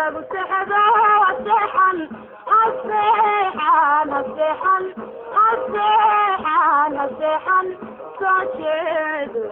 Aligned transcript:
lagu 0.00 0.20
sexdo 0.32 0.82
seexan 1.46 1.98
haseexan 2.50 4.06
haseexan 4.16 4.84
haseexan 5.36 6.92
haseexan 7.00 7.66
soo 8.20 8.40
jeedo 8.58 9.44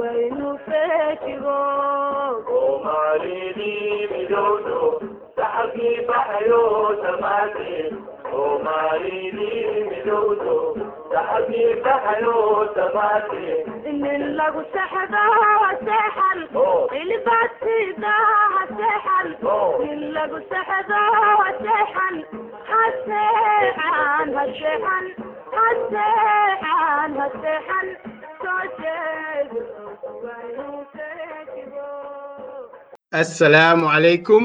waynu 0.00 0.50
feejigo 0.66 1.58
soomaalidii 2.48 4.08
midowdo 4.12 4.78
saxabkii 5.36 5.96
baxayo 6.08 6.62
dhammaanteen 7.02 7.92
soomaalidii 8.30 9.84
midowdo 9.90 10.56
assalaamu 33.22 33.86
calaykum 33.92 34.42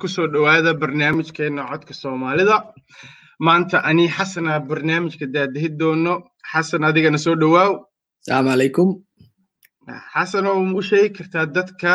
ku 0.00 0.06
soo 0.14 0.26
dhowaada 0.34 0.74
barnaamijkeena 0.82 1.62
codka 1.70 1.94
soomaalida 2.02 2.56
maanta 3.46 3.76
ani 3.88 4.06
xasana 4.16 4.52
barnaamijka 4.68 5.26
daadahi 5.34 5.68
doono. 5.80 6.14
Xasan 6.52 6.82
adigana 6.88 7.18
soo 7.24 7.34
dhowaaw. 7.42 7.72
Asalaamu 8.22 8.50
calaykum 8.52 8.88
xasan 10.14 10.46
oo 10.50 10.60
u 10.78 10.82
sheegi 10.88 11.10
kartaa 11.16 11.46
dadka 11.56 11.92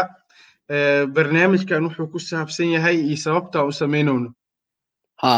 barnaamijkan 1.15 1.83
wuxuu 1.85 2.07
ku 2.11 2.19
saabsan 2.19 2.69
yahay 2.75 2.97
iyo 3.07 3.17
sababta 3.25 3.63
u 3.69 3.71
samaynayno. 3.71 4.29
Ha 5.21 5.35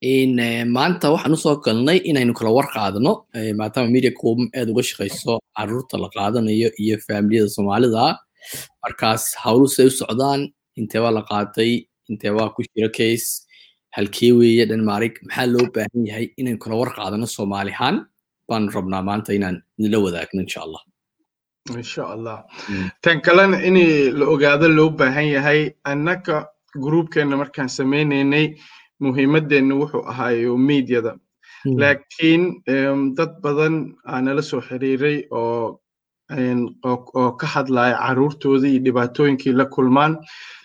in 0.00 0.36
maanta 0.76 1.06
waxaan 1.14 1.32
u 1.36 1.36
soo 1.44 1.56
galnay 1.64 1.98
inaynu 2.10 2.32
kala 2.38 2.50
war 2.56 2.68
qaadano 2.74 3.12
maadaama 3.60 3.90
media 3.94 4.12
group 4.18 4.38
aad 4.58 4.68
uga 4.72 4.82
shaqayso 4.88 5.32
carruurta 5.56 5.96
la 6.02 6.08
qaadanayo 6.16 6.68
iyo 6.82 6.96
faamiliyada 7.06 7.48
soomaalida. 7.56 8.04
Markaas 8.82 9.22
hawlu 9.44 9.66
say 9.68 9.86
u 9.86 9.90
socdaan 10.00 10.40
inteebaa 10.80 11.12
la 11.18 11.22
qaatay 11.30 11.70
inteebaa 12.10 12.48
ku 12.54 12.60
jira 12.74 12.88
case 12.98 13.45
halkee 13.96 14.32
weeye 14.38 14.64
denmarig 14.72 15.14
maxaa 15.26 15.46
loo 15.54 15.66
baahan 15.74 16.02
yahay 16.10 16.26
inaynu 16.40 16.58
kala 16.64 16.74
war 16.80 16.90
qaadano 16.98 17.26
soomaali 17.36 17.72
ahaan? 17.76 17.96
Baanu 18.48 18.70
rabnaa 18.76 19.02
maanta 19.08 19.30
inaan 19.38 19.56
idinla 19.78 19.98
wadaagno 20.06 20.40
insha 20.46 20.60
allah. 20.66 20.82
Insha 21.80 22.02
allah. 22.14 22.38
Tan 23.02 23.20
kalena 23.26 23.56
in 23.68 23.76
la 24.18 24.24
ogaado 24.34 24.68
loo 24.78 24.90
baahan 25.00 25.28
yahay 25.36 25.60
annaka 25.92 26.34
groupkeena 26.84 27.36
markaan 27.42 27.68
sameynaynay 27.78 28.46
muhiimadeenna 29.04 29.74
wuxuu 29.80 30.02
ahaayo 30.12 30.56
mediada. 30.68 31.12
Laakiin 31.80 32.42
dad 33.16 33.32
badan 33.44 33.74
aa 34.12 34.20
nala 34.26 34.42
soo 34.50 34.60
xiriiray 34.68 35.16
oo 35.30 35.80
oo 36.30 37.30
ka 37.40 37.46
hadlaya 37.46 37.96
caruurtoodii 38.06 38.72
iyo 38.76 38.84
dhibaatooyinkii 38.84 39.52
la 39.52 39.64
kulmaan. 39.64 40.16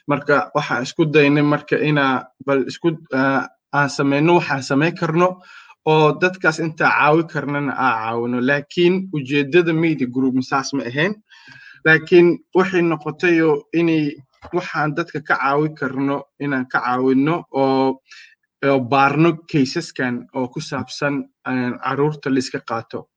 Marka 0.07 0.51
waxaan 0.55 0.83
isku 0.83 1.05
daynay 1.05 1.43
marka 1.43 1.75
inaa 1.77 2.25
bal 2.45 2.65
isku 2.67 2.89
aan 3.73 3.89
samayno 3.89 4.33
waxaan 4.39 4.63
samayn 4.63 4.95
karno 4.99 5.27
oo 5.85 6.11
dadkaas 6.21 6.59
intaa 6.59 6.89
caawi 6.97 7.23
karnana 7.33 7.73
aa 7.77 7.93
caawino. 8.01 8.37
Laakiin 8.41 9.09
ujeeddada 9.13 9.73
media 9.73 10.07
group 10.07 10.35
saas 10.41 10.73
ma 10.73 10.83
ahayn. 10.83 11.13
Laakiin 11.85 12.27
waxay 12.55 12.81
noqotayo 12.81 13.49
inay 13.73 14.15
waxaan 14.53 14.95
dadka 14.97 15.19
ka 15.21 15.35
caawi 15.37 15.69
karno 15.79 16.23
inaan 16.39 16.65
ka 16.71 16.79
caawino 16.81 17.43
oo 17.51 18.01
baarno 18.91 19.29
kaysaskan 19.51 20.27
oo 20.33 20.47
ku 20.53 20.59
saabsan 20.61 21.15
carruurta 21.83 22.29
laiska 22.29 22.59
qaato 22.69 23.07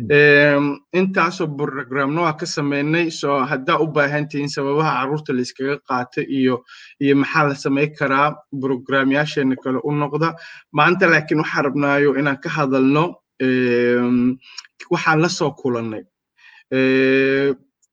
intaasoo 0.00 1.48
programno 1.56 2.22
waa 2.22 2.32
ka 2.38 2.46
sameynay 2.46 3.10
so 3.10 3.38
haddaa 3.44 3.78
u 3.82 3.86
baahantihiin 3.86 4.48
sababaha 4.48 4.92
carruurta 5.00 5.32
laiskaga 5.32 5.76
qaato 5.88 6.22
iyo 6.22 6.64
iyo 7.00 7.16
maxaa 7.16 7.48
la 7.48 7.54
samayn 7.54 7.90
karaa 7.98 8.34
programyaasheena 8.60 9.56
kale 9.62 9.78
u 9.84 9.90
noqda. 9.92 10.34
Maanta 10.72 11.06
laakiin 11.10 11.40
waxaan 11.42 11.64
rabnaayo 11.64 12.14
inaan 12.18 12.38
ka 12.42 12.48
hadalno 12.48 13.04
waxaan 14.90 15.20
la 15.22 15.28
soo 15.28 15.50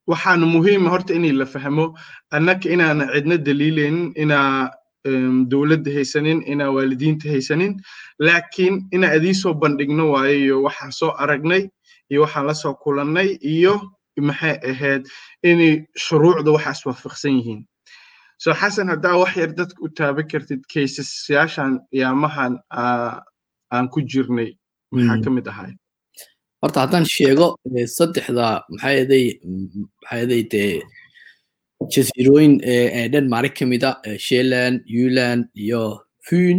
waxaana 0.07 0.45
muhiima 0.45 0.89
horta 0.89 1.13
inay 1.13 1.31
la 1.33 1.45
fahmo 1.45 1.95
annaka 2.31 2.69
inaana 2.69 3.09
cidna 3.13 3.37
daliilaynin 3.37 4.13
inaa 4.15 4.69
dowladda 5.49 5.91
haysanin 5.97 6.43
inaa 6.45 6.69
waalidiinta 6.75 7.29
haysanin 7.29 7.73
laakiin 8.19 8.75
inaa 8.93 9.15
idiisoo 9.17 9.53
bandhigno 9.53 10.11
waayo 10.13 10.35
iyo 10.37 10.61
waxaan 10.63 10.91
soo 10.91 11.11
aragnay 11.17 11.63
iyo 12.11 12.19
waxaan 12.25 12.45
la 12.47 12.53
soo 12.53 12.73
kulannay 12.83 13.29
iyo 13.53 13.73
maxay 14.27 14.55
ahayd 14.71 15.03
inay 15.49 15.73
shuruucda 16.05 16.49
waxaas 16.55 16.79
waafaqsan 16.87 17.33
yihiin. 17.39 17.61
So 18.43 18.49
xasan 18.53 18.87
haddaa 18.93 19.15
wax 19.21 19.31
yar 19.41 19.51
dadka 19.59 19.79
u 19.85 19.87
taaban 19.97 20.27
kartid 20.31 20.61
kaysasyaashan 20.73 21.71
yaamahan 22.01 22.53
aan 23.73 23.85
ku 23.93 23.99
jirnay 24.11 24.49
maxaa 24.91 25.17
ka 25.23 25.29
mid 25.35 25.47
ahay? 25.51 25.71
Horta 26.61 26.79
haddaan 26.83 27.05
sheego 27.15 27.47
saddexda 27.97 28.47
maxaayaday 28.71 29.25
maxaayaday 30.01 30.43
dee 30.53 30.73
jasiirooyin 31.93 32.53
denmark 33.13 33.53
ka 33.59 33.65
mida 33.65 33.91
sheland 34.27 34.77
yuland 34.87 35.43
iyo 35.63 35.83
fun 36.27 36.57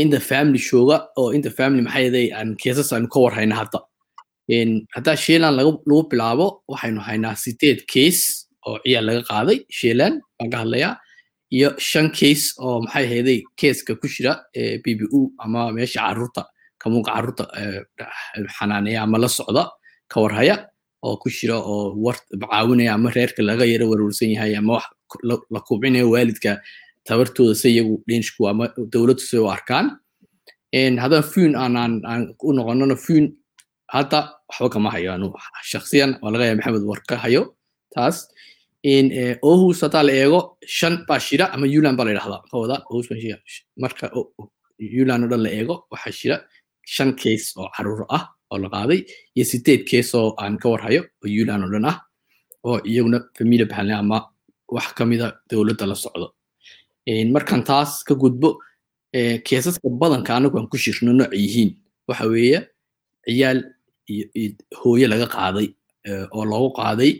inta 0.00 0.20
family 0.20 0.58
jooga 0.68 0.96
oo 1.20 1.30
inta 1.36 1.50
family 1.58 1.82
maxaayaday 1.86 2.26
aan 2.38 2.56
keesas 2.62 2.92
aanu 2.92 3.08
ka 3.12 3.18
war 3.24 3.34
hayna 3.38 3.54
hadda 3.60 3.78
haddaa 4.94 5.16
sheland 5.24 5.54
lagu 5.58 5.72
bilaabo 6.10 6.46
waxaynu 6.72 7.00
haynaa 7.08 7.34
sideed 7.42 7.78
case 7.92 8.22
oo 8.68 8.76
ciyaal 8.84 9.04
laga 9.08 9.22
qaaday 9.30 9.58
sheland 9.78 10.16
baan 10.38 10.50
ka 10.52 10.56
hadlayaa 10.62 10.92
iyo 11.56 11.68
shan 11.88 12.06
case 12.18 12.44
oo 12.64 12.76
maxay 12.84 13.04
ahayday 13.06 13.38
keeska 13.60 13.92
ku 14.00 14.06
jira 14.14 14.32
b 14.82 14.86
b 14.98 15.00
u 15.18 15.20
ama 15.44 15.60
meesha 15.76 16.00
carruurta 16.06 16.42
kamuuqa 16.82 17.10
carruurta 17.16 17.44
xanaaneya 18.56 19.02
ama 19.06 19.18
la 19.22 19.28
socda 19.28 19.62
ka 20.12 20.16
warhaya 20.24 20.56
oo 21.06 21.16
ku 21.22 21.28
jira 21.36 21.56
oo 21.58 22.12
caawinaya 22.42 22.92
ama 22.94 23.08
reerka 23.16 23.42
laga 23.42 23.64
yaro 23.72 23.86
warwarsan 23.90 24.30
yahay 24.34 24.52
ama 24.60 24.72
wax 24.78 24.86
la 25.54 25.60
kubcinayo 25.66 26.06
waalidka 26.14 26.52
tabartooda 27.06 27.54
se 27.54 27.68
iyagu 27.70 27.94
dhenshku 28.08 28.48
ama 28.50 28.64
dowladdu 28.92 29.22
say 29.30 29.38
u 29.40 29.48
arkaan. 29.56 29.86
Haddaan 31.02 31.24
fun 31.32 31.52
aanaan 31.62 31.92
aan 32.10 32.22
u 32.46 32.52
noqonona 32.56 32.96
fun 33.04 33.24
hadda 33.94 34.18
waxba 34.48 34.68
kama 34.74 34.88
hayo 34.94 35.10
anu. 35.14 35.28
Shaksiyan 35.72 36.10
waa 36.22 36.30
laga 36.32 36.44
yaaba 36.48 36.58
maxamed 36.60 36.84
war 36.90 37.00
hayo. 37.24 37.42
Taas 37.94 38.16
ohus 39.50 39.80
haddaa 39.84 40.02
la 40.08 40.12
eego 40.22 40.40
shan 40.76 40.94
baa 41.08 41.18
shira 41.26 41.44
ama 41.54 41.66
yuland 41.74 41.96
baa 41.98 42.04
la 42.06 42.12
yidhahdaa 42.12 43.20
shira. 43.22 43.36
Marka 43.82 44.06
yuland 44.78 45.22
oo 45.24 45.28
dhan 45.32 45.42
la 45.46 45.50
eego 45.58 45.74
waxaa 45.92 46.12
shira 46.18 46.36
shan 46.94 47.10
case 47.20 47.46
oo 47.60 47.68
carruur 47.76 48.06
ah 48.16 48.24
oo 48.52 48.58
la 48.62 48.68
qaaday 48.74 49.00
iyo 49.36 49.44
sideed 49.50 49.82
case 49.90 50.14
oo 50.16 50.34
aan 50.42 50.56
ka 50.62 50.68
war 50.72 50.80
hayo 50.86 51.02
oo 51.22 51.28
yuland 51.36 51.62
oo 51.64 51.70
dhan 51.74 51.84
ah 51.90 51.96
oo 52.64 52.78
iyaguna 52.90 53.18
familia 53.38 53.66
baxalne 53.70 53.94
ama 54.02 54.18
wax 54.76 54.88
kamida 54.98 55.26
dowladda 55.50 55.86
la 55.90 55.94
socdo. 55.94 56.26
Markan 57.34 57.62
taas 57.64 57.90
ka 58.06 58.14
gudbo 58.14 58.58
keesaska 59.46 59.88
badanka 60.00 60.30
anagu 60.36 60.56
aan 60.58 60.68
ku 60.72 60.76
shirno 60.84 61.12
nooc 61.12 61.32
yihiin. 61.34 61.70
Waxa 62.08 62.26
weeye 62.32 62.58
ciyaal 63.26 63.58
hooye 64.80 65.06
laga 65.12 65.26
qaaday 65.36 65.68
oo 66.36 66.44
loogu 66.50 66.70
qaaday 66.80 67.12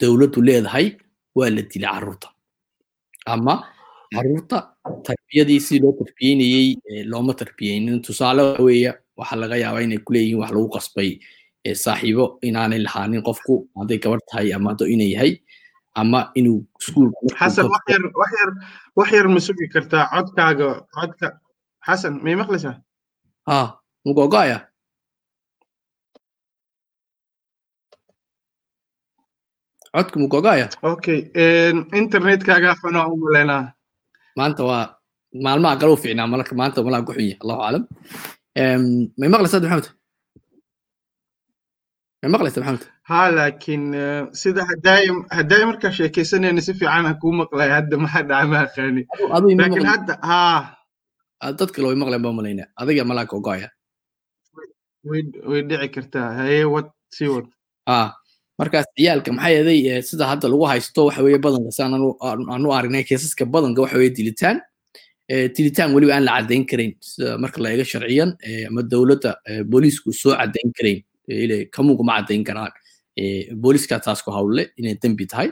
dowladdu 0.00 0.40
leedahay 0.48 0.86
waa 1.38 1.50
la 1.56 1.62
dilay 1.72 1.90
carruurta 1.94 2.28
ama 3.34 3.54
carruurta 4.14 4.58
tarbiyadii 5.06 5.60
si 5.66 5.74
loo 5.82 5.92
tarbiyeynayey 6.00 6.68
looma 7.12 7.32
tarbiyeynin 7.40 8.02
tusaale 8.06 8.42
weeye 8.66 8.90
waxaa 9.18 9.38
laga 9.42 9.56
yaabaa 9.64 9.82
inay 9.86 9.98
kuleeyihiin 10.06 10.38
wax 10.42 10.50
lagu 10.56 10.68
qasbay 10.76 11.10
saaxiibo 11.84 12.24
inaanay 12.48 12.80
lahaanin 12.86 13.22
qofku 13.28 13.54
hadday 13.78 13.98
gabar 14.04 14.20
tahay 14.30 14.48
ama 14.56 14.70
haddo 14.72 14.84
inay 14.94 15.10
yahay 15.14 15.32
ama 16.00 16.20
inuu 16.38 16.58
xasan 17.38 17.66
wax 18.98 19.08
yar 19.16 19.26
ma 19.34 19.40
sugi 19.46 19.66
kartaa 19.74 20.04
codkaaga 20.12 20.68
codka 20.96 21.26
xasan 21.86 22.14
may 22.24 22.34
maqlaysaa 22.40 22.74
ha 23.48 23.58
mugogoaya 29.96 30.02
codka 30.02 30.16
mugogoaya 30.22 30.66
okay 30.92 31.18
internetkaaga 32.00 32.70
xunaa 32.80 33.06
u 33.12 33.16
maleynaa 33.24 33.62
maanta 34.38 34.62
waa 34.70 34.84
maalmaha 35.44 35.76
kale 35.80 35.92
u 35.92 36.02
fiicnaa 36.02 36.26
malka 36.32 36.52
maanta 36.60 36.78
malaa 36.86 37.06
ku 37.06 37.12
xunya 37.16 37.36
allahu 37.42 37.60
aclam 37.68 37.84
may 39.20 39.28
maqlaysaa 39.34 39.60
maxamed 39.62 39.86
ma 42.22 42.28
maqlaysa 42.34 42.58
maxamed 42.60 42.84
ha 43.08 43.18
laakiin 43.38 43.84
eh, 44.02 44.22
sida 44.42 44.62
haddaay 44.70 45.04
haddaay 45.38 45.62
markaa 45.70 45.92
sheekaysanayna 45.98 46.60
si 46.66 46.72
fiican 46.78 47.06
aan 47.08 47.18
kuu 47.22 47.32
maqlay 47.42 47.70
hadda 47.76 47.94
maxaa 48.04 48.22
dhacay 48.28 48.46
ma 48.52 48.58
aqaani 48.66 49.02
laakiin 49.60 49.88
hadda 49.92 50.14
ha 50.28 50.40
dad 51.58 51.70
kale 51.74 51.86
way 51.88 51.98
maqlayn 52.02 52.22
baa 52.26 52.34
malaynaa 52.38 52.68
adiga 52.80 53.02
malaaka 53.10 53.34
ogoaya 53.40 53.68
way 55.08 55.22
way 55.50 55.60
dhici 55.68 55.88
kartaa 55.96 56.28
haye 56.38 56.64
wad 56.74 56.88
sii 57.16 57.28
wad 57.34 57.46
ah 57.96 58.08
markaas 58.60 58.86
ciyaalka 58.96 59.30
maxaa 59.36 59.52
yeelay 59.56 59.80
eh, 59.92 60.02
sida 60.08 60.24
hadda 60.32 60.48
lagu 60.52 60.64
haysto 60.72 61.00
waxa 61.08 61.22
weeye 61.26 61.38
badanka 61.46 61.70
anu- 61.86 62.16
aan- 62.28 62.48
aanu 62.54 62.68
aragnay 62.78 63.04
keesaska 63.08 63.44
badanka 63.54 63.80
waxa 63.84 63.96
weeye 64.00 64.14
dilitaan 64.18 64.58
Eh, 65.34 65.48
dilitaan 65.56 65.90
weliba 65.94 66.12
aan 66.14 66.24
la 66.24 66.32
caddayn 66.38 66.64
karayn 66.70 66.92
sida 67.02 67.30
marka 67.42 67.58
la 67.62 67.68
eego 67.74 67.84
sharciyan 67.92 68.30
eh, 68.48 68.66
ama 68.68 68.82
dowladda 68.92 69.30
eh, 69.50 69.62
booliisku 69.72 70.12
soo 70.22 70.32
caddayn 70.40 70.70
karayn 70.78 71.00
Eh, 71.28 71.38
ile 71.44 71.56
kamugu 71.74 72.04
ma 72.08 72.14
karaan. 72.48 72.70
Eh, 73.20 73.50
booliiska 73.62 73.98
taas 74.04 74.20
hawle 74.36 74.62
inay 74.78 74.94
dembi 75.02 75.26
tahay 75.32 75.48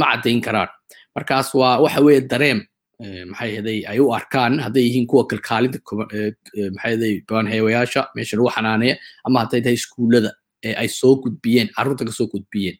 ma 0.00 0.06
caddayn 0.12 0.40
karaan. 0.46 0.68
Markaas 1.16 1.54
waa 1.54 1.78
waxa 1.84 2.00
dareem 2.32 2.58
eh, 3.02 3.22
maxaa 3.30 3.46
yeelay 3.54 3.78
ay 3.90 3.98
u 4.00 4.10
arkaan 4.18 4.58
hadday 4.64 4.82
yihiin 4.88 5.06
kuwa 5.06 5.22
kalkaalinta 5.30 5.78
eh, 6.12 6.32
eh, 6.58 6.70
maxaa 6.74 6.90
yeelay 6.90 7.14
baanheewayaasha 7.28 8.02
meesha 8.16 8.36
lagu 8.36 8.50
xanaaneeya 8.56 8.96
ama 9.26 9.36
hadday 9.42 9.60
tahay 9.64 9.76
iskuullada 9.80 10.30
ee 10.64 10.74
ay 10.82 10.88
soo 10.88 11.14
gudbiyeen 11.22 11.68
carruurta 11.76 12.04
ka 12.08 12.12
soo 12.18 12.26
gudbiyeen 12.34 12.76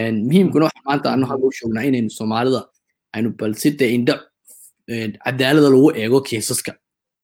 En, 0.00 0.14
muhiimkuna 0.26 0.64
waxa 0.68 0.82
maanta 0.88 1.08
anu 1.14 1.26
hadda 1.30 1.44
u 1.48 1.52
inaynu 1.88 2.10
soomaalida 2.18 2.60
aynu 3.16 3.28
bal 3.40 3.54
en, 4.94 5.10
cadaalada 5.24 5.68
lagu 5.74 5.88
eego 6.02 6.18
keesaska 6.28 6.72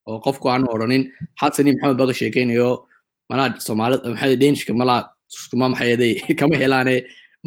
oo 0.09 0.19
qofku 0.27 0.47
aanu 0.53 0.67
odhanin 0.75 1.03
xasani 1.41 1.71
maxamed 1.75 1.97
baga 2.01 2.15
sheekaynayo 2.21 2.69
malaa 3.31 3.49
soomaalida 3.67 4.09
maxaa 4.13 4.37
dhenishka 4.43 4.73
malaa 4.81 5.01
kuma 5.51 5.67
maxaa 5.73 5.89
yeelay 5.91 6.13
kama 6.41 6.55
helaane 6.63 6.95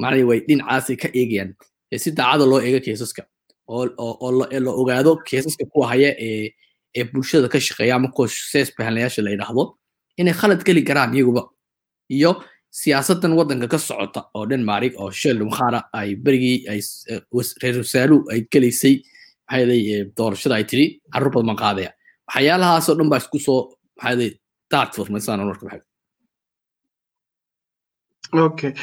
macnay 0.02 0.24
way 0.30 0.40
dhinacaasi 0.48 0.94
ka. 1.02 1.08
Eegayaan 1.20 1.50
ee 1.94 1.98
si 2.04 2.10
daacada 2.18 2.46
loo 2.52 2.60
eego 2.68 2.80
keesaska 2.88 3.22
oo 3.68 3.84
oo 4.26 4.30
la 4.66 4.72
ogaado 4.82 5.12
keesaska 5.30 5.64
kuwa 5.72 5.86
haya 5.92 6.10
ee 6.28 7.04
bulshada 7.14 7.48
ka 7.54 7.60
shaqeeya 7.68 7.96
ama 7.96 8.08
kuwa 8.16 8.28
la 9.26 9.32
yidhaahdo 9.34 9.64
inay 10.20 10.34
khalad 10.40 10.62
geli 10.68 10.82
karaan 10.90 11.12
iyaguba 11.16 11.42
iyo 12.10 12.44
siyaasadan 12.70 13.34
waddanka 13.38 13.68
ka 13.68 13.78
socota 13.78 14.22
oo 14.34 14.46
denmark 14.50 14.94
oo 14.98 15.12
shell 15.12 15.40
mukhara 15.44 15.80
ay 15.94 16.16
berigii 16.16 16.66
eh, 16.68 16.82
reer 17.62 17.78
wasaaruhu 17.78 18.32
ay 18.32 18.48
gelaysay 18.52 18.96
maxaa 19.46 19.60
yeelay 19.60 19.82
eh, 19.94 20.06
doorashada 20.18 20.56
ay 20.56 20.66
tiri 20.66 20.86
carruur 21.14 21.32
badan 21.34 21.48
baan 21.48 21.62
qaadaya. 21.64 21.92
Waxyaalahaasoo 22.28 22.96
dhan 22.98 23.10
baa 23.10 23.22
isku 23.24 23.40
soo 23.40 23.62
maxaa 23.96 24.12
yeelay 24.12 24.32
daad 24.72 24.90
furmaysaan 24.96 25.46
marka 25.46 25.66
maxay 25.66 25.82
okay 28.46 28.74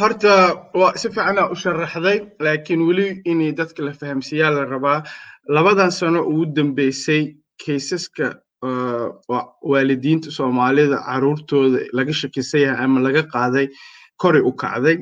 horta 0.00 0.32
waa 0.80 0.92
si 1.00 1.08
fiicanaa 1.08 1.48
u 1.52 1.56
sharaxday 1.62 2.18
laakiin 2.44 2.86
weli 2.88 3.06
in 3.24 3.40
dadka 3.56 3.84
la 3.84 3.92
fahamsiiyaa 3.92 4.54
la 4.54 4.64
rabaa. 4.64 5.02
Labadan 5.48 5.92
sano 5.92 6.20
ugu 6.22 6.44
dambeysay 6.56 7.34
kaysaska 7.64 8.41
waalidiinta 8.62 10.30
soomaalida 10.30 10.98
caruurtooda 11.06 11.80
laga 11.92 12.12
shakisan 12.12 12.60
yahay 12.60 12.84
ama 12.84 13.00
laga 13.00 13.22
qaaday 13.22 13.68
koray 14.16 14.42
u 14.42 14.52
kacday. 14.52 14.96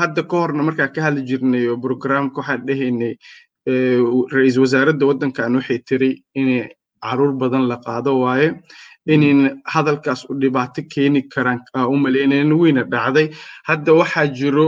Hadda 0.00 0.22
ka 0.28 0.36
horna 0.36 0.62
markaa 0.62 0.88
ka 0.94 1.00
hadli 1.02 1.22
jirnay 1.28 1.68
oo 1.68 1.76
programka 1.76 2.40
waxaan 2.40 3.16
ra'iisul 4.34 4.62
wasaaradda 4.64 5.06
waddankan 5.06 5.54
waxay 5.58 5.78
tiri 5.88 6.10
in 6.34 6.68
carruur 7.02 7.32
badan 7.38 7.68
la 7.68 7.76
qaado 7.76 8.18
waaye 8.20 8.48
inin 9.06 9.60
hadalkaas 9.64 10.24
u 10.30 10.34
dhibaato 10.34 10.82
keeni 10.92 11.22
karaan 11.28 11.60
aa 11.74 11.86
u 11.86 11.96
maleynayn 11.96 12.52
weyna 12.52 12.82
dhacday. 12.84 13.30
Hadda 13.68 13.92
waxaa 13.94 14.26
jiro 14.38 14.66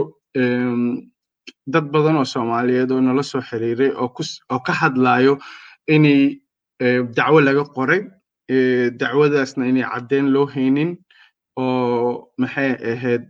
dad 1.72 1.86
badan 1.94 2.16
oo 2.16 2.24
soomaaliyeed 2.24 2.90
oo 2.92 3.00
nala 3.00 3.22
soo 3.22 3.40
xiriiray 3.40 3.90
oo 3.98 4.60
ka 4.66 4.72
hadlayo 4.72 5.38
inay 5.88 6.38
dacwo 7.16 7.40
laga 7.40 7.64
qoray 7.76 8.02
dacwadaasna 9.00 9.66
inay 9.70 9.86
caddeyn 9.92 10.26
loo 10.34 10.46
haynin 10.54 10.90
oo 11.56 12.30
maxay 12.38 12.70
ahayd 12.92 13.24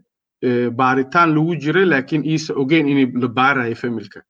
baaritaan 0.79 1.35
lagu 1.37 1.57
jiray 1.63 1.87
laakiin 1.93 2.25
iisa 2.33 2.55
ogeyn 2.63 2.89
inay 2.89 3.07
la 3.23 3.29
baarayo 3.39 3.75
familka 3.83 4.21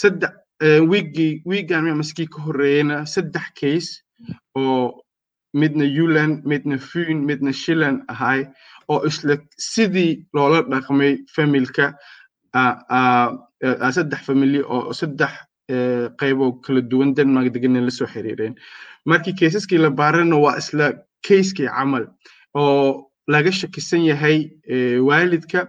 saddex 0.00 0.32
eh, 0.62 0.80
wiigii 0.90 1.42
wiigan 1.50 1.84
maskii 2.00 2.28
ka 2.32 2.42
horreeyena 2.46 3.06
saddex 3.06 3.46
case 3.60 3.90
oo 4.56 5.02
midna 5.60 5.84
yuland 5.84 6.44
midna 6.50 6.78
fun 6.78 7.24
midna 7.28 7.52
shilan 7.52 7.96
ahay 8.12 8.46
oo 8.88 9.00
isla 9.08 9.34
sidii 9.58 10.12
loola 10.34 10.62
dhaqmay 10.70 11.12
familka 11.34 11.86
saddex 13.96 14.20
famili 14.26 14.60
oo 14.62 14.92
saddex 15.00 15.32
qaybo 16.20 16.60
kala 16.64 16.80
duwan 16.90 17.14
denmark 17.14 17.52
deganen 17.54 17.84
la 17.84 17.90
soo 17.90 18.06
xiriireen. 18.06 18.54
Markii 19.06 19.34
kaysaskii 19.40 19.78
la 19.78 19.90
baarana 19.90 20.36
waa 20.44 20.56
isla 20.58 20.92
kayskii 21.26 21.68
camal 21.68 22.04
oo 22.54 23.10
laga 23.28 23.52
shakisan 23.52 24.04
yahay 24.10 24.50
waalidka. 25.08 25.66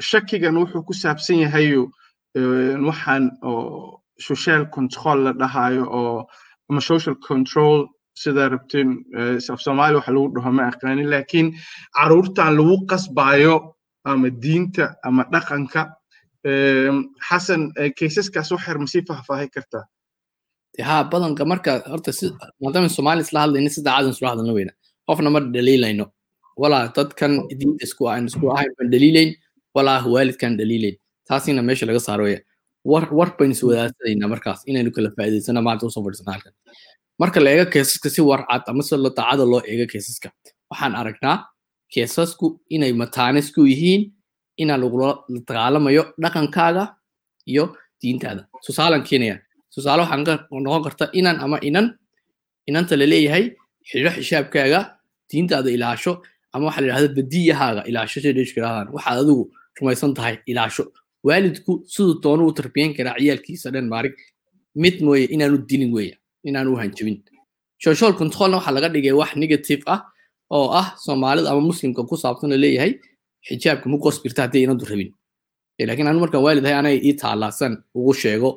Shakigan 0.00 0.56
wuxuu 0.56 0.82
ku 0.86 0.92
saabsan 0.94 1.38
yahayo 1.44 1.90
eh, 2.34 2.76
waxaan 2.88 3.30
oo 3.42 4.00
social 4.18 4.66
control 4.70 5.18
la 5.24 5.32
dhahayo 5.32 5.84
oo 5.84 6.26
ama 6.70 6.80
social 6.80 7.14
control 7.28 7.86
sida 8.14 8.48
rabteen 8.48 9.04
eh, 9.18 9.36
af 9.52 9.60
soomaali 9.60 9.96
waxa 9.96 10.12
lagu 10.12 10.32
dhaho 10.34 10.52
ma 10.52 10.68
aqaanin 10.70 11.10
laakiin 11.10 11.52
caruurtan 11.92 12.56
lagu 12.56 12.86
qasbayo 12.90 13.74
ama 14.04 14.28
diinta 14.30 14.94
ama 15.04 15.22
dhaqanka 15.32 15.80
xasan 16.44 17.72
eh, 17.76 17.90
kaysaskaas 17.98 18.50
waxyar 18.52 18.78
ma 18.78 18.86
sii 18.86 19.02
faahfaahi 19.08 19.48
kartaa? 19.50 19.84
Ha 20.84 21.04
badanka 21.04 21.44
marka 21.44 21.82
horta 21.90 22.12
maadaama 22.62 22.88
soomaali 22.88 23.22
isla 23.26 23.40
hadlayna 23.44 23.70
si 23.70 23.82
daacadan 23.82 24.14
isla 24.16 24.30
hadalna 24.30 24.52
weyna. 24.52 24.72
Qofna 25.08 25.30
ma 25.30 25.40
dhaliilayno 25.40 26.06
walaa 26.62 26.92
dadkan 26.96 27.32
diinta 27.58 27.84
isku 27.86 28.06
aan 28.08 28.26
isku 28.30 28.50
ahayn 28.54 28.72
baan 28.78 28.90
dhaliilayn 28.92 29.30
walaa 29.74 30.00
waalidkaan 30.14 30.58
dhaliilayn 30.58 30.96
taasina 31.28 31.62
meesha 31.62 31.86
laga 31.86 32.00
saaro 32.00 32.24
weya 32.28 32.40
war 32.90 33.04
war 33.18 33.30
baynu 33.38 33.54
is 33.56 33.62
wadaasanaynaa 33.68 34.28
markaas 34.34 34.60
inaynu 34.70 34.90
kala 34.96 35.10
faa'iidaysana 35.16 35.60
maanta 35.66 35.86
u 35.86 35.90
soo 35.94 36.02
fadhiisana 36.06 36.32
halkan. 36.34 36.54
Marka 37.22 37.38
la 37.44 37.50
eego 37.54 37.66
keesaska 37.74 38.08
si 38.14 38.22
war 38.30 38.42
cad 38.50 38.62
ama 38.70 38.82
si 38.82 38.96
daacada 38.96 39.44
loo 39.52 39.62
eego 39.72 39.86
keesaska 39.92 40.28
waxaan 40.70 40.94
aragnaa 41.00 41.36
keesasku 41.94 42.46
inay 42.76 42.92
mataanisku 43.02 43.60
yihiin 43.72 44.02
inaa 44.62 44.78
lagula 44.82 45.08
la 45.32 45.40
dagaalamayo 45.48 46.02
dhaqankaaga 46.22 46.84
iyo 47.52 47.64
diintaada 48.00 48.42
tusaalan 48.64 49.02
keenaya 49.08 49.36
tusaale 49.72 50.00
waxaan 50.04 50.22
ka 50.28 50.34
noqon 50.64 50.82
karta 50.86 51.04
inan 51.20 51.36
ama 51.44 51.56
inan 51.68 51.86
inanta 52.68 52.94
la 53.00 53.06
leeyahay 53.12 53.44
xidho 53.88 54.10
xisaabkaaga 54.16 54.80
diintaada 55.30 55.70
ilaasho 55.76 56.12
ama 56.54 56.64
waxa 56.68 56.80
la 56.82 56.86
yidhahda 56.88 57.08
badiyahaaga 57.18 57.82
ilaasho 57.90 58.16
yidhahdaan 58.24 58.88
waxaad 58.96 59.16
adigu 59.24 59.42
rumaysan 59.78 60.10
tahay 60.18 60.34
ilaasho 60.50 60.84
waalidku 61.26 61.72
siduu 61.92 62.14
doonu 62.24 62.42
u 62.50 62.52
tarbiyan 62.58 62.90
karaa 62.96 63.16
ciyaalkiisa 63.20 63.68
dhan 63.74 63.86
maarig. 63.92 64.14
Mid 64.82 64.96
mooye 65.06 65.24
inaanu 65.34 65.56
dilin 65.68 65.90
weya 65.96 66.16
inaanu 66.48 66.70
hanjabin. 66.80 67.16
Social 67.86 68.12
controlna 68.20 68.56
waxaa 68.58 68.74
laga 68.76 68.88
dhigay 68.94 69.14
wax 69.20 69.30
negative 69.42 69.82
ah 69.94 70.00
oo 70.56 70.68
ah 70.80 70.86
soomaalida 71.04 71.48
ama 71.52 71.62
muslimka 71.70 72.02
ku 72.10 72.14
saabsan 72.22 72.50
la 72.54 72.58
leeyahay 72.64 72.92
xijaabka 73.48 73.86
ma 73.92 73.96
qosbirta 74.04 74.40
haddii 74.44 74.62
inadu 74.66 74.84
rabin 74.92 75.10
Eh, 75.80 75.86
laakiin 75.88 76.08
anu 76.10 76.20
markaan 76.24 76.42
waalidahay 76.46 76.76
anay 76.80 76.96
ii 77.08 77.14
taalaasan 77.22 77.72
ugu 77.98 78.12
sheego 78.22 78.48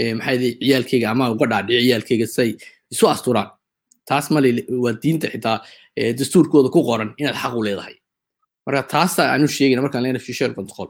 eh, 0.00 0.12
maxaa 0.18 0.32
yidhi 0.36 0.50
ciyaalkeyga 0.64 1.06
ama 1.12 1.24
uga 1.34 1.46
dhaadhici 1.52 1.82
ciyaalkeyga 1.86 2.26
say 2.36 2.48
isu 2.92 3.04
asturaan. 3.14 3.48
Taas 4.08 4.26
ma 4.34 4.38
lele- 4.44 4.66
waa 4.84 4.94
diinta 5.02 5.26
xitaa 5.34 5.56
eh, 5.98 6.10
dastuurkooda 6.18 6.68
ku 6.74 6.80
qoran 6.88 7.10
inaad 7.20 7.36
xaq 7.42 7.54
u 7.60 7.62
leedahay. 7.66 7.94
Marka 8.66 8.82
taasa 8.94 9.20
aanu 9.32 9.46
sheegina 9.56 9.80
markaan 9.84 10.02
leenahay 10.04 10.24
social 10.30 10.52
control 10.58 10.88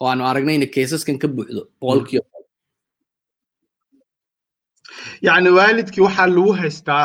oo 0.00 0.06
aanu 0.10 0.22
aragnay 0.30 0.54
in 0.58 0.66
keesaskan 0.76 1.16
ka 1.22 1.26
buuxdo 1.36 1.62
boqolkiiba 1.80 2.26
yacni 5.26 5.50
waalidkii 5.58 6.02
waxaa 6.06 6.26
lagu 6.36 6.52
haystaa 6.60 7.04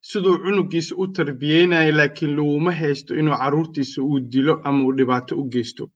siduu 0.00 0.38
cunugiisa 0.44 0.94
u 0.96 1.06
tarbiyeynayo 1.16 1.92
laakiin 1.98 2.36
laguma 2.36 2.72
haysto 2.72 3.14
inuu 3.20 3.36
caruurtiisa 3.42 4.02
uu 4.02 4.20
dilo 4.20 4.60
ama 4.64 4.84
uu 4.84 4.92
dhibaato 4.98 5.36
u 5.40 5.44
geysto. 5.52 5.90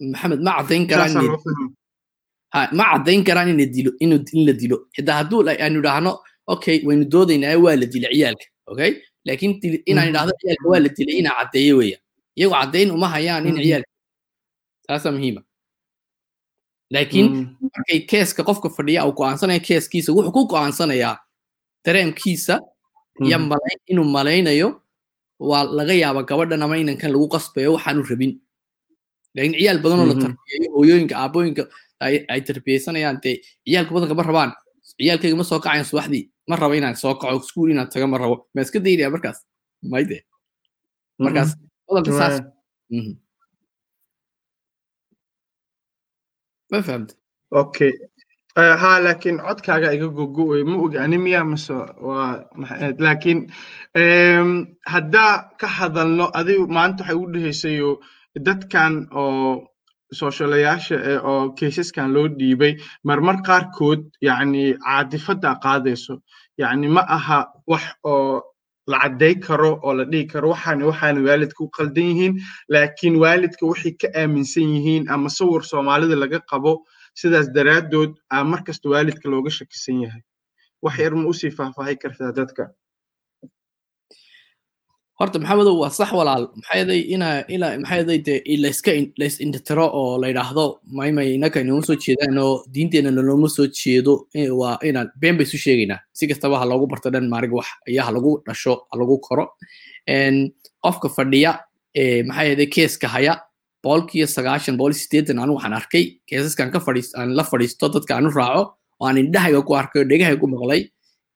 Maxamed 0.00 0.40
ma 0.46 0.52
caddayn 0.58 0.86
karaan 0.90 1.08
saasaa 1.10 1.22
inay 1.22 1.32
loo 1.32 1.42
fahma 1.44 1.66
ha 2.54 2.60
ma 2.78 2.84
caddayn 2.92 3.24
karaan 3.24 3.48
in 3.48 3.58
la 3.60 3.66
dilo 3.76 3.90
inuu 4.04 4.20
in 4.32 4.46
la 4.46 4.52
dilo. 4.52 4.76
Xitaa 4.96 5.16
hadduu 5.20 5.40
aanu 5.48 5.78
idhaahno 5.82 6.12
okay 6.46 6.76
waynu 6.86 7.04
doodaynaa 7.12 7.56
waa 7.64 7.76
la 7.82 7.86
dilay 7.92 8.12
ciyaalka 8.14 8.46
okay? 8.72 8.90
Laakiin 9.26 9.52
inaan 9.90 10.08
idhaahdo 10.10 10.32
ciyaalka 10.40 10.66
waa 10.72 10.80
la 10.84 10.88
dilay 10.96 11.16
inaa 11.22 11.36
caddeeyo 11.40 11.74
weya 11.80 11.98
iyagoo 12.38 12.56
caddayn 12.60 12.90
uma 12.96 13.08
hayaan 13.14 13.46
in 13.46 13.54
Mhm. 13.54 13.62
ciyaalka 13.62 13.90
taasaa 14.88 15.12
muhiima. 15.16 15.42
Laakiin 16.94 17.28
Mm. 17.34 17.46
markay 17.74 18.00
keeska 18.10 18.42
qofka 18.48 18.68
fadhiya 18.76 19.06
uu 19.06 19.12
go'aansanaya 19.18 19.60
keeskiisa 19.68 20.12
wuxuu 20.16 20.32
ku 20.36 20.42
go'aansanayaa 20.52 21.16
dareemkiisa 21.86 22.54
iyo 23.26 23.38
malayn 23.38 23.78
inuu 23.90 24.04
malaynayo 24.16 24.68
waa 25.38 25.64
laga 25.78 25.94
yaaba 26.02 26.22
gabadhan 26.28 26.62
ama 26.62 26.74
inankan 26.82 27.12
lagu 27.14 27.28
qasbayo 27.34 27.70
waxaanu 27.78 28.02
rabin. 28.10 28.32
Laakiin 29.34 29.54
ciyaal 29.58 29.78
badan 29.84 29.98
oo 30.02 30.06
la 30.10 30.14
Mhm. 30.14 30.22
tarbiyeeyo 30.24 30.68
hooyooyinka 30.76 31.14
aabooyinka 31.22 31.62
ay 32.04 32.14
ay 32.32 32.40
tarbiyeysanayaan 32.48 33.20
dee 33.22 33.34
ciyaalka 33.64 33.92
badanka 33.94 34.14
ma 34.18 34.24
rabaan? 34.28 34.50
Ciyaalkayga 34.98 35.36
ma 35.40 35.44
soo 35.44 35.60
kacayan 35.60 35.84
subaxdii? 35.90 36.24
Ma 36.48 36.56
rabo 36.56 36.74
inaan 36.74 36.96
soo 36.96 37.14
kaco 37.20 37.36
iskuul 37.40 37.70
inaan 37.72 37.88
tago 37.92 38.06
ma 38.08 38.18
rabo? 38.18 38.36
Ma 38.54 38.60
iska 38.64 38.78
daynaya 38.80 39.10
markaas? 39.14 39.38
Mayde 39.92 40.18
markaas 41.20 41.50
badanka 41.88 42.12
saas. 42.18 42.34
Ma 46.70 46.82
fahamta 46.82 47.14
okay 47.50 47.92
ha 48.56 48.90
laakiin 49.04 49.38
codkaaga 49.46 49.92
iga 49.92 50.08
gogo-ay 50.08 50.62
ma 50.64 51.44
mase 51.44 51.74
waa 52.00 52.44
maxay 52.56 52.92
laakiin 52.98 53.40
haddaa 54.92 55.32
ka 55.60 55.66
hadalno 55.78 56.30
adigu 56.40 56.66
maanta 56.76 57.04
waxay 57.04 57.16
u 57.22 57.32
dhehaysayo 57.32 57.90
dadkan 58.46 59.08
oo 59.12 59.68
sooshaalayaasha 60.18 60.96
eh, 61.10 61.20
oo 61.24 61.52
keysaskan 61.58 62.12
loo 62.14 62.28
dhiibay 62.38 62.72
marmar 63.04 63.38
qaarkood 63.46 64.00
yacni 64.28 64.64
caadifadda 64.86 65.58
qaadayso 65.64 66.14
yacni 66.58 66.88
ma 66.88 67.02
aha 67.16 67.38
wax 67.66 67.84
oo 68.04 68.42
la 68.86 68.98
cadday 69.02 69.34
karo 69.46 69.70
oo 69.82 69.92
la 69.98 70.04
dhihi 70.04 70.26
karo 70.32 70.48
waxaani 70.54 70.84
waxaani 70.90 71.26
waalidka 71.28 71.64
u 71.64 71.68
qaldan 71.76 72.08
yihiin 72.10 72.34
laakiin 72.72 73.16
waalidka 73.22 73.66
waxay 73.66 73.92
ka 74.00 74.08
aaminsan 74.20 74.68
yihiin 74.74 75.10
ama 75.10 75.28
sawir 75.28 75.62
soomaalida 75.72 76.16
laga 76.22 76.40
qabo 76.50 76.72
sidaas 77.20 77.48
daraaddood 77.56 78.12
aa 78.34 78.44
mar 78.50 78.60
kasta 78.66 78.88
waalidka 78.92 79.26
looga 79.32 79.50
shakisan 79.58 80.02
yahay. 80.04 80.22
Wax 80.82 80.98
yar 81.02 81.14
ma 81.16 81.28
u 81.28 81.32
sii 81.34 81.50
faahfaahi 81.58 81.96
kartaa 82.02 82.32
dadka. 82.38 82.64
Horta 85.18 85.38
maxamedow 85.40 85.76
waa 85.80 85.90
sax 85.98 86.10
walaal. 86.12 86.44
Maxaa 86.56 86.76
yeelay 86.80 87.00
ina 87.14 87.28
ina 87.54 87.66
maxaa 87.80 87.96
yeelay 88.00 88.18
dee 88.26 88.56
layska 88.64 88.92
lays 89.20 89.40
indhatiro 89.44 89.86
oo 90.00 90.18
la 90.20 90.28
yidhaahdo 90.28 90.64
maymay 90.98 91.28
innaka 91.36 91.60
inooma 91.64 91.86
soo 91.88 91.96
jeedaan 92.04 92.38
oo 92.38 92.64
diinteena 92.74 93.10
nalooma 93.10 93.48
soo 93.48 93.66
jeedo. 93.78 94.28
Eh, 94.34 94.50
waa 94.60 94.76
inaan 94.88 95.08
been 95.20 95.36
bay 95.38 95.46
isu 95.48 95.56
sheegaynaa 95.64 96.00
si 96.12 96.28
kastaba 96.28 96.58
ha 96.60 96.64
loogu 96.68 96.86
barto 96.86 97.08
dhan 97.10 97.28
maarig 97.32 97.52
wax 97.58 97.66
iyo 97.88 98.02
ha 98.04 98.12
lagu 98.12 98.32
dhasho 98.46 98.74
ha 98.90 98.94
lagu 99.00 99.16
koro. 99.18 99.44
Qofka 100.84 101.08
fadhiya 101.16 101.52
eh, 101.94 102.20
maxaa 102.26 102.44
yeelay 102.44 102.66
keeska 102.66 103.08
haya 103.08 103.40
boqolkiiyo 103.86 104.26
sagaashan 104.36 104.74
boqol 104.78 104.92
iyo 104.94 105.00
siddeetan 105.02 105.38
anu 105.42 105.52
waxaan 105.56 105.74
arkay 105.80 106.04
keesaskan 106.28 106.68
aan 107.18 107.30
la 107.38 107.44
fadhiisto 107.50 107.86
dadka 107.94 108.12
aanu 108.16 108.30
raaco 108.38 108.62
oo 109.00 109.06
aan 109.08 109.16
indhahayga 109.22 109.60
ku 109.68 109.72
arkay 109.80 110.00
oo 110.02 110.08
dhegahayga 110.10 110.40
ku 110.42 110.46
maqlay. 110.54 110.82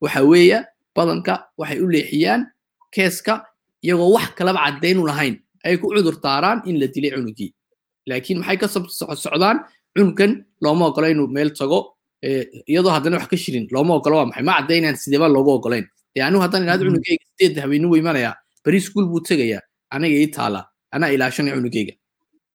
Waxa 0.02 0.20
weeya 0.30 0.58
badanka 0.96 1.34
waxay 1.60 1.78
u 1.84 1.86
leexiyaan 1.94 2.40
keeska 2.94 3.44
iyagoo 3.84 4.10
wax 4.16 4.28
kalaba 4.38 4.58
caddaynu 4.66 5.02
lahayn. 5.10 5.34
Ay 5.64 5.76
ku 5.80 5.86
cudur 5.94 6.16
daaraan 6.24 6.58
in 6.68 6.80
la 6.80 6.86
dilay 6.94 7.10
cunugii. 7.14 7.50
Laakiin 8.08 8.38
maxay 8.40 8.56
ka 8.62 8.66
socdaan 9.24 9.56
cunugan 9.96 10.32
looma 10.64 10.86
ogola 10.90 11.08
inuu 11.12 11.28
meel 11.28 11.50
tago 11.58 11.78
iyadoo 12.70 12.92
haddana 12.96 13.16
wax 13.20 13.28
ka 13.32 13.36
shirin 13.36 13.68
looma 13.74 13.94
ogola 13.98 14.16
waa 14.20 14.26
maxay? 14.30 14.42
Ma 14.48 14.52
caddaynayaan 14.58 14.96
sideeba 15.02 15.28
loogu 15.28 15.50
ogolayn 15.58 15.86
dee 16.14 16.22
anigu 16.26 16.42
haddaan 16.44 16.62
idhahdo 16.64 16.84
Mhm. 16.84 16.90
cunugayga 16.92 17.24
sideed 17.38 17.56
habeenuu 17.62 17.94
imanaya 18.00 18.32
beri 18.64 18.76
iskuul 18.82 19.06
buu 19.12 19.20
tegayaa 19.28 19.62
aniga 19.94 20.16
ii 20.24 20.30
taala 20.36 20.60
anaa 20.94 21.10
ilaashanaya 21.14 21.54
cunugayga 21.58 21.92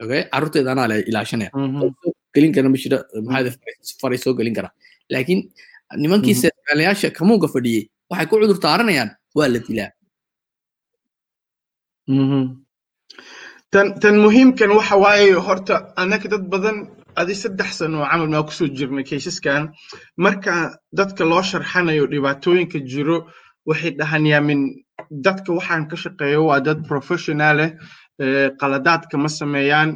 okay? 0.03 0.21
Carruurteeda 0.33 0.69
anaa 0.75 0.87
la 0.91 0.95
ilaashanaya 1.09 1.49
Mhm, 1.53 1.79
soo 2.01 2.11
gelin 2.35 2.51
kara 2.55 2.67
ma 2.73 2.77
jiro 2.83 2.97
maxaa 3.27 3.53
faray 4.01 4.19
soo 4.25 4.33
gelin 4.39 4.55
kara. 4.57 4.69
Laakiin 5.13 5.41
nimankii 6.03 6.33
Mhm. 6.35 6.41
seerfaalayaasha 6.43 7.07
kamuunka 7.17 7.47
fadhiyey 7.53 7.83
waxay 8.09 8.27
ku 8.29 8.35
cudur 8.41 8.59
daaranayaan 8.65 9.09
waa 9.37 9.47
la. 9.53 9.59
Dilaa 9.67 9.91
mhm. 12.07 12.43
tan 13.73 13.87
tan 14.01 14.15
muhiimkan 14.25 14.71
waxa 14.77 14.95
waaye 15.03 15.33
horta 15.47 15.75
annaga 16.01 16.27
dad 16.33 16.43
badan 16.53 16.77
adi 17.21 17.33
saddex 17.41 17.69
sano 17.79 17.97
oo 18.01 18.07
camal 18.11 18.27
maa 18.33 18.43
ku 18.47 18.51
soo 18.59 18.67
jirnay 18.77 19.03
kaysaskan 19.09 19.63
marka 20.23 20.53
dadka 20.97 21.23
loo 21.31 21.41
sharxanayo 21.49 22.03
dhibaatooyinka 22.11 22.79
jiro 22.91 23.17
waxay 23.69 23.91
dhahan 23.99 24.25
yaamin 24.31 24.61
dadka 25.25 25.49
waxaan 25.57 25.83
ka 25.89 25.95
shaqeeyo 26.03 26.39
waa 26.49 26.59
dad 26.67 26.79
professional 26.91 27.57
eh, 27.65 27.71
qaladaadka 28.61 29.17
ma 29.17 29.29
sameeyaan 29.29 29.89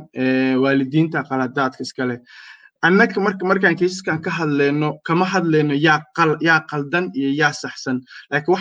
waalidiinta 0.64 1.24
qaladaadka 1.30 1.82
iskale 1.84 2.20
annaga 2.82 3.20
marka 3.22 3.46
markaan 3.46 3.76
kaysaskan 3.76 4.22
ka 4.24 4.32
hadleyno 4.32 5.00
kama 5.04 5.26
hadleyno 5.26 5.74
yaa 5.76 6.00
qal 6.16 6.38
yaa 6.42 6.64
qaldan 6.72 7.12
iyo 7.14 7.32
yaa 7.42 7.54
saxsan. 7.54 7.98
Laakiin 8.32 8.56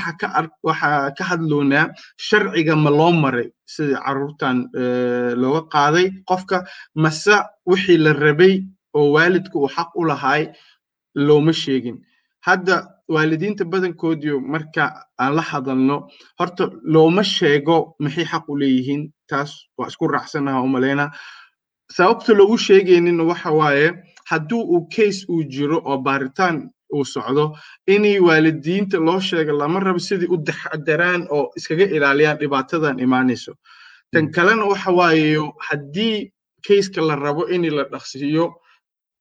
waxaa 0.63 1.11
ka 1.19 1.25
hadloonaa 1.31 1.87
sharciga 2.19 2.75
ma 2.77 2.91
loo 2.91 3.13
maray 3.13 3.49
sida 3.67 4.01
carruurtan 4.05 4.57
eh, 4.75 5.33
looga 5.41 5.63
qaaday. 5.75 6.07
Qofka 6.29 6.65
mase 6.95 7.37
wixii 7.67 7.99
la 7.99 8.13
rabay 8.13 8.65
oo 8.95 9.13
waalidku 9.15 9.57
uu 9.63 9.69
xaq 9.77 9.91
u 9.95 10.05
lahaay 10.11 10.43
looma 11.15 11.53
sheegin. 11.53 12.03
Hadda 12.47 12.75
waalidiinta 13.09 13.65
badankoodiyo 13.65 14.41
marka 14.41 15.07
aan 15.19 15.35
la 15.37 15.43
hadalno 15.43 16.09
horta 16.39 16.65
looma 16.83 17.23
sheego 17.23 17.95
maxay 18.01 18.25
xaq 18.25 18.45
u 18.49 18.57
leeyihiin 18.59 19.03
taas 19.31 19.51
waa 19.79 19.89
isku 19.89 20.09
raacsanaha 20.09 20.63
u 20.63 20.69
sababta 21.97 22.33
loogu 22.35 22.59
sheegaynin 22.59 23.21
waxa 23.21 23.51
waaye 23.51 23.87
hadduu 24.31 24.63
uu 24.63 24.89
case 24.95 25.25
uu 25.29 25.43
jiro 25.45 25.79
oo 25.85 25.99
baaritaan 25.99 26.71
uu 26.95 27.05
socdo 27.05 27.57
inay 27.87 28.19
waalidiinta 28.21 28.99
loo 28.99 29.21
sheega 29.21 29.53
lama 29.53 29.81
rabo 29.81 29.99
sidii 29.99 30.29
u 30.35 30.37
taxadaraan 30.45 31.27
oo 31.31 31.51
iskaga 31.57 31.85
ilaaliyaan 31.97 32.39
dhibaatadan 32.41 32.99
imaanayso 33.01 33.53
tan 34.13 34.31
kalena 34.33 34.65
waxa 34.65 34.91
waaye 34.91 35.37
haddii 35.69 36.33
caseka 36.67 37.01
la 37.09 37.17
rabo 37.17 37.43
in 37.49 37.63
la 37.77 37.85
dhaqsiiyo 37.93 38.47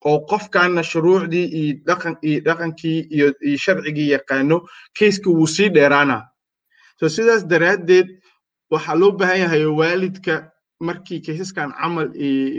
oo 0.05 0.19
qofkana 0.29 0.83
shuruucdii 0.83 1.45
iyo 1.61 1.75
dhaqan 1.87 2.15
iyo 2.21 2.39
dhaqankii 2.47 2.99
iyo 3.15 3.57
sharcigii 3.63 4.09
yaqaano 4.15 4.57
caseka 4.99 5.29
wuu 5.29 5.47
sii 5.47 5.69
dheeraana 5.69 6.17
so 6.99 7.09
sidaas 7.09 7.43
daraaddeed 7.47 8.07
waxaa 8.71 8.95
loo 9.01 9.11
baahan 9.19 9.39
yahay 9.43 9.65
waalidka 9.79 10.51
markii 10.87 11.19
kaysaskan 11.25 11.71
camal 11.79 12.07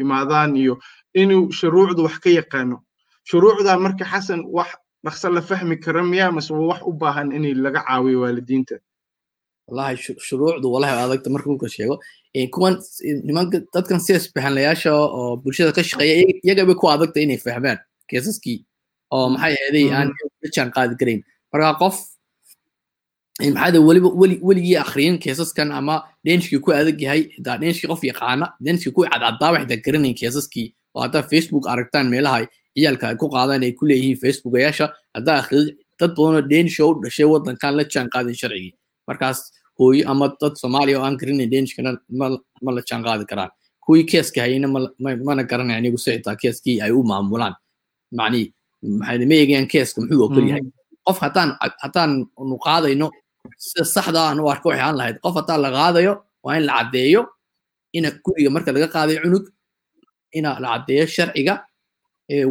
imaadaan 0.02 0.56
iyo 0.56 0.74
inuu 1.14 1.52
shuruucdu 1.58 2.02
wax 2.06 2.18
ka 2.24 2.30
yaqaano. 2.30 2.76
Shuruucda 3.28 3.78
marka 3.78 4.04
xasan 4.04 4.40
wax 4.56 4.70
dhaqso 5.04 5.28
la 5.34 5.40
fahmi 5.42 5.76
kara 5.84 6.02
miya 6.02 6.32
mase 6.32 6.50
wax 6.52 6.80
u 6.86 6.92
baahan 6.92 7.32
in 7.32 7.44
laga 7.62 7.80
caawiyo 7.86 8.20
waalidiinta. 8.24 8.76
Wallahi 9.68 9.96
shu- 9.96 10.20
shuruucdu 10.28 10.66
wallahi 10.72 10.92
adagta 11.04 11.30
marka 11.30 11.46
dhulka 11.50 11.68
sheego 11.68 11.96
kuwan 12.54 12.74
nimanka 13.28 13.60
dadkan 13.74 14.00
sidaas 14.00 14.26
fahanlayaasha 14.34 14.90
oo 14.94 15.36
bulshada 15.42 15.72
ka 15.76 15.82
shaqeeya 15.82 16.14
iyaga- 16.16 16.40
iyaga 16.46 16.62
bay 16.68 16.74
ku 16.80 16.86
adagta 16.88 17.20
inay 17.20 17.36
fahmaan 17.46 17.78
keesaskii 18.08 18.58
oo 19.14 19.28
maxay 19.32 19.54
ahaday 19.60 19.86
aan 19.96 20.08
la 20.42 20.48
jaan 20.54 20.70
qaadi 20.76 20.94
karayn 21.00 21.20
marka 21.52 21.74
qof 21.82 21.96
maxaa 23.38 23.60
ahaday 23.62 23.80
weliba 23.88 24.08
weli 24.20 24.36
weligii 24.42 24.76
akhriyin 24.76 25.18
keesaskan 25.18 25.72
ama 25.72 26.02
dhenshkii 26.26 26.58
ku 26.60 26.72
adag 26.72 27.00
yahay 27.00 27.22
xitaa 27.36 27.56
dhenshkii 27.62 27.88
qof 27.92 28.02
yaqaana 28.04 28.46
dhenshkii 28.64 28.92
ku 28.92 29.02
cadcadaaba 29.04 29.58
xitaa 29.62 29.82
garanayn 29.86 30.14
keesaskii 30.20 30.66
oo 30.94 31.00
haddaa 31.02 31.22
facebook 31.22 31.64
aragtaan 31.72 32.08
meelaha 32.10 32.46
ciyaalka 32.74 33.08
ay 33.08 33.16
ku 33.16 33.28
qaadaan 33.34 33.62
ay 33.62 33.72
ku 33.78 33.86
leeyihiin 33.86 34.18
facebookayaasha 34.22 34.86
haddaa 35.14 35.36
akhriyid 35.42 35.68
dad 36.00 36.10
badanoo 36.16 36.42
densho 36.50 36.88
u 36.90 36.94
dhashay 37.02 37.26
waddankan 37.32 37.76
la 37.78 37.84
jaan 37.92 38.08
qaadin 38.14 38.34
sharcigii 38.40 38.74
markaas 39.08 39.38
hooyo 39.78 40.02
ama 40.10 40.26
dad 40.40 40.54
soomaaliya 40.62 40.98
oo 41.00 41.04
aan 41.06 41.16
garanayn 41.20 41.50
dhenishkana 41.52 41.90
ma 42.64 42.70
la 42.76 42.82
jaan 42.90 43.02
qaadi 43.06 43.24
karaan 43.30 43.50
kuwii 43.86 44.04
keeska 44.10 44.40
hayayna 44.40 44.68
ma- 44.74 44.90
ma- 44.98 45.16
mana 45.28 45.42
garanayn 45.50 45.84
iyagu 45.84 45.98
si 45.98 46.10
xitaa 46.16 46.36
keeskii 46.42 46.80
ay 46.82 46.90
u 46.90 47.02
maamulaan 47.10 47.54
macnihi 48.18 48.52
maxay 48.98 49.26
ma 49.30 49.34
eegayaan 49.40 49.68
keeska 49.74 50.00
muxuu 50.02 50.22
oo 50.24 50.28
keliyahay 50.34 50.62
qof 51.06 51.18
haddaan 51.24 51.50
haddaan 51.84 52.10
nu 52.50 52.56
qaadayno 52.66 53.06
sida 53.56 53.84
saxda 53.94 54.20
aan 54.28 54.40
u 54.40 54.46
arko 54.52 54.68
waxay 54.68 54.82
ahaan 54.84 54.96
lahayd. 55.00 55.16
Qof 55.24 55.34
haddaan 55.38 55.60
la 55.64 55.70
qaadayo 55.76 56.12
waa 56.44 56.56
in 56.58 56.64
la 56.68 56.72
caddeeyo 56.78 57.20
ina 57.96 58.08
guriga 58.24 58.50
marka 58.50 58.70
laga 58.76 58.88
qaadayo 58.94 59.18
cunug 59.24 59.44
ina 60.38 60.50
la 60.62 60.68
caddeeyo 60.74 61.06
sharciga 61.14 61.54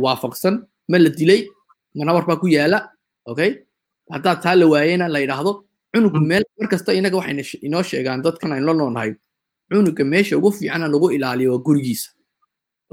waafaqsan 0.03 0.55
ma 0.89 0.97
la 0.97 1.09
dilay 1.09 1.41
manawar 1.95 2.25
baa 2.29 2.39
ku 2.41 2.47
yaalla 2.47 2.79
okay? 3.25 3.63
Haddaa 4.11 4.35
taa 4.43 4.55
la 4.55 4.65
waayena 4.73 5.05
la 5.13 5.19
yidhaahdo 5.23 5.51
cunugu 5.93 6.19
meel 6.29 6.43
mar 6.59 6.67
kasta 6.71 6.93
inaga 6.99 7.17
waxayna 7.19 7.43
inoo 7.67 7.83
sheegaan 7.89 8.21
dadkan 8.25 8.51
aynu 8.55 8.65
la 8.69 8.73
noolnahay 8.73 9.11
cunuga 9.69 10.03
meesha 10.11 10.37
ugu 10.39 10.49
fiicana 10.57 10.87
lagu 10.93 11.07
ilaaliyo 11.15 11.49
waa 11.53 11.63
gurigiisa. 11.65 12.09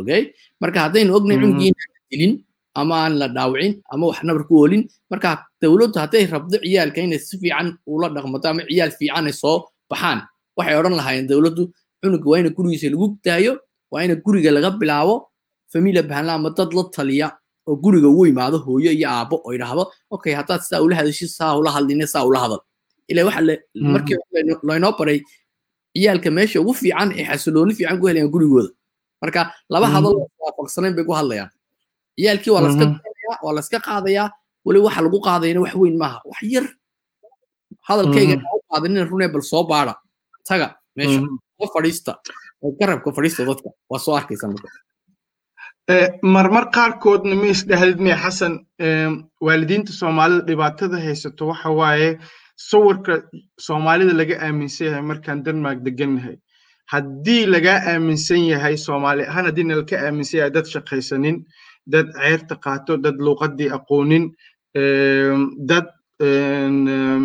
Okay? 0.01 0.23
Marka 0.61 0.79
haddaynu 0.85 1.11
ognahay 1.17 1.39
Mhm. 1.39 1.45
cunugii 1.45 1.69
inaan 1.73 1.91
la 1.95 2.01
dilin 2.11 2.33
ama 2.81 2.95
aan 3.05 3.15
la 3.21 3.27
dhaawicin 3.37 3.73
ama 3.93 4.05
wax 4.11 4.19
nabar 4.29 4.45
ku 4.49 4.55
oolin 4.63 4.83
marka 5.11 5.31
dowladdu 5.63 5.99
hadday 6.03 6.25
rabdo 6.35 6.57
ciyaalka 6.65 7.01
inay 7.07 7.19
si 7.27 7.35
fiican 7.43 7.69
ula 7.87 8.09
dhaqmato 8.15 8.47
ama 8.53 8.63
ciyaal 8.69 8.93
fiican 8.99 9.25
ay 9.31 9.35
soo 9.43 9.57
baxaan 9.91 10.19
waxay 10.59 10.77
odhan 10.81 10.95
lahaayeen 11.01 11.27
dowladdu 11.31 11.63
cunuga 12.03 12.27
waa 12.31 12.39
ina 12.43 12.51
gurigiisa 12.57 12.89
lagu 12.95 13.07
daayo 13.27 13.53
waa 13.93 14.03
ina 14.07 14.15
guriga 14.25 14.51
laga 14.57 14.71
bilaabo 14.81 15.15
familia 15.73 16.03
bahanla 16.11 16.33
ama 16.39 16.51
dad 16.59 16.71
la 16.77 16.83
taliya 16.97 17.29
oo 17.69 17.75
guriga 17.85 18.09
ugu 18.13 18.25
imaado 18.33 18.59
hooyo 18.67 18.91
iyo 18.99 19.07
aabbo 19.11 19.37
oo 19.47 19.53
yidhaahdo 19.55 19.85
okay 20.15 20.33
haddaad 20.39 20.61
saa 20.71 20.81
ula 20.87 20.95
hadashid 21.01 21.29
saa 21.39 21.53
ula 21.61 21.71
hadline 21.77 22.07
saa 22.15 22.25
ula 22.29 22.39
hadal. 22.45 22.61
Ila 23.11 23.21
waxa 23.29 23.41
markii 23.95 24.17
laynoo 24.69 24.93
baray 24.99 25.19
ciyaalka 25.97 26.29
meesha 26.37 26.59
ugu 26.63 26.73
fiican 26.81 27.09
ee 27.19 27.25
xasilooni 27.31 27.73
fiican 27.79 27.97
ku 28.01 28.07
helayaan 28.09 28.31
gurigooda. 28.35 28.71
Marka 29.23 29.41
laba 29.73 29.87
hadal 29.95 30.15
waafaqsanayn 30.43 30.95
bay 30.97 31.05
ku 31.09 31.13
hadlayaan 31.19 31.51
ciyaalkii 32.19 32.53
waa 32.55 32.63
waa 33.45 33.55
laska 33.59 33.79
qaadayaa 33.87 34.29
weli 34.67 34.81
waxa 34.87 35.01
lagu 35.07 35.19
qaadayana 35.27 35.61
wax 35.65 35.75
weyn 35.83 35.97
maaha. 36.03 36.19
Wax 36.31 36.41
yar. 36.55 36.67
Hadalkayga 37.89 38.35
u 38.57 38.61
qaadanina 38.71 39.05
runee 39.11 39.29
bal 39.35 39.43
soo 39.43 39.63
baada 39.71 39.95
taga 40.49 40.67
meesha. 40.97 41.21
Oo 41.61 41.69
fadhiista. 41.75 42.13
Oo 42.63 42.71
garabka 42.79 43.13
fadhiista 43.17 43.45
dadka. 43.49 43.69
Waa 43.91 43.99
soo 44.05 44.15
arkaysa 44.19 44.47
marka. 44.53 44.69
Marmar 46.23 46.65
qaarkoodna 46.77 47.35
ma 47.41 47.47
isdhahdid 47.55 47.99
miya 48.05 48.17
xasan. 48.25 48.55
Waalidiinta 49.47 49.93
soomaalida 49.93 50.43
dhibaatada 50.49 50.97
haysato 51.07 51.47
waxa 51.51 51.71
waaye 51.81 52.19
sawirka 52.57 53.15
soomaalida 53.67 54.13
laga 54.21 54.35
aaminsan 54.47 54.87
yahay 54.87 55.03
markaan 55.11 55.43
denmark 55.45 55.79
degannahay 55.87 56.37
haddii 56.93 57.47
lagaa 57.55 57.79
aaminsan 57.93 58.41
yahay 58.53 58.77
soomaali 58.87 59.23
ahaan 59.31 59.47
haddii 59.49 59.65
nalka 59.71 59.97
aaminsan 60.07 60.39
yahay 60.39 60.51
dad 60.57 60.67
shaqaysanin 60.75 61.37
dad 61.93 62.07
ceerta 62.21 62.55
qaato 62.65 62.97
dad 63.05 63.17
luuqadii 63.27 63.71
aqoonin 63.79 64.25
dad 65.71 65.87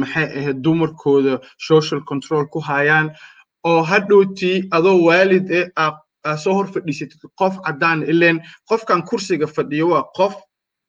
maxay 0.01 0.27
ahayd 0.39 0.61
dumarkooda 0.65 1.39
social 1.57 2.01
control 2.09 2.45
ku 2.53 2.59
hayaan 2.69 3.07
oo 3.69 3.81
hadhowtii 3.91 4.67
adoo 4.77 4.97
waalid 5.07 5.45
eh 5.59 5.67
soo 6.43 6.53
hor 6.57 6.67
fadhiisatid 6.73 7.21
qof 7.39 7.53
caddaan 7.65 8.03
ileen 8.11 8.37
qofkan 8.69 9.01
kursiga 9.09 9.47
fadhiyo 9.55 9.87
waa 9.93 10.03
qof 10.17 10.33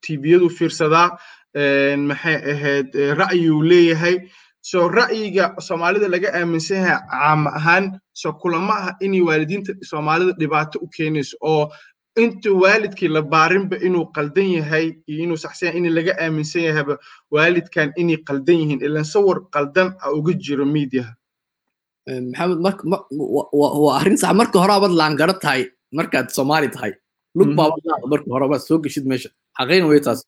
tibiyadu 0.05 0.49
fiirsadaa 0.57 1.07
maxay 2.09 2.35
ahayd 2.53 2.89
ra'yuu 3.21 3.61
leeyahay 3.71 4.15
so 4.69 4.87
ra'yiga 4.99 5.45
soomaalida 5.67 6.07
laga 6.15 6.29
aaminsan 6.39 6.77
yahay 6.77 6.99
caama 7.11 7.49
ahaan 7.59 7.85
so 8.21 8.33
kulama 8.41 8.73
ah 8.85 8.93
inay 9.05 9.21
waalidiinta 9.29 9.71
soomaalida 9.91 10.33
dhibaato 10.41 10.79
u 10.85 10.87
keenayso 10.95 11.37
oo 11.51 11.63
inta 12.17 12.49
waalidkii 12.63 13.07
la 13.07 13.21
baarinba 13.21 13.75
inuu 13.87 14.05
qaldan 14.15 14.49
yahay 14.57 14.85
iyo 15.07 15.23
inuu 15.25 15.37
saxsan 15.43 15.67
yahay 15.67 15.79
in 15.79 15.93
laga 15.95 16.13
aaminsan 16.23 16.63
yahayba 16.67 16.95
waalidkan 17.31 17.93
inay 18.01 18.17
qaldan 18.27 18.57
yihiin 18.61 18.79
ilan 18.87 19.05
sawir 19.13 19.37
qaldan 19.55 19.95
a 20.03 20.11
uga 20.17 20.33
jiro 20.45 20.65
miidiyaha 20.65 21.11
maxamed 22.07 22.59
waa 23.59 23.95
arrin 23.99 24.17
sax 24.17 24.33
marka 24.39 24.57
hore 24.63 24.73
abad 24.79 24.91
laangaro 25.01 25.33
tahay 25.43 25.61
markaad 25.97 26.27
soomaali 26.35 26.67
tahay. 26.75 26.93
Lug 27.37 27.51
baabad 27.55 27.79
marka 28.11 28.27
hore 28.33 28.45
abaad 28.47 28.61
soo 28.67 28.77
geshid 28.83 29.05
meesha. 29.11 29.29
Xaqiin 29.57 29.85
wey 29.89 29.99
taas. 30.05 30.19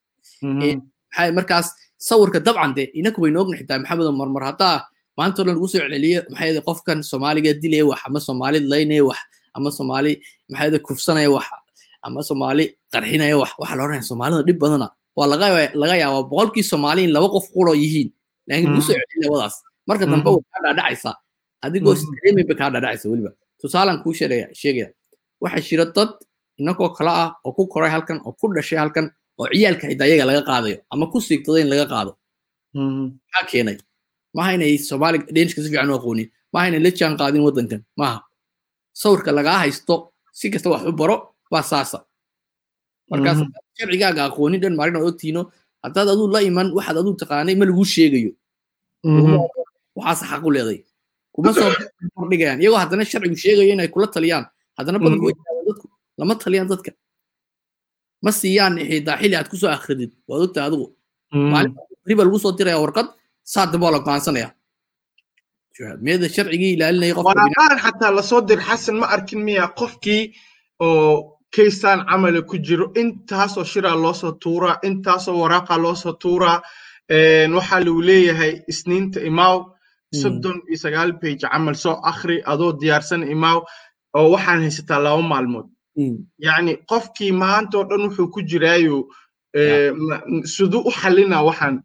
Maxay 0.44 1.30
markaas 1.38 1.68
sawirka 2.08 2.40
dabcan 2.46 2.72
de 2.78 2.84
inaku 3.00 3.20
waynu 3.24 3.40
ogna 3.44 3.58
xitaa 3.60 3.80
maxamed 3.84 4.08
marmar 4.22 4.44
haddaa 4.50 4.78
maanta 5.18 5.42
o 5.42 5.46
dhan 5.46 5.56
lagu 5.56 5.68
soo 5.72 5.80
celceliyo 5.84 6.20
maxay 6.32 6.62
qofkan 6.68 7.00
soomaaliga 7.10 7.52
dilaya 7.64 7.86
wax 7.92 8.00
ama 8.08 8.20
soomaali 8.28 8.60
laynaya 8.72 9.04
wax 9.10 9.20
ama 9.58 9.70
soomaali 9.78 10.12
maxay 10.52 10.80
kufsanaya 10.88 11.30
wax 11.36 11.46
ama 12.06 12.20
soomaali 12.30 12.66
qarxinaya 12.94 13.36
wax 13.42 13.52
waxa 13.62 13.76
la 13.78 13.82
odhanaya 13.86 14.06
soomaalida 14.10 14.42
dhib 14.48 14.58
badana 14.64 14.88
waa 15.18 15.28
laga 15.32 15.48
laga 15.82 15.96
yaabaa 16.04 16.24
boqolkii 16.32 16.66
soomaali 16.72 17.02
in 17.08 17.12
laba 17.16 17.28
qof 17.36 17.46
quro 17.56 17.72
yihiin 17.84 18.10
laakiin 18.48 18.70
lagu 18.72 18.82
soo 18.88 18.94
celceliya 19.00 19.30
wadaas 19.34 19.56
marka 19.88 20.06
dambe 20.12 20.30
way 20.36 20.42
kaa 20.52 20.62
dhaadhacaysaa 20.66 21.14
adigoo 21.66 21.96
streaming 22.02 22.46
bay 22.50 22.56
kaa 22.62 22.70
dhaadhacaysa 22.74 23.06
weliba 23.12 23.32
tusaalan 23.62 23.98
kuu 24.04 24.14
sheegaya 24.20 24.88
waxaa 25.44 25.64
jira 25.68 25.86
dad 25.96 26.12
inagoo 26.62 26.90
kale 26.98 27.12
ah 27.24 27.30
oo 27.46 27.52
ku 27.58 27.64
koray 27.74 27.92
halkan 27.96 28.18
oo 28.28 28.32
ku 28.40 28.46
dhashay 28.56 28.80
halkan 28.84 29.06
oo 29.40 29.46
ciyaalka 29.54 29.84
xitaa 29.92 30.08
iyaga 30.10 30.26
laga 30.30 30.42
qaadayo 30.50 30.78
ama 30.94 31.06
ku 31.12 31.18
siigtada 31.28 31.60
in 31.64 31.70
laga 31.74 31.86
qaado 31.94 32.12
maxaa 32.76 33.46
keenay 33.52 33.78
maaha 34.36 34.50
inay 34.58 34.74
soomaaliga 34.90 35.26
dhenishka 35.36 35.60
si 35.64 35.70
fiican 35.72 35.90
u 35.92 35.96
aqoonin 36.00 36.28
maaha 36.54 36.66
inay 36.70 36.82
la 36.86 36.92
jaan 37.00 37.14
qaadin 37.22 37.42
waddankan 37.48 37.82
maaha 38.02 38.18
sawirka 39.02 39.32
lagaa 39.38 39.58
haysto 39.64 39.96
si 40.40 40.46
kasta 40.54 40.70
wax 40.74 40.84
u 40.92 40.94
baro 41.02 41.16
waa 41.54 41.64
saasa 41.72 41.98
markaas 43.12 43.40
sharcigaaga 43.78 44.22
aqoonin 44.30 44.62
dhan 44.64 44.76
maarin 44.78 44.98
oo 45.00 45.08
ogtiino 45.12 45.42
haddaad 45.84 46.08
aduu 46.14 46.28
la 46.36 46.40
iman 46.50 46.68
waxaad 46.78 46.98
aduu 47.02 47.14
taqaanay 47.22 47.56
ma 47.60 47.66
laguu 47.70 47.86
sheegayo. 47.96 48.32
Waxaas 49.98 50.22
xaq 50.32 50.44
u 50.48 50.52
leeday. 50.56 50.80
Kuma 51.34 51.50
soo 51.54 51.70
kordhigayaan. 52.16 52.60
Iyagoo 52.62 52.80
haddana 52.84 53.04
sharcigu 53.12 53.38
sheegayo 53.44 53.70
inay 53.74 53.90
kula 53.94 54.08
taliyaan. 54.16 54.46
Haddana 54.78 54.98
way 55.04 55.34
dadku 55.68 55.86
lama 56.18 56.34
taliyaan 56.44 56.68
dadka. 56.74 56.92
Ma 58.24 58.32
siiyaan 58.32 58.74
xitaa 58.90 59.18
xilli 59.22 59.36
aad 59.38 59.50
ku 59.52 59.58
soo 59.62 59.72
akhridid. 59.78 60.12
Waad 60.28 60.42
ogtahay 60.46 60.68
adigu. 60.70 60.86
Maalinriba 61.52 62.24
lagu 62.26 62.40
soo 62.44 62.54
diraya 62.58 62.80
warqad 62.84 63.08
saa 63.44 63.66
dambe 63.72 63.86
waa 63.86 63.96
la 63.96 64.00
go'aansanaya. 64.06 64.50
Meeda 66.06 66.30
sharcigii 66.36 66.74
ilaalinaya 66.78 67.14
qofwaraqaan 67.18 67.78
xataa 67.86 68.12
la 68.18 68.24
soo 68.30 68.42
dir 68.48 68.60
xasan 68.68 68.96
ma 69.02 69.06
arkin 69.16 69.42
miya 69.48 69.68
qofkii 69.80 70.24
oo 70.86 71.33
kaysaan 71.56 72.00
camala 72.10 72.42
ku 72.50 72.58
jiro. 72.66 72.86
Intaasoo 73.02 73.64
shiraa 73.72 73.96
loosoo 74.04 74.32
tuuraa 74.44 74.80
intaasoo 74.88 75.38
waraaqa 75.42 75.78
loosoo 75.84 76.14
tuuraa 76.24 76.62
waxaa 77.56 77.80
lagu 77.86 78.02
leeyahay 78.10 78.54
isniinta 78.72 79.20
imaaw. 79.30 79.58
Soddon 80.22 80.58
iyo 80.70 80.78
sagaal 80.84 81.12
page 81.22 81.42
camal. 81.52 81.76
Soo 81.76 81.96
akhri 82.12 82.38
adoo 82.52 82.72
diyaarsan 82.82 83.24
imaaw 83.36 83.60
oo 84.18 84.28
waxaan 84.34 84.62
haysataa 84.66 85.00
laba 85.06 85.22
maalmood. 85.32 85.68
Yacni 86.46 86.74
qofkii 86.90 87.32
maanta 87.32 87.78
oo 87.78 87.84
dhan 87.90 88.02
wuxuu 88.06 88.28
ku 88.34 88.40
jiraayo 88.50 88.98
siduu 90.54 90.82
u 90.90 90.92
xalinaa 90.92 91.44
waxaan. 91.50 91.76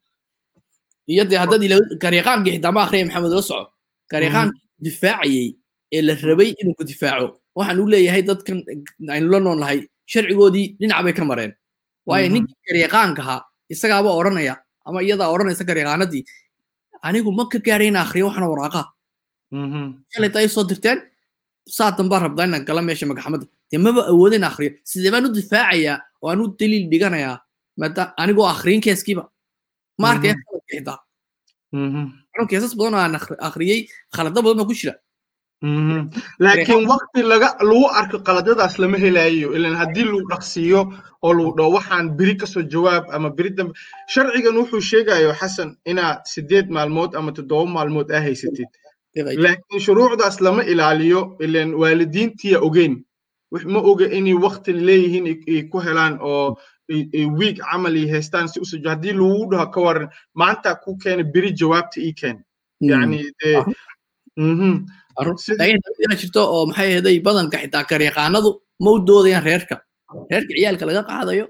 Iyo 1.13 1.25
dee 1.31 1.39
haddaad 1.43 1.63
gariiqaankii 2.03 2.53
xitaa 2.57 2.73
ma 2.73 2.83
akhriya 2.85 3.05
maxamed 3.07 3.33
la 3.33 3.43
soco 3.43 3.67
gariiqaankii 4.13 4.61
difaacayey 4.85 5.49
ee 5.95 6.03
la 6.07 6.15
rabay 6.29 6.51
inuu 6.61 6.75
ku 6.79 6.85
difaaco 6.91 7.29
waxaan 7.59 7.81
u 7.83 7.87
leeyahay 7.93 8.23
dadkan 8.29 8.59
aynu 9.15 9.29
la 9.33 9.39
nool 9.45 9.59
nahay 9.63 9.79
sharcigoodii 10.13 10.67
dhinac 10.81 11.01
bay 11.05 11.13
ka 11.19 11.25
mareen. 11.31 11.53
Waayo 12.09 12.29
ninkii 12.35 12.57
gariiqaankaha 12.69 13.37
isagaaba 13.73 14.11
odhanaya 14.19 14.55
ama 14.87 14.99
iyadaa 15.07 15.29
odhanaysa 15.35 15.65
gariiqaanadii 15.69 16.23
anigu 17.07 17.31
ma 17.39 17.45
ka 17.53 17.59
gaadhay 17.67 17.89
ina 17.93 18.01
akhriyo 18.05 18.27
waxana 18.29 18.47
waraaqa 18.53 18.83
shalay 20.13 20.31
taa 20.35 20.49
soo 20.55 20.65
dirteen 20.71 20.99
saa 21.77 21.91
dambaa 21.97 22.21
rabdaa 22.25 22.47
inaan 22.49 22.65
gala 22.69 22.83
meesha 22.87 23.07
magaxamadda 23.11 23.47
dee 23.71 23.79
maba 23.85 24.03
awooda 24.13 24.37
in 24.41 24.45
akhriyo 24.51 24.71
sidee 24.91 25.11
baan 25.13 25.27
u 25.27 25.33
difaacayaa 25.39 25.97
oo 26.23 26.29
aan 26.31 26.41
u 26.43 26.47
daliil 26.59 26.85
dhiganayaa 26.93 27.37
maada 27.81 28.03
anigoo 28.23 28.47
akhriyin 28.55 28.81
keeskiiba. 28.87 29.25
Ma 30.01 30.07
arkaya 30.13 30.35
khaladka 30.41 30.69
xitaa 30.73 30.99
anuu 32.35 32.47
keesas 32.51 32.73
badan 32.79 32.95
oo 32.97 33.01
aan 33.05 33.15
akhriyey 33.49 33.81
khalado 34.15 34.41
badan 34.47 34.61
oo 34.63 34.69
ku 34.71 34.75
jira 34.81 34.95
laakiin 36.39 36.87
wakti 36.89 37.23
laga 37.23 37.57
lagu 37.61 37.87
arko 38.01 38.19
qaladadaas 38.27 38.79
lama 38.79 38.99
helayo 38.99 39.53
ilan 39.57 39.75
haddii 39.77 40.05
lagu 40.05 40.23
dhaqsiiyo 40.31 40.81
oo 41.23 41.33
lagu 41.35 41.53
dhaho 41.57 41.71
waxaan 41.77 42.11
beri 42.17 42.35
ka 42.37 42.47
soo 42.47 42.63
jawaab 42.63 43.05
ama 43.13 43.31
beri 43.31 43.51
dambe 43.51 43.75
sharcigan 44.09 44.57
wuxuu 44.57 44.81
sheegayo 44.81 45.35
xasan 45.41 45.77
inaa 45.91 46.21
sideed 46.25 46.71
maalmood 46.71 47.15
ama 47.19 47.33
toddoba 47.33 47.71
maalmood 47.71 48.11
aa 48.13 48.21
haysatid. 48.21 48.69
Laakiin 49.17 49.81
shuruucdaas 49.81 50.41
lama 50.41 50.63
ilaaliyo 50.63 51.37
ilan 51.41 51.75
waalidiintiya 51.75 52.59
ogeyn. 52.61 52.95
Ma 53.73 53.81
oga 53.91 54.07
inay 54.19 54.35
wakti 54.35 54.73
leeyihiin 54.73 55.27
ay 55.49 55.63
ku 55.71 55.81
helaan 55.81 56.19
oo 56.23 56.57
wiig 57.39 57.59
camal 57.59 57.95
ay 57.97 58.07
haystaan 58.15 58.49
si 58.49 58.61
u 58.61 58.65
soo 58.65 58.79
haddii 58.87 59.13
lagu 59.13 59.51
dhaho 59.51 59.67
ka 59.75 59.81
waran 59.81 60.09
maanta 60.35 60.75
ku 60.85 60.97
keena 61.03 61.25
beri 61.35 61.51
jawaabta 61.53 61.99
ii 62.01 62.13
keen. 62.21 62.39
Yani 62.81 63.19
dee 63.41 63.59
jirto 66.21 66.41
oo 66.55 66.67
maxay 66.67 66.89
ahaday 66.95 67.17
badanka 67.27 67.57
xitaa 67.63 67.85
garyaqaanadu 67.91 68.51
ma 68.85 68.91
u 68.91 68.99
doodayaan 69.09 69.45
reerka. 69.49 69.77
Reerka 70.31 70.53
ciyaalka 70.57 70.85
laga 70.87 71.03
qaadayo 71.11 71.45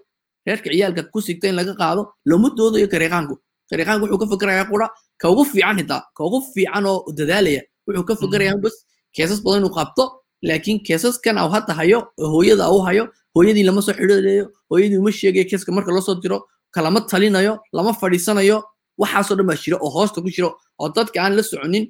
reerka 0.46 0.68
ciyaalka 0.72 1.02
ku 1.12 1.20
sigta 1.20 1.46
in 1.48 1.56
laga 1.60 1.74
qaado 1.80 2.02
lama 2.30 2.48
doodayo 2.58 2.86
garyaqaanku 2.94 3.34
garyaqaanku 3.70 4.04
wuxuu 4.06 4.18
ka 4.22 4.26
fikirayaa 4.32 4.66
qura 4.72 4.86
ka 5.20 5.26
ugu 5.32 5.44
fiican 5.52 5.76
xitaa 5.78 6.00
ka 6.16 6.20
ugu 6.26 6.38
fiican 6.54 6.84
oo 6.86 6.98
dadaalaya 7.18 7.62
wuxuu 7.86 8.04
ka 8.08 8.14
fikirayaa 8.22 8.56
bas 8.64 8.74
keesas 9.14 9.40
badan 9.44 9.58
inuu 9.62 9.74
qabto 9.78 10.04
laakiin 10.48 10.78
keesaskan 10.86 11.36
au 11.42 11.48
hadda 11.54 11.72
hayo 11.80 11.98
hooyada 12.32 12.64
au 12.70 12.78
hayo 12.88 13.04
hooyadii 13.34 13.64
lama 13.68 13.80
soo 13.86 13.92
xidhiidhayo 13.98 14.44
hooyadii 14.70 14.98
uma 15.02 15.10
sheegayo 15.18 15.44
keeska 15.50 15.70
marka 15.76 15.90
loo 15.96 16.00
soo 16.08 16.14
diro 16.22 16.38
kalama 16.74 17.00
talinayo 17.10 17.52
lama 17.76 17.92
fadhiisanayo 18.00 18.56
waxaasoo 19.00 19.36
dhan 19.38 19.46
baa 19.50 19.56
jira 19.62 19.76
oo 19.84 19.90
hoosta 19.96 20.18
ku 20.24 20.28
jiro 20.36 20.50
oo 20.80 20.88
dadka 20.96 21.18
aan 21.24 21.32
la 21.38 21.42
soconin 21.50 21.84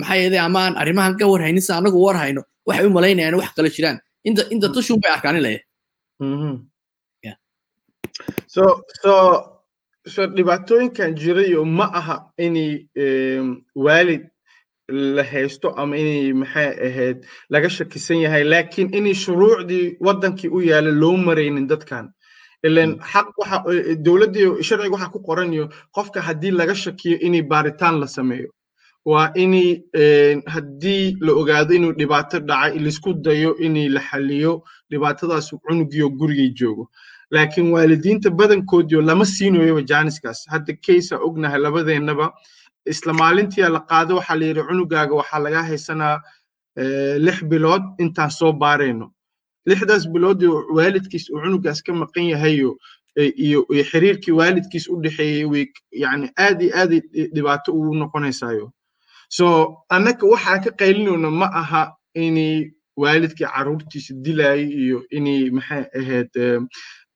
maxaa 0.00 0.16
yeelay 0.22 0.38
ama 0.48 0.60
aan 0.66 0.74
arrimahan 0.82 1.14
ka 1.18 1.24
warhaynin 1.32 1.62
si 1.66 1.72
anagu 1.72 1.98
war 2.06 2.16
hayno 2.22 2.42
waxay 2.68 2.86
u 2.88 2.90
malaynayaan 2.98 3.34
wax 3.40 3.50
kala 3.56 3.68
jiraan 3.76 3.98
inta 4.28 4.42
inta 4.54 4.68
tushun 4.74 4.98
bay 5.02 5.10
arkaan 5.16 5.36
ilaya 5.40 5.60
so 8.54 8.62
so 9.02 9.12
so 10.14 10.20
dhibaatooyinkan 10.36 11.14
jirayo 11.20 11.64
ma 11.78 11.86
aha 12.00 12.16
inay 12.46 12.70
waalid 13.84 14.22
la 15.16 15.22
haysto 15.32 15.68
ama 15.82 15.96
inay 16.02 16.32
maxay 16.42 16.68
ahayd 16.88 17.18
laga 17.54 17.68
shakisan 17.78 18.18
yahay 18.24 18.44
laakiin 18.52 18.88
inay 18.98 19.14
shuruucdii 19.24 19.96
waddankii 20.06 20.50
u 20.56 20.60
yaalla 20.70 20.90
loo 21.02 21.16
maraynin 21.16 21.66
dadkan. 21.72 22.06
Ilan 22.66 22.90
xaq 23.12 23.28
waxa 23.40 23.58
dowladdii 24.06 24.46
sharciga 24.68 24.94
waxa 24.96 25.08
ku 25.14 25.18
qoranayo 25.28 25.64
qofka 25.96 26.20
haddii 26.28 26.50
laga 26.60 26.74
shakiyo 26.84 27.16
inay 27.26 27.42
baaritaan 27.52 28.00
la 28.02 28.06
sameeyo 28.16 28.48
waa 29.04 29.32
inay 29.34 29.80
haddii 30.46 31.16
la 31.20 31.32
ogaado 31.32 31.74
inuu 31.74 31.92
dhibaato 31.92 32.38
dhacay 32.40 32.78
la 32.78 32.88
isku 32.88 33.14
dayo 33.14 33.56
inay 33.58 33.88
la 33.88 34.00
xaliyo 34.00 34.62
dhibaatadaas 34.90 35.50
cunugiyo 35.64 36.10
gurigay 36.10 36.50
joogo. 36.54 36.90
Laakiin 37.30 37.72
waalidiinta 37.72 38.30
badankoodiyo 38.30 39.02
lama 39.02 39.24
siinayoba 39.24 39.82
jaaniskaas. 39.82 40.46
Hadda 40.48 40.74
kaysa 40.86 41.16
ognahay 41.18 41.60
labadeennaba 41.60 42.32
isla 42.86 43.12
maalintii 43.12 43.62
la 43.70 43.80
qaado 43.80 44.16
waxaa 44.16 44.36
la 44.36 44.46
yidhi 44.46 44.62
cunugaaga 44.68 45.14
waxaa 45.14 45.38
laga 45.38 45.62
haysanaa 45.62 46.20
lix 47.18 47.44
bilood 47.44 47.82
intaan 47.98 48.30
soo 48.30 48.52
baarayno. 48.52 49.12
Lixdaas 49.66 50.08
bilood 50.12 50.42
waalidkiis 50.76 51.30
uu 51.30 51.40
cunugaas 51.40 51.82
ka 51.82 51.92
maqan 51.92 52.24
yahayo 52.32 52.76
iyo 53.16 53.66
xiriirkii 53.90 54.32
waalidkiis 54.32 54.88
u 54.88 55.00
dhexeeyey 55.02 55.66
yani 55.92 56.30
aad 56.38 56.62
iyo 56.62 56.72
aad 56.76 56.92
dhibaato 57.34 57.72
ugu 57.72 57.94
noqonaysaayo 57.94 58.72
so 59.36 59.46
annaka 59.94 60.24
waxaa 60.32 60.58
ka 60.64 60.70
qaylinayna 60.80 61.30
ma 61.40 61.46
aha 61.60 61.82
inay 62.14 62.70
waalidkii 63.02 63.46
carruurtiisa 63.54 64.12
dilayo 64.24 64.66
iyo 64.82 64.98
inay 65.16 65.50
maxay 65.56 65.84
ahayd 65.98 66.30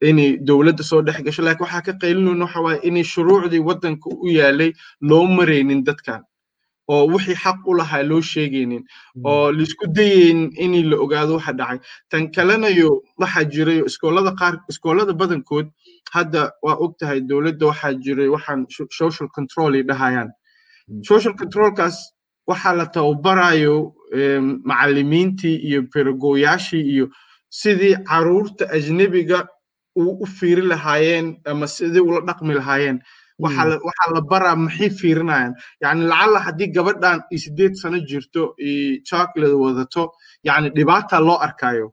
inay 0.09 0.31
dowladda 0.46 0.83
soo 0.90 1.03
dhex 1.07 1.18
gasho. 1.27 1.42
Laakiin 1.42 1.64
waxaa 1.66 1.83
ka 1.87 1.92
qaylinayna 2.03 2.44
waxa 2.46 2.61
waaye 2.66 2.81
inay 2.88 3.05
shuruucdii 3.12 3.62
waddanka 3.68 4.09
u 4.24 4.29
yaalay 4.38 4.70
loo 5.00 5.27
maraynin 5.27 5.83
dadkan 5.88 6.22
oo 6.92 7.05
wixii 7.12 7.35
xaq 7.44 7.59
u 7.66 7.74
lahaa 7.81 8.03
loo 8.11 8.20
sheegaynin 8.33 8.85
oo 9.24 9.53
la 9.57 9.62
isku 9.66 9.87
dayaynin 9.96 10.50
inay 10.64 10.83
la 10.90 10.96
ogaado 11.05 11.35
waxa 11.38 11.53
dhacay. 11.61 11.79
Tan 12.11 12.31
kalenayo 12.35 13.03
waxaa 13.20 13.44
jiray 13.53 13.81
iskoolada 13.88 14.33
qaar 14.40 14.55
iskoolada 14.70 15.12
badankood 15.20 15.66
hadda 16.14 16.53
waa 16.62 16.77
og 16.85 16.94
tahay 16.98 17.20
dowladda 17.20 17.66
waxaa 17.72 17.92
jiray 18.05 18.29
waxaan 18.35 18.66
social 19.00 19.29
control 19.37 19.74
ay 19.74 19.83
dhahayaan 19.90 20.31
social 21.03 21.35
controlkaas 21.40 21.97
waxaa 22.49 22.75
la 22.79 22.87
tababarayo 22.87 23.94
macallimiintii 24.68 25.57
iyo 25.68 25.81
pedagoyaashii 25.92 26.85
iyo 26.92 27.07
sidii 27.49 27.97
carruurta 28.09 28.64
ajnebiga 28.70 29.47
u 29.97 30.27
fiiri 30.27 30.62
lahaayeen 30.62 31.40
ama 31.44 31.66
sidii 31.66 32.01
ula 32.01 32.20
dhaqmi 32.20 32.55
lahaayeen. 32.55 32.99
Waxaa 33.38 34.11
la 34.14 34.20
baraa 34.31 34.57
maxay 34.57 34.90
fiirinayaan? 34.90 35.55
Yani 35.83 36.03
lacalla 36.11 36.38
haddii 36.47 36.66
gabadhan 36.77 37.20
iyo 37.31 37.40
sideed 37.44 37.75
sano 37.75 37.99
jirto 37.99 38.55
iyo 38.59 39.01
chocolate 39.09 39.53
wadato 39.64 40.12
yani 40.44 40.70
dhibaata 40.70 41.20
loo 41.20 41.38
arkayo 41.47 41.92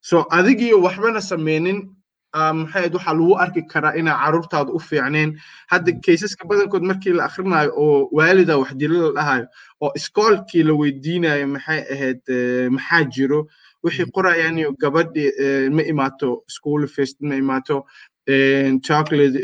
so 0.00 0.16
adigiyo 0.30 0.80
waxbana 0.82 1.20
sameynin 1.20 1.78
maxayd 2.34 2.94
waxaa 2.94 3.14
lagu 3.14 3.34
arki 3.44 3.62
karaa 3.72 3.94
inaa 4.00 4.18
carruurtaada 4.24 4.72
u 4.72 4.78
fiicneen. 4.78 5.30
Hadda 5.72 5.92
kaysaska 6.04 6.48
badankood 6.48 6.82
markii 6.82 7.12
la 7.18 7.24
akhrinayo 7.28 7.70
oo 7.76 8.08
waalida 8.12 8.58
wax 8.58 8.74
dilo 8.80 8.96
la 9.06 9.12
dhahayo 9.18 9.46
oo 9.80 9.92
iskoolkii 9.96 10.62
la 10.62 10.74
weydiinayo 10.74 11.46
maxay 11.54 11.80
ahayd 11.94 12.20
maxaa 12.76 13.04
jiro? 13.14 13.46
Waxay 13.84 14.06
qorayaan 14.14 14.58
iyo 14.58 14.72
gabadhi 14.82 15.24
ma 15.76 15.82
imaato 15.82 16.42
school 16.48 16.86
fest 16.88 17.16
ma 17.20 17.34
imaato 17.36 17.84
chocolate 18.86 19.36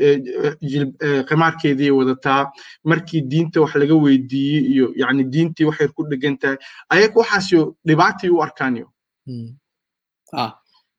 qimaarkeedii 1.28 1.90
wadataa. 1.90 2.50
Markii 2.84 3.20
diinta 3.30 3.60
wax 3.60 3.74
laga 3.76 3.94
weydiiyey 3.94 4.62
iyo 4.72 4.86
yani 4.96 5.24
diintii 5.32 5.64
waxay 5.70 5.88
ku 5.88 6.02
dhegan 6.10 6.38
tahay 6.38 6.56
ayaga 6.88 7.14
waxaasyo 7.22 7.76
dhibaatii 7.86 8.30
u 8.34 8.42
arkaanyo 8.42 8.86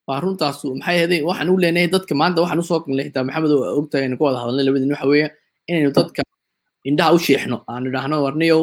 waa 0.07 0.19
runtaas 0.23 0.59
maxay 0.79 0.95
ahayd 0.97 1.13
waxaan 1.29 1.49
u 1.53 1.57
leenahay 1.63 1.87
dadka 1.95 2.13
maanta 2.21 2.39
waxaan 2.43 2.59
u 2.63 2.65
soo 2.69 2.79
galnay 2.85 3.05
xitaa 3.07 3.23
maxamed 3.27 3.51
oo 3.55 3.63
ogtahay 3.79 4.03
aynu 4.05 4.15
ka 4.19 4.23
wada 4.27 4.37
hadalnay 4.43 4.65
labadin 4.67 4.91
waxa 4.93 5.07
weeye 5.11 5.27
inaynu 5.69 5.91
dadka 5.97 6.21
indhaha 6.89 7.11
u 7.15 7.19
sheexno. 7.25 7.57
Aan 7.71 7.83
idhaahno 7.89 8.15
warniyow 8.25 8.61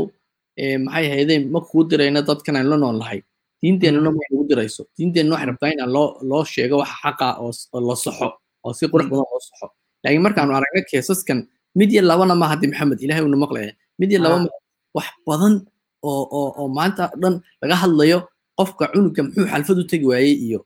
maxay 0.87 1.05
ahaydeen 1.11 1.43
ma 1.55 1.61
kuu 1.69 1.83
dirayna 1.91 2.21
dadkan 2.29 2.55
aynu 2.59 2.69
la 2.73 2.77
nool 2.83 2.99
nahay 3.03 3.19
diinteennuna 3.63 4.11
ma 4.17 4.21
nagu 4.31 4.45
dirayso. 4.51 4.83
Diinteenna 4.97 5.33
waxay 5.35 5.47
rabtaa 5.51 5.71
inaan 5.75 5.91
loo 5.97 6.09
loo 6.31 6.43
sheego 6.53 6.75
waxa 6.83 6.97
xaqa 7.03 7.27
oo 7.43 7.81
la 7.89 7.95
saxo 8.05 8.29
oo 8.67 8.73
si 8.79 8.85
qurux 8.91 9.07
badan 9.11 9.27
loo 9.33 9.41
saxo 9.49 9.67
laakiin 10.03 10.23
markaanu 10.27 10.53
aragna 10.59 10.83
keesaskan 10.91 11.39
mid 11.79 11.91
iyo 11.95 12.03
labana 12.11 12.35
ma 12.43 12.47
haddi 12.53 12.67
maxamed 12.71 12.99
ilahay 13.05 13.23
uuna 13.27 13.39
maqlaya 13.45 13.73
mid 14.01 14.11
iyo 14.13 14.21
laba 14.25 14.37
wax 14.97 15.09
badan 15.29 15.55
oo 16.11 16.23
oo 16.39 16.49
oo 16.61 16.67
maanta 16.79 17.05
dhan 17.23 17.35
laga 17.63 17.77
hadlayo 17.83 18.19
qofka 18.59 18.85
cunuga 18.93 19.21
muxuu 19.27 19.47
xalfad 19.53 19.79
u 19.83 19.85
tegi 19.91 20.07
waayey 20.11 20.35
iyo 20.47 20.59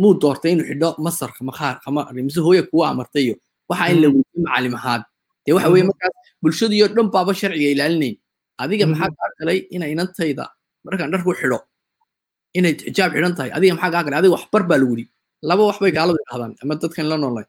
muu 0.00 0.12
doortay 0.22 0.50
inuu 0.54 0.66
xidho 0.70 0.88
masarka 1.06 1.40
makhaar 1.48 1.74
ama 1.86 2.00
mise 2.28 2.40
hooya 2.46 2.62
kuwa 2.70 2.84
amartay 2.92 3.22
iyo 3.26 3.34
waxa 3.70 3.84
in 3.92 3.98
la 4.02 4.08
macalim 4.44 4.74
ahaad 4.78 5.02
dee 5.46 5.52
waxa 5.56 5.68
weeye 5.72 5.84
markaas 5.90 6.14
bulshadiyo 6.42 6.86
dhan 6.96 7.06
baaba 7.14 7.32
sharciga 7.40 7.68
ilaalinayn. 7.74 8.16
Adiga 8.62 8.84
maxaa 8.92 9.10
kaa 9.18 9.30
galay 9.38 9.58
ina 9.74 9.86
inantayda 9.94 10.44
markaan 10.84 11.10
dharku 11.12 11.30
xidho 11.40 11.58
inay 12.58 12.72
xijaab 12.80 13.10
xidhan 13.16 13.34
tahay 13.38 13.50
adiga 13.56 13.72
maxaa 13.76 13.92
kaa 13.94 14.02
galay 14.06 14.18
adiga 14.20 14.34
waxbar 14.36 14.62
baa 14.70 14.78
lagu 14.82 14.94
yidhi 14.98 15.04
laba 15.48 15.62
wax 15.68 15.76
bay 15.82 15.92
gaaladu 15.96 16.18
idhahdaan 16.24 16.52
ama 16.62 16.74
dadkan 16.82 17.06
la 17.10 17.16
noolay. 17.22 17.46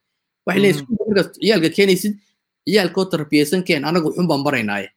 Waxay 0.48 0.62
leeyihiin 0.64 0.82
iskuulka 0.84 1.04
markaas 1.10 1.28
ciyaalka 1.44 1.70
keenaysid 1.78 2.14
ciyaalkoo 2.68 3.06
tarbiyaysan 3.14 3.62
keen 3.68 3.82
anagu 3.90 4.08
xun 4.16 4.26
baan 4.32 4.42
baraynaaye 4.48 4.88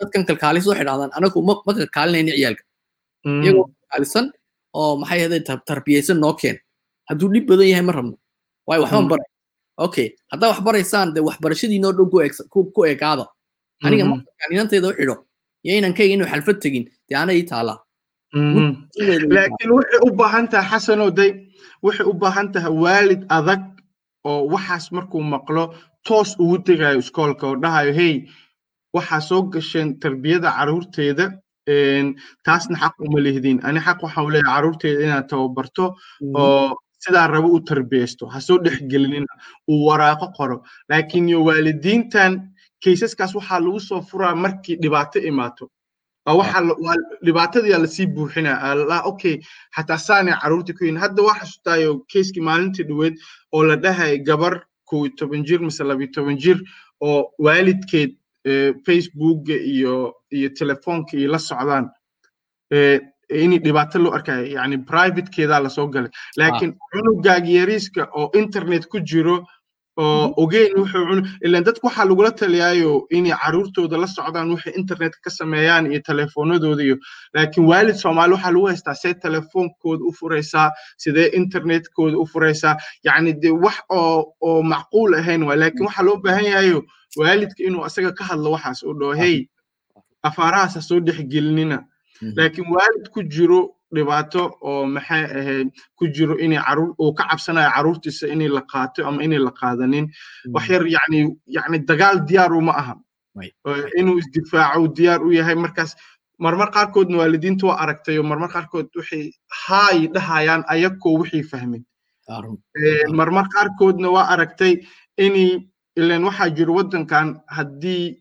dadkan 0.00 0.22
kalkaalis 0.28 0.64
waxay 0.70 0.84
dhahdaan 0.88 1.10
anagu 1.18 1.38
ma 1.48 1.54
kalkaalinayna 1.66 2.32
ciyaalka 2.38 2.62
iyagoo 3.44 3.64
kalkaalisan 3.70 4.26
oo 4.74 4.96
maxay 5.00 5.20
ahayd 5.26 5.46
tarbiyaysan 5.68 6.18
noo 6.20 6.34
keen. 6.40 6.56
Hadduu 7.08 7.28
dhib 7.34 7.46
badan 7.48 7.68
yahay 7.72 7.84
ma 7.88 7.92
rabno. 7.92 8.16
Waayo 8.66 8.82
waxbaan 8.84 9.08
baray. 9.12 9.26
Okay 9.86 10.08
haddaa 10.30 10.48
wax 10.52 10.60
baraysaan 10.66 11.14
dee 11.14 11.22
waxbarashadiinoo 11.28 11.92
dhan 11.96 12.08
ku 12.74 12.80
eekaada 12.90 13.24
aniga 13.84 14.04
markaan 14.10 14.50
inantayda 14.54 14.88
u 14.88 14.92
xidho 14.98 15.16
iyo 15.64 15.74
inankayga 15.80 16.12
inuu 16.14 16.28
xalfad 16.32 16.58
tegin 16.62 16.84
dee 17.08 17.16
ana 17.22 17.32
ii 17.34 17.42
taalaa 17.50 17.78
laakiin 19.36 19.70
waxay 19.76 20.00
u 20.06 20.10
baahan 20.20 20.46
tahay 20.52 20.68
xasanow 20.70 21.10
day 21.18 21.30
waxay 21.82 22.06
u 22.06 22.14
baahan 22.22 22.52
tahay 22.52 22.72
waalid 22.82 23.22
adag 23.38 23.62
oo 24.28 24.40
waxaas 24.52 24.92
markuu 24.96 25.22
maqlo 25.34 25.64
toos 26.06 26.30
ugu 26.42 26.58
tegayo 26.66 26.98
iskoolka 27.02 27.44
oo 27.46 27.56
dhahayo 27.62 27.92
hey 28.00 28.14
waxaa 28.94 29.20
soo 29.28 29.42
gasheen 29.52 29.88
tarbiyada 30.02 30.50
carruurteeda 30.56 31.24
taasna 32.44 32.76
xaq 32.82 32.94
uma 33.06 33.20
lihdin 33.20 33.60
ani 33.64 33.80
xaq 33.80 33.98
waxaan 34.02 34.30
leeyahay 34.32 34.54
carruurteeda 34.54 35.02
inaad 35.06 35.28
tababarto 35.28 35.84
oo 36.36 36.76
sidaa 37.04 37.26
rabo 37.26 37.48
u 37.56 37.60
tarbiyaysto 37.60 38.26
ha 38.32 38.40
soo 38.40 38.58
dhexgelinina 38.64 39.32
uu 39.70 39.86
waraaqo 39.88 40.26
qoro 40.36 40.56
laakiin 40.88 41.28
yo 41.28 41.44
waalidiintan 41.44 42.32
kaysaskaas 42.84 43.34
waxaa 43.38 43.60
lagu 43.60 43.80
soo 43.80 44.02
furaa 44.10 44.34
markii 44.34 44.76
dhibaato 44.82 45.18
imaato 45.30 45.70
dhibaatadiyaa 47.26 47.78
la 47.84 47.86
sii 47.86 48.06
buuxina 48.06 48.52
okay 49.10 49.36
xataa 49.76 49.98
saanay 49.98 50.34
carruurta 50.42 50.72
ku 50.72 50.84
yihiin 50.84 51.00
hadda 51.04 51.22
waa 51.22 51.38
xasutaayo 51.40 51.90
keiskii 52.12 52.42
maalintii 52.48 52.84
dhaweed 52.90 53.14
oo 53.52 53.62
la 53.64 53.76
dhahay 53.76 54.18
gabar 54.18 54.54
kow 54.84 55.08
toban 55.18 55.44
jir 55.44 55.60
mise 55.60 55.82
labiyo 55.84 56.10
toban 56.14 56.36
jir 56.38 56.58
oo 57.00 57.30
waalidkeed 57.38 58.10
facebooka 58.86 59.52
iyo 59.74 60.14
iyo 60.30 60.48
telefoonka 60.58 61.16
iyo 61.16 61.30
la 61.32 61.38
socdaan 61.38 61.90
inay 63.32 63.58
dhibaato 63.58 63.98
loo 63.98 64.12
arkayo. 64.12 64.46
Yani 64.46 64.78
privatekeedaa 64.78 65.60
la 65.62 65.68
soo 65.68 65.86
galay. 65.88 66.10
Laakiin 66.36 66.74
cunugaagi 66.92 67.54
yariiska 67.56 68.08
oo 68.14 68.30
internet 68.34 68.86
ku 68.86 69.00
jiro 69.00 69.44
oo 69.96 70.32
ogeyn 70.36 70.72
wuxuu 70.76 71.06
cun 71.08 71.22
ilaan 71.44 71.64
dadku 71.64 71.86
waxaa 71.86 72.04
lagula 72.08 72.30
taliyaayo 72.32 73.06
inay 73.10 73.32
carruurtooda 73.32 73.96
la 74.00 74.06
socdaan 74.06 74.50
waxay 74.50 74.72
internet 74.76 75.12
ka 75.24 75.30
sameeyaan 75.30 75.86
iyo 75.92 76.00
telefoonadooda 76.06 76.82
iyo 76.82 76.96
laakiin 77.34 77.66
waalid 77.66 77.94
soomaali 77.96 78.32
waxaa 78.34 78.50
lagu 78.52 78.66
haystaa 78.66 78.94
see 78.94 79.14
telefoonkooda 79.14 80.04
u 80.04 80.12
furaysaa 80.12 80.70
sidee 80.96 81.26
internetkooda 81.40 82.16
u 82.18 82.26
furaysaa 82.26 82.76
yacni 83.04 83.32
de 83.32 83.50
wax 83.50 83.76
oo 83.88 84.34
oo 84.40 84.62
macquul 84.62 85.14
ahayn 85.14 85.42
waa 85.42 85.56
laakiin 85.56 85.86
waxaa 85.86 86.04
loo 86.04 86.16
baahan 86.16 86.44
yahayo 86.44 86.82
waalidka 87.16 87.62
inuu 87.68 87.84
asaga 87.88 88.12
ka 88.18 88.24
hadlo 88.24 88.50
waxaas 88.54 88.82
uu 88.82 88.94
dhaho 89.00 89.12
hey 89.22 89.36
afaarahaas 90.22 90.74
ha 90.74 90.80
soo 90.80 91.00
dhexgelinina 91.00 91.78
laakiin 92.36 92.68
waalid 92.74 93.06
ku 93.14 93.22
jiro 93.34 93.60
dhibaato 93.94 94.42
oo 94.62 94.86
maxay 94.86 95.24
ahayd 95.38 95.68
ku 95.98 96.04
jiro 96.14 96.34
inay 96.44 96.60
carruur 96.66 96.94
uu 97.02 97.12
ka 97.18 97.24
cabsanayo 97.30 97.70
carruurtiisa 97.76 98.26
inay 98.34 98.48
la 98.48 98.62
qaato 98.72 99.04
ama 99.08 99.20
inay 99.24 99.38
la 99.38 99.50
qaadanin. 99.60 100.06
Wax 100.54 100.68
yar 100.70 100.84
yani 100.96 101.18
yani 101.46 101.78
dagaal 101.88 102.24
diyaar 102.28 102.52
uma 102.60 102.72
aha. 102.80 102.94
Inuu 104.00 104.16
isdifaaco 104.18 104.88
diyaar 104.96 105.20
u 105.26 105.32
yahay. 105.32 105.54
Markaas 105.54 105.92
marmar 106.38 106.70
qaarkoodna 106.72 107.18
waalidiinta 107.20 107.66
waa 107.66 107.76
aragtay 107.84 108.16
oo 108.18 108.24
marmar 108.24 108.48
qaarkood 108.54 108.88
waxay 108.96 109.24
haay 109.66 110.08
dhahayaan 110.14 110.64
ayagoo 110.72 111.18
wixii 111.20 111.42
fahmin. 111.50 111.84
Marmar 113.12 113.46
qaarkoodna 113.54 114.08
waa 114.10 114.26
aragtay 114.32 114.80
inay 115.18 115.68
ilan 115.96 116.24
waxaa 116.24 116.50
jiro 116.56 116.74
waddankan 116.78 117.40
haddii 117.46 118.18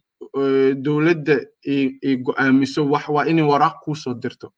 dowladda 0.85 1.35
ay 1.67 2.15
go'aamiso 2.25 2.81
wax 2.93 3.07
waa 3.09 3.25
inay 3.31 3.43
waraaq 3.51 3.75
kuu 3.83 3.95
soo 3.95 4.13
dirto. 4.13 4.51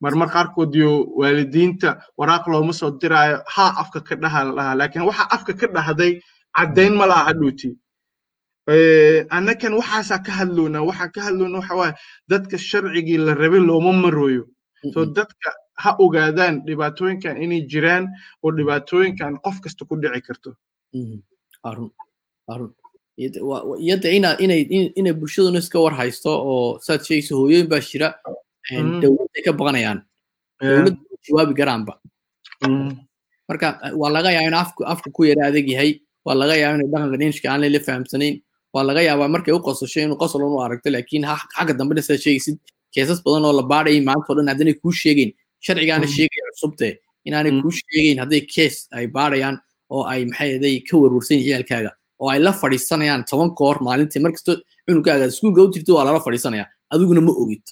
Marmar 0.00 0.28
qaarkood 0.30 0.74
iyo 0.74 1.06
waalidiinta 1.18 1.98
waraaq 2.18 2.46
looma 2.48 2.72
soo 2.72 2.90
diraayo 3.00 3.42
haa 3.46 3.72
afka 3.82 4.00
ka 4.00 4.14
dhaha 4.16 4.44
la 4.44 4.52
dhahaa 4.56 4.74
laakiin 4.78 5.04
waxa 5.06 5.24
afka 5.30 5.52
ka 5.54 5.66
dhahday 5.66 6.20
caddayn 6.56 6.94
ma 6.98 7.06
laha 7.06 7.24
hadhowti 7.30 7.70
annakan 9.36 9.72
waxaasaa 9.80 10.22
ka 10.26 10.32
hadloona 10.38 10.82
waxaa 10.82 11.08
ka 11.14 11.20
hadloona 11.26 11.58
waxa 11.58 11.74
waaye 11.80 11.94
dadka 12.28 12.58
sharcigii 12.58 13.18
la 13.18 13.34
rabay 13.34 13.60
looma 13.60 13.92
marooyo. 13.92 14.44
So 14.94 15.04
dadka 15.06 15.50
ha 15.82 15.96
ogaadaan 15.98 16.62
dhibaatooyinkan 16.66 17.42
inay 17.42 17.62
jiraan 17.70 18.04
oo 18.42 18.50
dhibaatooyinkan 18.56 19.38
qof 19.44 19.56
kasta 19.62 19.84
ku 19.88 19.94
dhici 20.02 20.20
karto 20.26 20.50
ina 24.16 24.30
inay 24.38 25.12
bulshaduna 25.20 25.58
iska 25.58 25.78
war 25.84 25.94
haysto 26.00 26.30
oo 26.30 26.78
saad 26.86 27.00
sheegaysa 27.06 27.34
hooyooyin 27.38 27.68
baa 27.68 27.80
jira 27.80 28.08
dowladday 29.02 29.42
ka 29.46 29.52
baqanayaan. 29.52 29.98
Dowladda 30.60 30.90
jawaabi 31.26 31.54
garaanba. 31.60 31.92
Marka 33.48 33.68
waa 34.00 34.10
laga 34.16 34.30
yaaba 34.32 34.48
in 34.48 34.54
afku 34.92 35.10
ku 35.12 35.24
yara 35.24 35.46
adag 35.48 35.68
yahay 35.68 36.00
waa 36.24 36.34
laga 36.34 36.54
yaaba 36.62 36.74
inay 36.78 36.88
dhaqanka 36.92 37.16
dhinishka 37.20 37.46
aan 37.52 37.62
la 37.74 37.80
fahamsanayn 37.86 38.42
waa 38.74 38.84
laga 38.88 39.00
yaabaa 39.08 39.28
markay 39.34 39.52
u 39.54 39.60
qosasho 39.66 40.00
inuu 40.04 40.18
qosol 40.22 40.42
u 40.44 40.60
aragto 40.62 40.90
laakiin 40.90 41.24
xagga 41.56 41.72
dambena 41.78 42.02
saad 42.02 42.20
sheegaysid 42.24 42.56
keesas 42.94 43.22
badan 43.24 43.44
oo 43.48 43.52
la 43.60 43.62
baadhayay 43.72 44.00
maanta 44.08 44.28
o 44.32 44.34
dhan 44.36 44.48
haddanay 44.52 44.74
kuu 44.82 44.92
sheegayn 44.92 45.30
sharcigaana 45.64 46.06
sheegaya 46.16 46.44
cusubte 46.54 46.88
inaanay 47.24 47.52
kuu 47.62 47.72
sheegayn 47.78 48.18
hadday 48.22 48.40
kees 48.54 48.74
ay 48.96 49.06
baadhayaan 49.16 49.56
oo 49.94 50.02
ay 50.12 50.24
maxay 50.30 50.50
aday 50.58 50.74
ka 50.88 50.94
warwarsan 51.02 51.40
ciyaalkaaga 51.44 51.90
oo 52.20 52.28
ay 52.32 52.38
la 52.46 52.52
fadhiisanayaan 52.60 53.22
toban 53.30 53.50
koor 53.58 53.76
maalintii 53.86 54.22
markastoo 54.24 54.56
cunugaaga 54.86 55.24
iskuulka 55.32 55.60
u 55.66 55.72
jirto 55.74 55.90
waa 55.96 56.04
lala 56.08 56.20
fadhiisanaya 56.26 56.64
adiguna 56.92 57.20
ma 57.28 57.32
ogid 57.42 57.64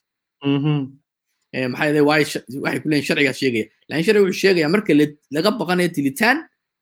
maxay 1.72 1.88
aday 1.90 2.04
waxay 2.10 2.80
ku 2.82 2.88
sharcigaa 3.08 3.34
sheegaya 3.40 3.64
laakiin 3.88 4.04
sharciga 4.06 4.22
wuxuu 4.24 4.40
sheegaya 4.42 4.68
marka 4.74 4.92
laga 5.36 5.50
baqanayo 5.60 5.88
dilitaan 5.96 6.36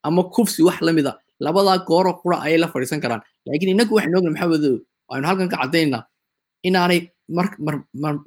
ama 0.06 0.22
kufsi 0.34 0.60
wax 0.68 0.78
lamida. 0.86 1.12
Labadaa 1.44 1.78
gooro 1.88 2.12
qura 2.22 2.36
ayay 2.44 2.58
la 2.62 2.68
fadhiisan 2.72 3.00
karaan 3.04 3.22
laakiin 3.46 3.70
inagu 3.74 3.92
waxaynu 3.96 4.16
ogna 4.18 4.30
maxamed 4.34 4.64
aynu 5.12 5.26
halkan 5.28 5.48
ka 5.52 5.56
caddaynaa 5.62 6.02
inaanay 6.68 7.00
mar 7.36 7.46
mar 7.64 7.74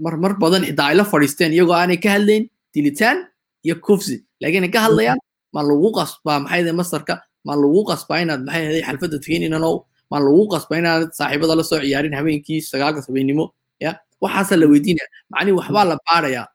mar 0.06 0.16
mar 0.24 0.34
badan 0.44 0.64
xitaa 0.70 0.88
ay 0.92 0.96
la 1.00 1.06
fadhiisteen 1.12 1.52
iyagoo 1.56 1.76
aanay 1.82 1.98
ka 2.04 2.10
hadlayn 2.16 2.44
dilitaan 2.74 3.18
iyo 3.66 3.76
kufsi 3.86 4.16
laakiin 4.42 4.64
ay 4.68 4.72
ka 4.76 4.80
hadlayaan 4.86 5.20
ma 5.56 5.62
lagu 5.70 5.90
qasbaa 5.98 6.38
maxay 6.44 6.62
aday 6.64 6.76
masarka 6.82 7.14
ma 7.48 7.54
lagu 7.62 7.82
qasbaa 7.90 8.20
inaad 8.26 8.42
maxay 8.48 8.66
aday 8.72 8.84
xalfadda 8.88 9.18
tegeninanow 9.26 9.76
ma 10.12 10.18
lagu 10.26 10.44
qasbaa 10.54 10.78
inaad 10.82 11.04
saaxiibada 11.20 11.54
la 11.60 11.64
soo 11.70 11.80
ciyaarin 11.86 12.16
habeenkii 12.20 12.60
sagaalka 12.72 13.02
sabeennimo 13.08 13.46
ya 13.86 13.92
waxaasaa 14.24 14.60
la 14.62 14.68
weydiinaya 14.74 15.08
macnihi 15.34 15.56
waxbaa 15.60 15.86
la 15.92 15.96
baarayaa 16.08 16.46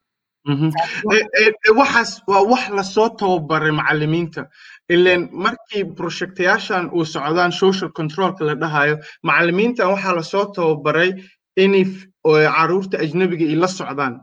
waxaas 1.81 2.11
waa 2.27 2.43
wax 2.53 2.65
la 2.79 2.83
soo 2.95 3.09
tababaray 3.21 3.73
macalimiinta 3.81 4.43
ilen 4.95 5.29
markii 5.45 5.85
projectayaashan 5.99 6.91
uu 6.97 7.05
socdaan 7.05 7.53
social 7.53 7.91
controlka 7.99 8.45
la 8.49 8.55
dhahayo 8.63 8.97
macalimiintan 9.29 9.87
waxaa 9.93 10.15
la 10.19 10.23
soo 10.33 10.45
tababaray 10.57 11.11
inay 11.65 11.85
carruurta 12.57 12.97
ajnabiga 13.05 13.45
ay 13.53 13.57
la 13.63 13.69
socdaan 13.79 14.15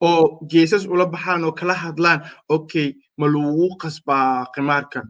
oo 0.00 0.40
geesas 0.50 0.84
ula 0.86 1.06
baxaan 1.06 1.44
oo 1.44 1.52
kala 1.52 1.74
hadlaan 1.74 2.20
okay 2.48 2.94
ma 3.18 3.26
lagu 3.28 3.68
qasbaa 3.82 4.46
qimaarka? 4.54 5.02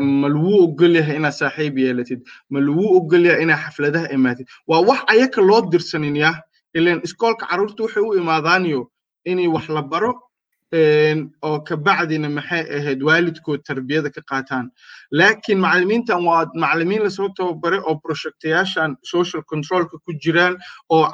Ma 0.00 0.28
lagu 0.28 0.52
ogol 0.64 0.94
yahay 0.96 1.16
inaad 1.20 1.36
saaxiib 1.40 1.78
yeelatid? 1.78 2.20
Ma 2.50 2.58
lagu 2.60 2.84
ogol 2.98 3.24
yahay 3.28 3.42
inaad 3.44 3.60
xafladaha 3.64 4.06
imaatid? 4.16 4.46
Waa 4.68 4.80
wax 4.88 5.00
ayaka 5.12 5.40
loo 5.48 5.60
dirsanin 5.70 6.16
yah 6.16 6.36
ilen 6.74 7.00
iskoolka 7.06 7.46
carruurta 7.50 7.82
waxay 7.84 8.02
u 8.02 8.14
imaadaaniyo 8.22 8.80
inay 9.30 9.48
wax 9.54 9.68
la 9.68 9.82
baro 9.82 10.12
oo 11.42 11.58
kabacdina 11.68 12.28
maxay 12.30 12.62
ahayd 12.76 13.00
waalidkood 13.02 13.60
tarbiyada 13.68 14.10
ka 14.14 14.20
qaataan. 14.30 14.70
Laakiin 15.18 15.58
macalimiintan 15.60 16.24
waa 16.24 16.46
macalimiin 16.54 17.02
la 17.02 17.10
soo 17.10 17.28
tababaray 17.36 17.80
oo 17.84 17.96
projectayaashan 18.04 18.96
social 19.02 19.42
controlka 19.42 19.98
ku 20.04 20.12
jiraan 20.22 20.56
oo 20.88 21.04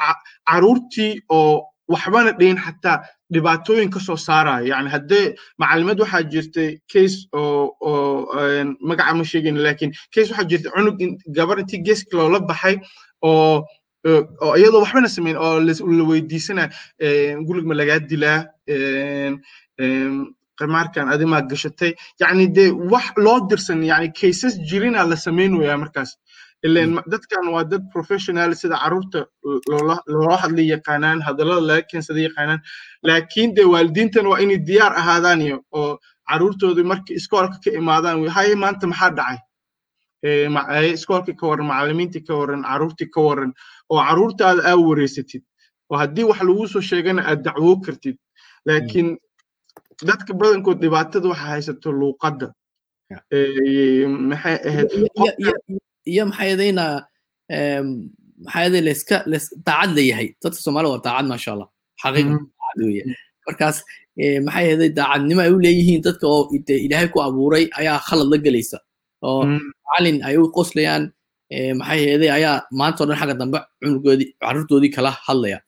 caruurtii 0.49 1.23
oo 1.31 1.65
waxbana 1.89 2.33
dhihin 2.39 2.59
xataa 2.59 3.03
dhibaatooyin 3.33 3.91
ka 3.95 4.01
soo 4.01 4.17
saaraya. 4.17 4.67
Yani 4.73 4.89
haddee 4.95 5.35
macalimad 5.59 5.99
waxaa 6.01 6.23
jirtay 6.33 6.71
case 6.93 7.19
oo 7.33 7.75
oo 7.81 8.29
magaca 8.89 9.15
ma 9.19 9.25
sheegayna 9.31 9.61
laakiin 9.67 9.93
case 10.15 10.31
waxaa 10.31 10.49
jirtay 10.51 10.71
cunug 10.77 10.97
gabar 11.37 11.59
intii 11.63 11.83
geeska 11.87 12.17
loola 12.19 12.41
baxay 12.51 12.77
oo 13.23 13.65
oo 14.45 14.55
iyadoo 14.61 14.83
waxbana 14.85 15.09
samayn 15.17 15.37
oo 15.45 15.61
la 15.61 16.05
weydiisana 16.11 16.65
gulig 17.47 17.65
ma 17.69 17.75
lagaa 17.81 17.99
dilaa 18.11 18.41
qimaarkan 20.59 21.09
adimaa 21.15 21.43
gashatay. 21.51 21.93
Yani 22.21 22.47
dee 22.57 22.71
wax 22.93 23.07
loo 23.25 23.39
dirsan 23.51 23.83
yani 23.85 24.09
cases 24.21 24.55
jirina 24.69 25.05
la 25.11 25.17
samaynaya 25.17 25.77
markaas 25.83 26.11
ilen 26.67 26.91
dadkan 27.13 27.45
waa 27.55 27.65
dad 27.73 27.83
professional 27.95 28.51
sida 28.61 28.77
carruurta 28.83 29.21
loola 30.13 30.37
hadlay 30.43 30.67
yaqaanaan 30.75 31.19
hadallada 31.27 31.63
laga 31.71 31.83
keensada 31.91 32.21
yaqaanaan 32.27 32.61
laakiin 33.09 33.55
dee 33.57 33.67
waalidiintan 33.75 34.27
waa 34.31 34.39
inay 34.45 34.59
diyaar 34.69 34.93
ahaadaan 35.01 35.41
iyo 35.47 35.59
oo 35.81 35.99
carruurtooda 36.31 36.83
markay 36.93 37.17
iskoolka 37.21 37.59
ka 37.65 37.71
imaadaan 37.81 38.29
haye 38.37 38.55
maanta 38.63 38.87
maxaa 38.93 39.11
dhacay 39.19 39.39
iskoolkii 40.97 41.37
ka 41.41 41.45
waran 41.51 41.67
macalimiintii 41.73 42.23
ka 42.29 42.35
waran 42.41 42.63
carruurtii 42.71 43.11
ka 43.15 43.21
waran 43.29 43.53
oo 43.91 43.99
carruurtaada 44.09 44.61
aa 44.71 44.77
wareysatid 44.89 45.43
oo 45.91 45.97
haddii 46.03 46.25
wax 46.31 46.41
lagu 46.49 46.67
soo 46.73 46.81
sheegana 46.91 47.23
aad 47.31 47.41
dacwoo 47.47 47.77
kartid 47.87 48.17
laakiin 48.67 49.09
dadka 50.09 50.35
badankood 50.41 50.79
dhibaatada 50.83 51.29
waxa 51.33 51.47
haysato 51.53 51.93
luuqadda 52.01 52.47
maxay 54.31 54.57
ahayd 54.69 54.91
iyo 56.13 56.23
maxay 56.31 56.51
adayna 56.57 56.85
maxay 58.45 58.65
aday 58.69 58.83
layska 58.89 59.17
lays 59.33 59.47
daacad 59.67 59.91
leeyahay 59.99 60.27
dadka 60.43 60.61
soomaalida 60.65 60.91
waa 60.95 61.03
daacad 61.07 61.27
maasha 61.33 61.51
allah 61.55 61.69
xaqiiqa 62.03 62.35
daacad 62.59 63.17
markaas 63.47 63.77
maxay 64.47 64.65
ahaday 64.71 64.91
daacadnimo 64.99 65.41
ay 65.47 65.51
u 65.57 65.59
leeyihiin 65.67 66.01
dadka 66.07 66.25
oo 66.35 66.43
ilaahay 66.87 67.09
ku 67.15 67.19
abuuray 67.27 67.65
ayaa 67.81 67.99
khalad 68.09 68.29
la 68.33 68.39
gelaysa 68.47 68.79
oo 69.29 69.41
macalin 69.87 70.17
ay 70.29 70.37
u 70.43 70.45
qoslayaan 70.59 71.05
maxay 71.81 72.01
ahaday 72.11 72.31
ayaa 72.39 72.55
maanta 72.81 72.99
o 73.03 73.07
dhan 73.09 73.19
xagga 73.21 73.35
dambe 73.41 73.59
cunugoodii 73.81 74.29
carruurtoodii 74.43 74.93
kala 74.97 75.11
hadlaya 75.27 75.59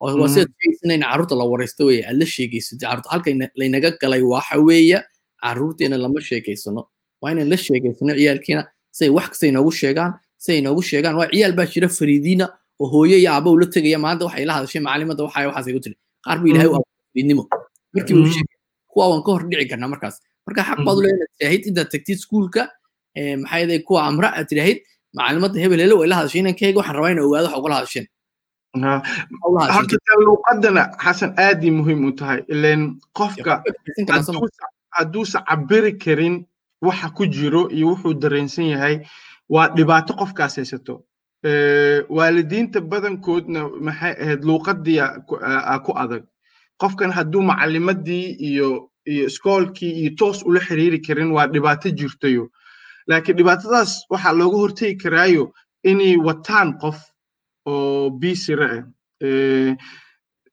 waa 0.00 0.28
sidaad 0.34 0.50
sheegaysan 0.60 0.90
in 0.96 1.02
carruurta 1.10 1.34
la 1.40 1.44
waraysto 1.52 1.82
weye 1.88 2.02
aad 2.08 2.16
la 2.22 2.26
sheegaysatid 2.34 2.80
carruurta 2.88 3.08
halka 3.14 3.28
laynaga 3.60 3.90
galay 4.02 4.22
waxa 4.34 4.56
weeye 4.68 4.98
carruurteena 5.42 5.96
lama 6.04 6.20
sheegaysano 6.28 6.82
waa 7.22 7.30
inaan 7.32 7.48
la 7.52 7.58
sheegaysano 7.66 8.12
ciyaalkiina 8.20 8.62
say 8.98 9.08
wax 9.16 9.26
kasta 9.32 9.46
inoogu 9.52 9.72
sheegaan 9.80 10.12
say 10.44 10.54
inoogu 10.60 10.82
sheegaan. 10.90 11.14
Waa 11.20 11.28
ciyaal 11.32 11.52
baa 11.58 11.66
jira 11.72 11.88
fariidiina 11.98 12.46
oo 12.80 12.86
hooyo 12.92 13.16
iyo 13.20 13.30
aabba 13.32 13.50
ula 13.56 13.66
tegaya. 13.74 13.98
Maanta 14.04 14.22
waxay 14.28 14.44
la 14.48 14.52
hadashay 14.56 14.80
macalimada 14.86 15.22
waxa 15.26 15.46
waxaas 15.48 15.66
igu 15.70 15.80
tiri 15.84 15.96
qaar 16.24 16.36
buu 16.40 16.48
ilahay 16.52 16.68
u 16.72 16.74
fariidnimo. 17.12 17.42
Markiiba 17.94 18.20
u 18.26 18.32
sheegay 18.36 18.56
kuwa 18.92 19.04
waan 19.10 19.22
ka 19.26 19.30
hor 19.32 19.42
dhici 19.50 19.68
karnaa 19.70 19.90
markaas. 19.94 20.16
Marka 20.46 20.62
xaq 20.68 20.78
baad 20.86 20.96
u 20.98 21.02
inaad 21.12 21.30
tidhaahid 21.38 21.62
intaad 21.68 21.88
tagtid 21.92 22.16
iskuulka 22.18 22.62
maxay 23.42 23.60
yaday 23.64 23.80
kuwa 23.86 24.00
amra 24.10 24.28
aad 24.36 24.46
tidhaahid 24.50 24.78
macalimada 25.16 25.56
hebel 25.62 25.80
hele 25.84 25.94
way 26.00 26.08
la 26.12 26.16
hadashay 26.20 26.40
inankayga 26.44 26.78
waxaan 26.80 26.96
rabaa 26.98 27.12
inaan 27.14 27.26
ogaado 27.28 27.46
waxa 27.48 27.58
ugala 27.60 27.76
hadasheen. 27.80 28.06
Horta 29.76 29.96
luuqadana 30.26 30.82
xasan 31.04 31.30
aaday 31.44 31.70
muhiim 31.78 32.00
u 32.08 32.12
tahay. 32.20 32.40
Ilen 32.52 32.80
qofka 33.18 33.52
hadduusa 34.96 35.38
cabiri 35.48 35.92
karin 36.04 36.34
waxa 36.82 37.10
ku 37.16 37.26
jiro 37.26 37.68
iyo 37.70 37.86
wuxuu 37.90 38.14
dareensan 38.14 38.64
yahay 38.72 38.96
waa 39.48 39.68
dhibaato 39.76 40.14
qofkaas 40.14 40.56
haysato. 40.56 41.04
Waalidiinta 42.16 42.80
badankoodna 42.80 43.60
maxay 43.86 44.12
ahayd 44.22 44.42
luuqadii 44.44 45.00
ku 45.84 45.92
adag. 46.02 46.24
Qofkan 46.80 47.12
hadduu 47.12 47.42
macalimadii 47.42 48.36
iyo 48.48 48.90
iyo 49.06 49.26
iskoolkii 49.26 49.92
iyo 50.00 50.10
toos 50.18 50.42
ula 50.44 50.60
xiriiri 50.60 50.98
karin 51.00 51.30
waa 51.32 51.46
dhibaato 51.46 51.88
jirtayo. 51.90 52.50
Laakiin 53.08 53.36
dhibaatadaas 53.38 54.04
waxaa 54.10 54.32
looga 54.32 54.56
hortegi 54.56 54.96
karaayo 55.02 55.52
inay 55.84 56.16
wataan 56.16 56.78
qof 56.80 56.98
oo 57.66 58.10
bisire 58.10 58.68
ah. 59.24 59.74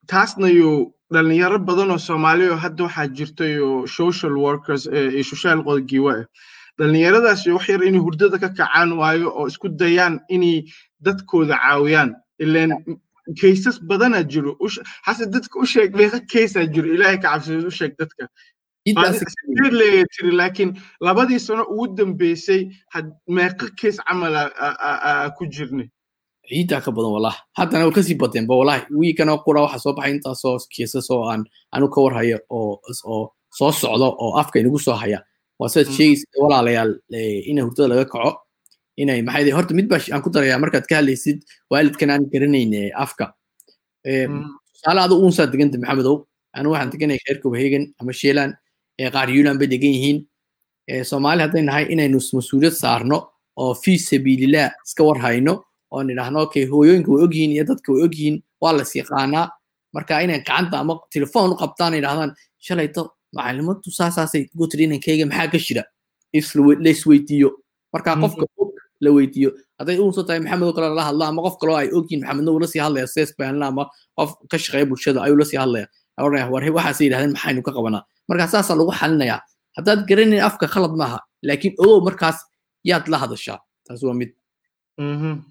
Taasna 0.07 0.47
yo 0.49 0.93
dhalinyaro 1.13 1.57
badan 1.69 1.91
oo 1.95 1.97
soomaaliya 2.07 2.51
oo 2.53 2.59
hadda 2.65 2.83
waxaa 2.87 3.07
jirtayo 3.17 3.69
social 3.87 4.33
workers 4.45 4.83
iyo 4.87 5.23
social 5.33 5.59
qodgiiwa 5.67 6.13
ah 6.19 6.25
dhalinyaradaas 6.79 7.41
wax 7.55 7.65
yar 7.69 7.83
inay 7.89 8.01
hurdada 8.05 8.37
ka 8.43 8.49
kacaan 8.49 8.89
waayo 8.99 9.27
oo 9.39 9.47
isku 9.51 9.67
dayaan 9.81 10.19
inay 10.35 10.55
dadkooda 11.05 11.55
caawiyaan 11.63 12.11
ilen 12.43 12.71
kaysas 13.41 13.77
badanaa 13.89 14.23
jiro 14.31 14.51
hase 15.07 15.25
dadka 15.35 15.59
u 15.59 15.65
sheeg 15.73 15.89
meeqa 15.99 16.19
kaysaa 16.33 16.65
jiro 16.73 16.87
ilaahay 16.95 17.17
ka 17.23 17.29
cabsideed 17.33 17.67
u 17.71 17.71
sheeg 17.79 17.93
dadka 18.01 18.23
leeya 19.79 20.05
tiri 20.13 20.31
laakiin 20.39 20.71
labadii 21.07 21.39
sano 21.39 21.63
ugu 21.73 21.87
dambeysay 21.97 22.61
meeqa 23.37 23.65
kays 23.81 23.97
camal 24.07 24.35
ku 25.37 25.43
jirnay 25.55 25.87
ciiddaa 26.49 26.81
ka 26.85 26.91
badan 26.91 27.11
wallahi 27.15 27.37
haddana 27.57 27.85
way 27.87 27.93
ka 27.97 28.01
sii 28.03 28.17
badeenba 28.21 28.53
wallahi 28.59 28.81
wiikana 28.99 29.37
qura 29.45 29.61
waxa 29.65 29.79
soo 29.83 29.93
baxay 29.97 30.11
intaasoo 30.15 30.57
kiisas 30.73 31.07
oo 31.11 31.23
aan 31.31 31.41
anu 31.75 31.87
ka 31.93 31.99
warhayo 32.05 32.37
oo 32.49 32.79
oo 33.13 33.23
soo 33.57 33.71
socdo 33.71 34.07
oo 34.23 34.31
afka 34.41 34.59
inagu 34.59 34.79
soo 34.79 34.95
haya. 35.03 35.19
Waa 35.59 35.69
sidaad 35.69 35.89
sheegaysa 35.95 36.25
walaalayaal 36.43 36.91
in 37.49 37.57
hurdada 37.63 37.87
laga 37.91 38.05
kaco 38.11 38.31
inay 38.97 39.21
maxay 39.21 39.51
horta 39.57 39.73
mid 39.77 39.87
baa 39.91 40.01
aan 40.13 40.21
ku 40.25 40.29
darayaa 40.35 40.59
markaad 40.63 40.85
ka 40.89 40.95
hadlaysid 40.99 41.37
waalidkan 41.71 42.09
aan 42.13 42.23
garanayn 42.33 42.73
afka. 43.03 43.25
Tusaale 44.03 44.99
adu 45.05 45.15
uunsaa 45.23 45.47
deganta 45.53 45.77
maxamedow 45.81 46.15
anu 46.57 46.67
waxaan 46.73 46.91
deganay 46.93 47.19
reer 47.25 47.37
copenhagen 47.43 47.83
ama 48.01 48.11
sheeland 48.13 48.53
qaar 49.15 49.29
yuland 49.35 49.59
bay 49.59 49.67
degan 49.73 49.93
yihiin. 49.95 50.17
Soomaali 51.09 51.41
hadday 51.45 51.63
nahay 51.69 51.85
inaynu 51.93 52.19
mas'uuliyad 52.37 52.75
saarno 52.83 53.17
oo 53.61 53.73
fi 53.83 53.93
sabiilillah 54.09 54.67
iska 54.85 55.03
war 55.07 55.17
hayno 55.93 55.99
oo 55.99 56.03
nidhaahno 56.03 56.39
okay 56.45 56.65
hooyooyinka 56.71 57.09
way 57.11 57.23
ogyihiin 57.25 57.51
iyo 57.55 57.63
dadka 57.69 57.89
way 57.93 58.01
ogyihiin 58.07 58.35
waa 58.61 58.73
las 58.77 58.91
yaqaanaa 58.95 59.45
marka 59.95 60.13
inay 60.23 60.39
gacanta 60.39 60.75
ama 60.79 60.93
telefoon 61.13 61.51
u 61.53 61.55
qabtaan 61.61 61.93
yidhahdaan 61.97 62.31
shalayto 62.65 63.01
macalimadu 63.35 63.89
saasaasay 63.99 64.43
ugu 64.55 64.67
tiri 64.71 64.83
inankeyga 64.87 65.25
maxaa 65.25 65.47
ka 65.53 65.57
jira 65.65 65.83
laisweydiiyo 66.85 67.49
marka 67.93 68.15
qofka 68.21 68.45
og 68.57 68.71
la 69.01 69.11
weydiiyo. 69.11 69.51
Hadday 69.79 69.97
uunso 69.99 70.23
tahay 70.23 70.39
maxamed 70.39 70.63
oo 70.67 70.73
kale 70.73 70.87
lala 70.89 71.03
hadla 71.09 71.27
ama 71.27 71.41
qof 71.45 71.57
kaloo 71.61 71.75
ay 71.75 71.89
ogyihiin 71.97 72.21
maxamedna 72.23 72.51
uu 72.51 72.59
la 72.59 72.67
sii 72.67 72.79
hadlaya 72.85 73.07
sees 73.07 73.35
baanla 73.37 73.67
ama 73.67 73.83
qof 74.17 74.29
ka 74.49 74.57
shaqeeya 74.57 74.85
bulshada 74.85 75.19
ayuu 75.25 75.37
la 75.37 75.45
sii 75.45 75.57
hadlaya 75.57 75.87
oranaya 76.17 76.49
war 76.53 76.63
waxaasay 76.77 77.05
yidhahdeen 77.07 77.33
maxaynu 77.35 77.61
ka 77.61 77.71
qabanaa. 77.71 78.03
Marka 78.29 78.47
saasaa 78.47 78.75
lagu 78.79 78.91
xalinayaa. 78.99 79.41
Haddaad 79.77 79.99
garanayn 80.09 80.43
afka 80.49 80.67
khalad 80.73 80.93
maaha 81.01 81.19
laakiin 81.43 81.73
ogow 81.77 81.99
markaas 82.07 82.37
yaad 82.89 83.05
la 83.11 83.17
hadashaa. 83.17 83.59
Taas 83.87 84.01
waa 84.03 84.13
mid. 84.13 84.31
Muhiim 84.97 85.43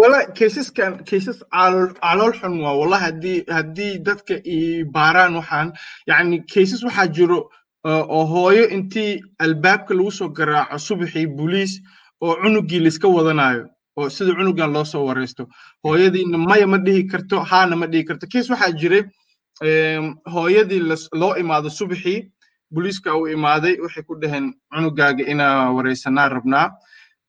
wala 0.00 0.18
kaysaskan 0.38 1.04
kaysas 1.08 1.38
calool 2.02 2.32
xun 2.40 2.60
waa 2.64 2.74
wala 2.80 2.98
haddii 3.04 3.44
haddii 3.56 3.98
dadka 4.08 4.34
i 4.56 4.84
baaraan 4.84 5.34
waxaan 5.40 5.72
yani 6.06 6.42
kaysas 6.54 6.82
waxaa 6.84 7.06
jiro 7.16 7.40
oo 7.84 8.24
hooyo 8.32 8.64
intii 8.76 9.20
albaabka 9.38 9.94
lagu 9.94 10.10
soo 10.10 10.28
garaaco 10.28 10.78
subaxii 10.78 11.26
boliis 11.26 11.72
oo 12.20 12.34
cunugii 12.42 12.80
laiska 12.80 13.08
wadanayo 13.08 13.64
oo 13.96 14.08
sida 14.10 14.32
cunugan 14.38 14.72
loo 14.72 14.84
soo 14.84 15.04
wareysto 15.08 15.46
hooyadiina 15.84 16.38
maya 16.38 16.66
ma 16.66 16.78
dhihi 16.78 17.04
karto 17.12 17.40
haana 17.50 17.76
ma 17.76 17.86
dhihi 17.86 18.04
karto 18.08 18.26
kays 18.32 18.50
waxaa 18.50 18.72
jiray 18.80 19.02
hooyadii 20.34 20.82
loo 21.20 21.34
imaado 21.42 21.70
subaxii 21.70 22.18
boliiska 22.74 23.16
uu 23.18 23.26
imaaday 23.36 23.74
waxay 23.84 24.02
ku 24.08 24.14
dhaheen 24.22 24.46
cunugaaga 24.74 25.24
inaa 25.32 25.70
wareysanaa 25.76 26.28
rabnaa 26.36 26.66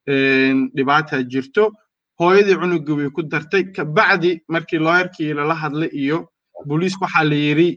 dhibaataa 0.08 1.24
jirto. 1.32 1.72
Hooyadii 2.20 2.56
cunugii 2.62 2.96
way 3.00 3.10
ku 3.10 3.22
dartay. 3.24 3.64
Kabacdi 3.76 4.42
markii 4.48 4.80
looyarkii 4.80 5.34
lala 5.34 5.56
hadlay 5.56 5.90
iyo 5.94 6.28
boliis 6.66 6.96
waxaa 7.02 7.24
la 7.24 7.36
yidhi 7.36 7.70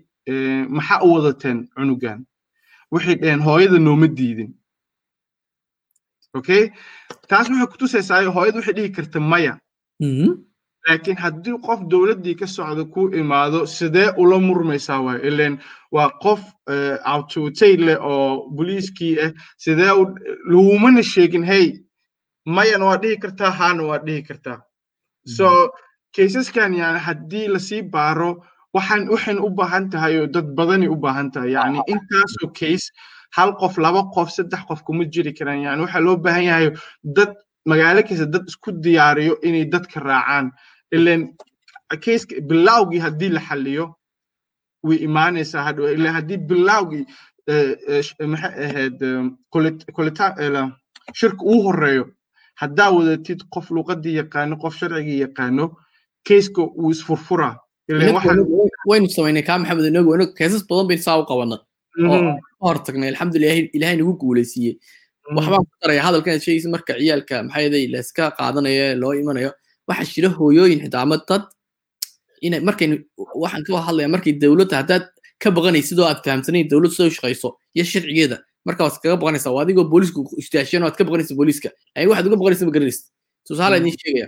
maxaa 0.69 1.03
u 1.05 1.13
wadateen 1.15 1.69
cunugan? 1.77 2.25
Waxay 2.91 3.15
dhaheen 3.15 3.41
hooyada 3.43 3.79
nooma 3.79 4.07
diidin. 4.09 4.51
Okay? 6.35 6.71
Taas 7.29 7.49
waxay 7.51 7.67
kutusaysaa 7.67 8.25
hooyada 8.37 8.59
waxay 8.59 8.75
dhihi 8.75 8.91
karta 8.97 9.21
maya. 9.21 9.59
Laakiin 10.89 11.17
haddii 11.17 11.59
qof 11.67 11.81
dowladdii 11.91 12.35
ka 12.35 12.47
socda 12.47 12.85
ku 12.85 13.09
imaado 13.15 13.67
sidee 13.67 14.11
ula 14.23 14.39
murmaysaa 14.41 15.01
waay? 15.07 15.21
Ilen 15.29 15.55
waa 15.93 16.11
qof 16.23 16.41
leh 17.87 17.99
oo 18.01 18.51
boliiskii 18.57 19.15
ah 19.25 19.31
sidee 19.57 19.93
lagumana 20.51 21.03
sheegin 21.03 21.45
hey 21.45 21.82
mayana 22.46 22.85
waa 22.90 22.96
dhihi 23.02 23.16
kartaa 23.22 23.50
haana 23.50 23.83
waa 23.90 23.98
dhihi 24.07 24.22
kartaa 24.28 24.59
so 25.37 25.46
kaysaskan 26.16 26.74
yani 26.74 26.98
haddii 26.98 27.46
la 27.55 27.59
sii 27.59 27.83
baaro 27.83 28.31
waxaan 28.74 29.09
waxayna 29.14 29.40
u 29.46 29.50
baahan 29.50 29.90
tahay 29.90 30.18
oo 30.20 30.26
dad 30.26 30.46
badani 30.57 30.88
u 30.88 30.96
baahan 30.96 31.31
tahay. 31.31 31.52
Yani 31.52 31.78
intaasoo 31.92 32.48
case 32.59 32.90
hal 33.37 33.52
qof 33.61 33.78
laba 33.78 34.02
qof 34.14 34.31
saddex 34.37 34.62
qof 34.68 34.83
kuma 34.83 35.05
jiri 35.05 35.33
karaan. 35.38 35.61
Yani 35.62 35.81
waxaa 35.85 36.00
loo 36.07 36.16
baahan 36.16 36.44
yahay 36.44 36.68
dad 37.05 37.33
magaalo 37.68 38.02
kasta 38.09 38.26
dad 38.26 38.44
isku 38.48 38.72
diyaariyo 38.85 39.35
inay 39.42 39.64
dadka 39.74 40.00
raacaan. 40.00 40.50
Ilen 40.92 41.37
case 42.05 42.24
bilawgii 42.48 42.98
haddii 43.07 43.28
la 43.37 43.40
xaliyo 43.40 43.85
way 44.83 44.96
imaanaysaa 45.07 45.62
hadhow. 45.66 45.87
Ilen 45.96 46.12
haddii 46.16 46.37
bilawgii 46.48 47.05
maxay 48.33 48.55
ahayd 48.66 49.00
shirka 51.14 51.42
uu 51.44 51.62
horeeyo 51.66 52.05
haddaa 52.61 52.91
wadatid 52.97 53.41
qof 53.55 53.67
luqadii 53.77 54.15
yaqaano 54.21 54.55
qof 54.62 54.75
sharcigii 54.81 55.19
yaqaano 55.25 55.65
kayska 56.29 56.62
wuu 56.81 56.91
isfurfuraa 56.95 57.55
waynu 58.91 59.09
samaynay 59.17 59.43
kaa 59.49 59.59
maxamed 59.59 59.85
inagu 59.91 60.15
inagu 60.17 60.35
keesas 60.38 60.62
badan 60.69 60.87
baynu 60.91 61.03
saa 61.07 61.19
u 61.21 61.25
qabana 61.31 61.57
oo 62.12 62.21
hortagnay 62.67 63.09
alxamdulilah 63.12 63.57
ilaahay 63.77 63.97
nagu 64.01 64.12
guulaysiiyey. 64.23 64.75
Waxbaan 65.37 65.65
ku 65.69 65.75
daraya 65.83 66.03
hadalkan 66.07 66.41
sheegaysa 66.45 66.69
marka 66.75 66.93
ciyaalka 67.01 67.35
maxaa 67.47 67.62
yeelay 67.65 67.85
layska 67.95 68.25
qaadanayo 68.38 68.87
loo 69.03 69.12
imanayo. 69.23 69.51
Waxaa 69.88 70.12
jira 70.15 70.29
hooyooyin 70.38 70.81
xitaa 70.85 71.03
ama 71.07 71.17
dad. 71.29 71.43
Inay 72.47 72.61
markaynu 72.69 72.97
waxaan 73.43 73.62
ka 73.67 73.81
hadlaya 73.88 74.09
markay 74.15 74.33
dowladda 74.43 74.77
haddaad 74.81 75.05
ka 75.43 75.49
baqanaysid 75.57 75.99
oo 76.01 76.07
aad 76.11 76.21
fahamsanayn 76.25 76.69
dowladda 76.73 76.95
soo 76.99 77.11
shaqayso 77.17 77.49
iyo 77.77 77.85
sharcigeeda 77.93 78.37
marka 78.66 78.81
waad 78.85 78.96
kaga 79.03 79.16
baqanaysaa 79.22 79.53
waa 79.57 79.62
adigoo 79.64 79.85
boolisku 79.92 80.20
istaasheen 80.42 80.83
waad 80.87 80.96
ka 80.98 81.05
baqanaysa 81.05 81.35
booliska 81.40 81.68
laakiin 81.94 82.09
waxaad 82.11 82.27
uga 82.29 82.37
baqanaysa 82.40 82.64
ma 82.68 82.72
garanaysid 82.77 83.05
tusaale 83.46 83.77
idin 83.81 83.94
sheegaya 84.03 84.27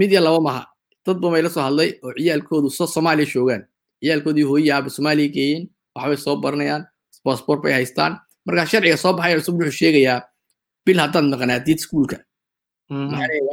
mid 0.00 0.12
laba 0.26 0.40
maha 0.48 0.62
dad 1.06 1.16
badan 1.20 1.32
bay 1.34 1.42
la 1.46 1.50
soo 1.50 1.62
hadlay 1.68 1.90
oo 2.04 2.12
ciyaalkoodu 2.18 2.68
soo 2.78 2.86
soomaaliya 2.94 3.26
joogaan 3.34 3.62
ciyaalkoodii 4.02 4.46
hooyi 4.50 4.70
aaba 4.74 4.88
soomaaliya 4.96 5.28
geeyeen 5.36 5.62
waxbay 5.96 6.16
soo 6.24 6.36
baranayaan 6.44 6.82
passport 7.24 7.60
bay 7.64 7.72
haystaan 7.78 8.12
marka 8.46 8.66
sharciga 8.72 8.96
soo 9.04 9.12
baxaya 9.16 9.38
cusub 9.40 9.54
wuxuu 9.60 9.78
sheegayaa 9.82 10.20
bil 10.86 10.98
haddaad 11.04 11.24
maqnaatid 11.32 11.78
iskuulka 11.78 12.16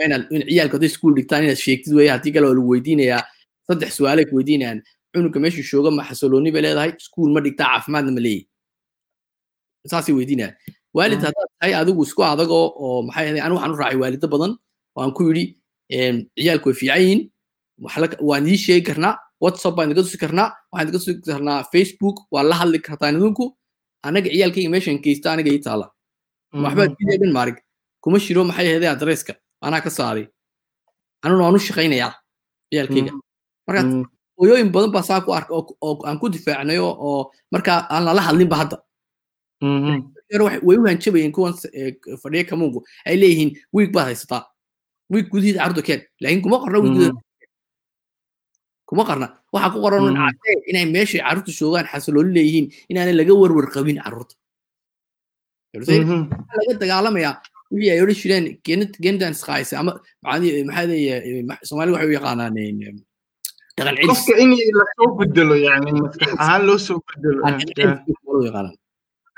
inaad 0.06 0.24
in 0.36 0.42
ciyaalka 0.50 0.76
hadday 0.78 0.90
iskuul 0.92 1.14
dhigtaan 1.18 1.44
inaad 1.46 1.58
sheegtid 1.66 1.94
weeye 1.98 2.12
haddii 2.16 2.32
kale 2.36 2.46
waa 2.48 2.54
lagu 2.58 2.70
weydiinayaa 2.74 3.24
saddex 3.68 3.92
su'aalay 3.98 4.26
ku 4.30 4.36
weydiinayaan 4.40 4.80
cunuga 5.14 5.40
meeshuu 5.44 5.66
jooga 5.72 5.92
ma 5.98 6.04
xasilooni 6.10 6.52
bay 6.56 6.62
leedahay 6.66 6.92
iskuul 7.02 7.32
ma 7.36 7.40
dhigtaa 7.46 7.68
caafimaadna 7.74 8.12
ma 8.18 8.22
leeyahy 8.26 8.46
saasay 9.88 10.14
weydiinayaan 10.18 10.56
waalid 10.98 11.20
haddaad 11.26 11.50
tahay 11.60 11.74
adigu 11.82 12.04
isku 12.08 12.22
adagoo 12.24 12.66
oo 12.84 13.02
maxay 13.08 13.26
ahayd 13.26 13.40
anigu 13.46 13.56
waxaan 13.58 13.74
u 13.76 13.78
raacay 13.82 13.98
waalido 14.02 14.28
badan 14.34 14.52
oo 14.96 15.02
aan 15.04 15.12
ku 15.18 15.22
yidhi 15.30 15.44
ciyaalku 16.40 16.66
way 16.70 16.76
fiican 16.80 17.02
yihiin 17.02 17.22
waan 18.30 18.44
idii 18.48 18.58
sheegi 18.66 18.84
karnaa 18.90 19.14
whatsapp 19.44 19.76
baan 19.76 19.88
idinka 19.92 20.04
tusi 20.08 20.18
karnaa 20.24 20.48
waxaan 20.72 20.88
idinka 20.88 21.00
tusi 21.00 21.14
karnaa 21.32 21.60
facebook 21.74 22.18
waa 22.34 22.44
la 22.50 22.56
hadli 22.62 22.80
kartaan 22.88 23.16
idinku 23.20 23.46
anaga 24.08 24.30
ciyaalkayga 24.34 24.70
meeshan 24.74 24.98
geysta 25.06 25.28
aniga 25.34 25.52
ii 25.56 25.62
taala 25.68 25.86
waxbaa 26.64 26.88
dhan 27.22 27.32
maarig 27.38 27.58
kuma 28.04 28.18
shiro 28.26 28.44
maxay 28.50 28.66
ahaydee 28.70 28.92
adresska 28.96 29.34
anaa 29.66 29.82
ka 29.86 29.90
saaray 29.98 30.26
anuna 31.24 31.42
waan 31.46 31.56
u 31.56 31.60
shaqaynayaa 31.68 32.12
ciyaalkayga 32.72 33.12
marka 33.68 33.82
hooyooyin 34.40 34.70
badan 34.76 34.92
baa 34.96 35.04
saa 35.10 35.22
ku 35.26 35.32
arka 35.38 35.52
oo 35.56 35.92
aan 36.08 36.18
ku 36.22 36.28
difaacnayo 36.36 36.88
oo 37.08 37.32
marka 37.54 37.72
aan 37.94 38.04
lala 38.08 38.22
hadlinba 38.28 38.56
hadda 38.62 38.76
way 39.62 40.78
u 40.82 40.86
hanjabayeen 40.90 41.32
kuwan 41.36 41.54
fadhiya 42.24 42.44
kamuunku 42.50 42.80
ay 43.06 43.16
leeyihiin 43.22 43.52
wiig 43.76 43.92
baad 43.96 44.08
haysataa 44.12 44.44
wiig 45.14 45.28
gudihiisa 45.32 45.60
carruurta 45.60 45.84
keen 45.88 46.02
laakiin 46.22 46.42
kuma 46.46 46.58
qorna 46.64 46.80
wiig 46.86 47.16
kuma 48.90 49.04
qarna 49.10 49.28
waxaa 49.54 49.72
ku 49.74 49.80
qoran 49.86 50.04
cadee 50.18 50.58
inay 50.72 50.86
meeshay 50.96 51.22
carruurta 51.26 51.52
joogaan 51.60 51.88
xasilooli 51.92 52.32
leeyihiin 52.38 52.68
inaanay 52.92 53.16
laga 53.20 53.34
warwar 53.42 53.68
qabin 53.76 53.98
carruurta 54.04 54.36
laga 55.74 56.74
dagaalamayaa 56.82 57.34
wixii 57.72 57.92
ay 57.94 58.02
odhan 58.04 58.18
jireen 58.22 58.46
gendans 59.06 59.40
qaayse 59.48 59.74
ama 59.82 59.92
maxaa 60.24 61.58
soomaali 61.68 61.92
waxay 61.96 62.10
u 62.12 62.16
yaqaanaan 62.18 62.56
dhaqan 63.78 63.96
qofka 64.10 64.34
in 64.44 64.52
la 64.80 64.86
soo 64.98 65.10
bedelo 65.20 65.56
yani 65.68 65.92
maskax 66.02 66.32
ahaan 66.44 66.62
loo 66.68 66.78
soo 66.88 67.00
bedelo 67.08 67.42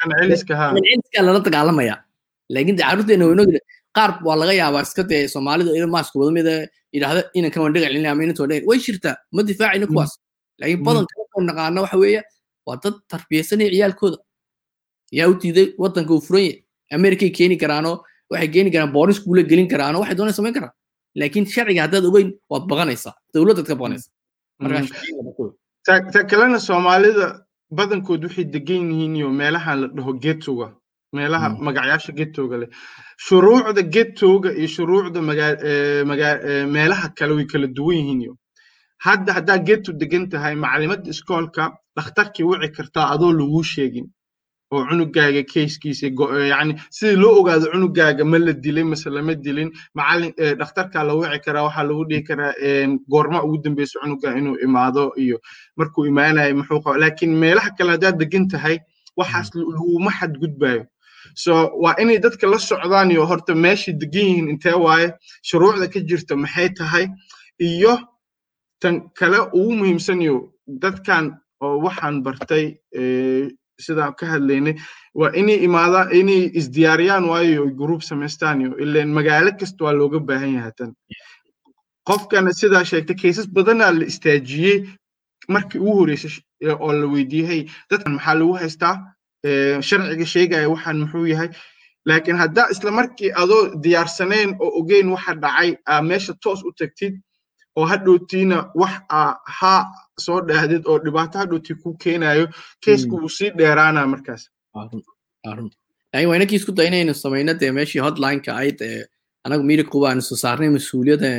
celiskaa 0.09 1.23
lala 1.27 1.39
dagaalamaya 1.47 1.95
laakiin 2.55 2.75
de 2.79 2.83
carruurteena 2.87 3.25
waynogile 3.29 3.59
qaar 3.97 4.09
waa 4.27 4.35
laga 4.41 4.53
yaabaa 4.61 4.83
iska 4.87 5.03
dee 5.11 5.21
soomaalida 5.33 5.71
ilo 5.79 5.87
maaska 5.95 6.15
wadamida 6.21 6.53
yidhaahda 6.95 7.21
inankan 7.37 7.59
waan 7.63 7.73
dhagac 7.75 7.89
celina 7.93 8.09
ama 8.13 8.21
inantan 8.25 8.41
waan 8.43 8.51
dhagac 8.53 8.67
way 8.69 8.79
jirtaa 8.85 9.15
ma 9.35 9.41
difaacina 9.49 9.85
kuwaas 9.91 10.11
laakiin 10.59 10.81
badanka 10.87 11.13
waxaan 11.21 11.45
naqaana 11.49 11.79
waxa 11.85 11.97
weeye 12.03 12.21
waa 12.67 12.77
dad 12.83 12.95
tarbiyaysanaya 13.11 13.69
ciyaalkooda 13.75 14.17
yaa 15.17 15.27
u 15.31 15.33
diiday 15.43 15.67
waddanka 15.83 16.11
uu 16.15 16.21
furan 16.27 16.43
yahay 16.47 16.57
amerikay 16.97 17.29
keeni 17.37 17.55
karaanoo 17.63 17.95
waxay 18.31 18.49
keeni 18.55 18.69
karaan 18.73 18.91
booris 18.97 19.19
kuula 19.25 19.41
gelin 19.51 19.67
karaanoo 19.73 19.99
waxay 20.03 20.17
doonay 20.19 20.35
samayn 20.39 20.55
karaan 20.57 20.73
laakiin 21.19 21.45
sharciga 21.53 21.81
haddaad 21.85 22.05
ogeyn 22.11 22.29
waad 22.51 22.63
baqanaysaa 22.71 23.13
dowladdaad 23.33 23.67
ka 23.71 23.75
baqanaysaa 23.81 24.11
ta 26.13 26.19
kalena 26.31 26.59
soomaalida 26.69 27.27
badankood 27.77 28.21
waxay 28.25 28.45
degan 28.55 28.83
yihiin 28.91 29.15
iyo 29.19 29.29
meelaha 29.39 29.71
la 29.81 29.87
dhaho 29.95 30.13
getoga 30.23 30.67
meelaha 31.15 31.47
magacyaasha 31.65 32.11
getoga 32.19 32.55
leh. 32.61 32.69
Shuruucda 33.25 33.81
getoga 33.95 34.49
iyo 34.59 34.67
shuruucda 34.75 35.19
meelaha 36.75 37.09
kale 37.17 37.33
way 37.37 37.45
kala 37.51 37.67
duwan 37.67 37.97
yihiin 37.97 38.21
iyo 38.21 38.33
hadda 39.05 39.33
haddaa 39.37 39.57
geto 39.67 39.91
degan 40.01 40.29
tahay 40.29 40.55
macalimadda 40.55 41.09
iskoolka 41.13 41.63
dhakhtarkii 41.95 42.43
wici 42.49 42.69
kartaa 42.77 43.05
adoo 43.13 43.31
laguu 43.39 43.63
sheegin 43.63 44.07
oo 44.73 44.81
cunugaaga 44.89 45.43
keiskiisa 45.53 46.07
yani 46.53 46.73
sidii 46.97 47.15
loo 47.23 47.39
ogaado 47.41 47.65
cunugaaga 47.73 48.23
ma 48.25 48.37
la 48.39 48.53
dilay 48.53 48.83
mase 48.83 49.09
lama 49.09 49.33
dilin 49.35 49.69
macalin 49.95 50.31
dhakhtarkaa 50.59 51.03
la 51.07 51.13
wici 51.19 51.39
karaa 51.45 51.63
waxaa 51.67 51.83
lagu 51.89 52.03
dhihi 52.09 52.23
karaa 52.29 52.53
goorma 53.11 53.43
ugu 53.43 53.57
dambeysa 53.63 53.99
cunuga 54.01 54.37
inuu 54.39 54.55
imaado 54.65 55.11
iyo 55.23 55.37
markuu 55.77 56.05
imaanayo 56.11 56.55
muxuu 56.55 56.79
qaba 56.83 56.97
laakiin 57.03 57.33
meelaha 57.43 57.69
kale 57.77 57.91
haddaad 57.91 58.17
degan 58.21 58.47
tahay 58.47 58.77
waxaas 59.17 59.49
laguma 59.55 60.11
xadgudbayo 60.19 60.83
so 61.35 61.53
waa 61.83 61.95
inay 62.01 62.17
dadka 62.19 62.47
la 62.47 62.59
socdaan 62.59 63.11
iyo 63.11 63.25
horta 63.25 63.55
meeshay 63.55 63.93
degan 63.93 64.25
yihiin 64.27 64.47
intee 64.53 64.73
waaye 64.85 65.07
shuruucda 65.43 65.87
ka 65.93 65.99
jirta 65.99 66.35
maxay 66.43 66.69
tahay 66.79 67.05
iyo 67.59 67.93
tan 68.81 68.95
kale 69.19 69.37
ugu 69.53 69.71
muhiimsan 69.79 70.21
iyo 70.21 70.35
dadkan 70.83 71.25
oo 71.61 71.77
waxaan 71.85 72.23
bartay 72.25 72.65
sidaan 73.87 74.13
ka 74.19 74.25
hadlaynay 74.33 74.75
waa 75.19 75.31
inay 75.41 75.57
imaadaan 75.67 76.07
inay 76.19 76.41
isdiyaariyaan 76.59 77.25
waayo 77.31 77.63
group 77.79 78.01
samaystaan 78.09 78.61
ileen 78.83 79.09
magaalo 79.17 79.51
kasta 79.59 79.83
waa 79.85 79.93
looga 79.99 80.19
baahan 80.27 80.53
yahay 80.57 80.73
tan. 80.77 80.91
Qofkana 82.07 82.51
sidaa 82.59 82.83
sheegtay 82.89 83.15
kaysas 83.21 83.47
badanaa 83.55 83.91
la 83.99 84.05
istaajiyey 84.11 84.77
markii 85.53 85.79
ugu 85.81 85.93
horreysay 85.99 86.33
oo 86.83 86.91
la 86.99 87.07
weydiiyey 87.13 87.61
dadkan 87.89 88.13
maxaa 88.15 88.35
lagu 88.39 88.53
haystaa? 88.61 88.95
Sharciga 89.87 90.25
sheegaya 90.33 90.69
waxaan 90.73 90.97
muxuu 91.01 91.25
yahay 91.33 91.49
laakiin 92.07 92.37
haddaa 92.43 92.67
isla 92.73 92.91
markii 92.91 93.31
adoo 93.41 93.61
diyaarsanayn 93.83 94.49
oo 94.63 94.69
ogeyn 94.79 95.07
waxa 95.13 95.33
dhacay 95.43 95.69
aa 95.91 96.01
meesha 96.09 96.33
toos 96.43 96.63
u 96.63 96.71
tagtid 96.79 97.13
oo 97.77 97.85
hadhowtiina 97.91 98.57
wax 98.81 98.93
aa 99.19 99.33
haa 99.59 99.81
soo 100.25 100.39
dhaahdid 100.49 100.83
oo 100.91 100.97
dhibaato 101.05 101.35
hadhowtii 101.41 101.75
ku 101.83 101.89
keenayo 102.03 102.45
keesku 102.85 103.15
wuu 103.21 103.29
sii 103.37 103.49
dheeraanaa 103.59 104.07
markaas. 104.13 104.43
Waa 106.27 106.35
inankii 106.37 106.55
isku 106.61 106.71
day 106.77 106.87
inaynu 106.87 107.13
samayno 107.23 107.53
dee 107.61 107.71
meeshii 107.77 108.01
hotlineka 108.05 108.51
ayd 108.63 108.79
anagu 109.45 109.63
miiriqu 109.69 109.97
baanu 110.03 110.21
soo 110.21 110.35
saarnay 110.43 110.69
mas'uuliyadda 110.77 111.29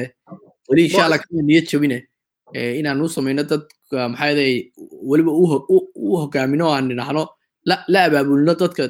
weli 0.70 0.82
insha 0.86 1.04
allah 1.06 1.18
kama 1.24 1.42
niyad 1.48 1.66
jabine 1.72 1.98
inaanu 2.80 3.04
u 3.04 3.14
samayno 3.16 3.42
dad 3.50 3.62
maxaa 4.12 4.28
yeelay 4.30 4.54
weliba 5.10 5.32
u 6.04 6.16
hogaamino 6.22 6.66
aan 6.74 6.88
nidhaahno 6.90 7.22
la 7.92 8.00
abaabulno 8.08 8.54
dadka 8.62 8.84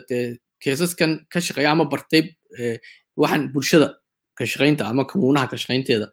keesaskan 0.63 1.11
ka 1.33 1.39
shaqeeya 1.47 1.71
ama 1.75 1.85
bartay 1.93 2.23
waxaan 3.23 3.43
bulshada 3.55 3.89
ka 4.39 4.45
shaqaynta 4.53 4.83
ama 4.91 5.03
kamuunaha 5.11 5.47
ka 5.53 5.57
shaqaynteeda 5.63 6.07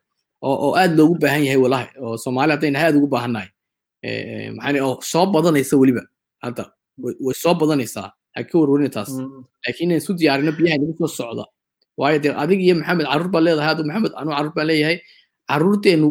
oo 0.50 0.70
aad 0.82 0.92
loogu 1.00 1.16
baahan 1.24 1.44
yahay 1.48 1.62
walahi 1.66 1.88
oo 2.06 2.18
soomaali 2.24 2.52
haddayna 2.56 2.80
aad 2.86 2.96
ugu 3.00 3.08
baahannahay 3.16 3.50
maxaa 4.58 4.84
oo 4.88 4.96
soo 5.12 5.26
badanaysa 5.36 5.74
weliba 5.82 6.04
hadda 6.44 6.64
way 7.26 7.36
soo 7.44 7.54
badanaysaa 7.62 8.08
ha 8.36 8.40
ka 8.50 8.56
warwarin 8.62 8.92
taas 8.98 9.12
laakiin 9.64 9.86
inaan 9.90 10.02
isu 10.02 10.12
diyaarino 10.20 10.52
biyaha 10.58 10.78
nagu 10.82 10.94
soo 11.00 11.12
socda 11.20 11.44
waayo 12.00 12.18
dee 12.24 12.34
adig 12.44 12.60
iyo 12.66 12.76
maxamed 12.80 13.06
carruur 13.12 13.30
baa 13.34 13.42
leedahay 13.46 13.72
adu 13.76 13.84
maxamed 13.90 14.14
anuu 14.20 14.34
carruur 14.38 14.54
baan 14.58 14.68
leeyahay 14.72 14.98
carruurteennu 15.50 16.08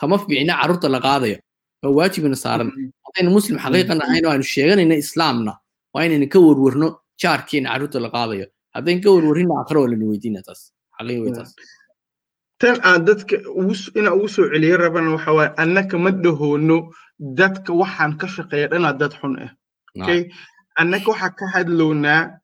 kama 0.00 0.16
fiicna 0.22 0.54
carruurta 0.60 0.88
la 0.94 1.00
qaadayo 1.06 1.36
waa 1.82 1.92
waajibina 1.98 2.36
saaran 2.44 2.68
haddaynu 3.06 3.30
muslim 3.36 3.56
xaqiiqan 3.64 3.98
ahayn 4.06 4.24
oo 4.26 4.32
aynu 4.34 4.46
sheeganayna 4.54 4.96
islaamna 5.04 5.52
waa 5.94 6.02
inaynu 6.06 6.26
ka 6.34 6.38
warwarno 6.46 6.88
jaarkeena 7.22 7.68
carruurta 7.72 7.98
la 8.04 8.08
qaadayo 8.16 8.46
haddayn 8.74 8.98
ka 9.04 9.08
warwarrinna 9.14 9.54
akhre 9.62 9.78
waa 9.82 9.90
lana 9.92 10.04
weydiina 10.10 10.40
taas 10.46 10.60
xaqiiqa 10.96 11.22
wey 11.24 11.32
taas 11.38 11.50
tan 12.60 12.76
aan 12.88 13.00
dadka 13.08 13.34
inaan 13.98 14.14
ugu 14.18 14.28
soo 14.34 14.44
celiyo 14.52 14.76
rabana 14.84 15.08
waxa 15.16 15.30
waaye 15.38 15.50
annaka 15.62 15.94
ma 16.04 16.10
dhahoono 16.24 16.76
dadka 17.20 17.72
waxaan 17.72 18.16
ka 18.20 18.26
shaqeeya 18.26 18.68
dhanaa 18.72 18.92
dad 19.00 19.12
xun 19.20 19.36
ah 19.44 19.52
okay? 20.00 20.30
Annaka 20.80 21.10
waxaa 21.12 21.36
ka 21.38 21.46
hadlownaa 21.54 22.40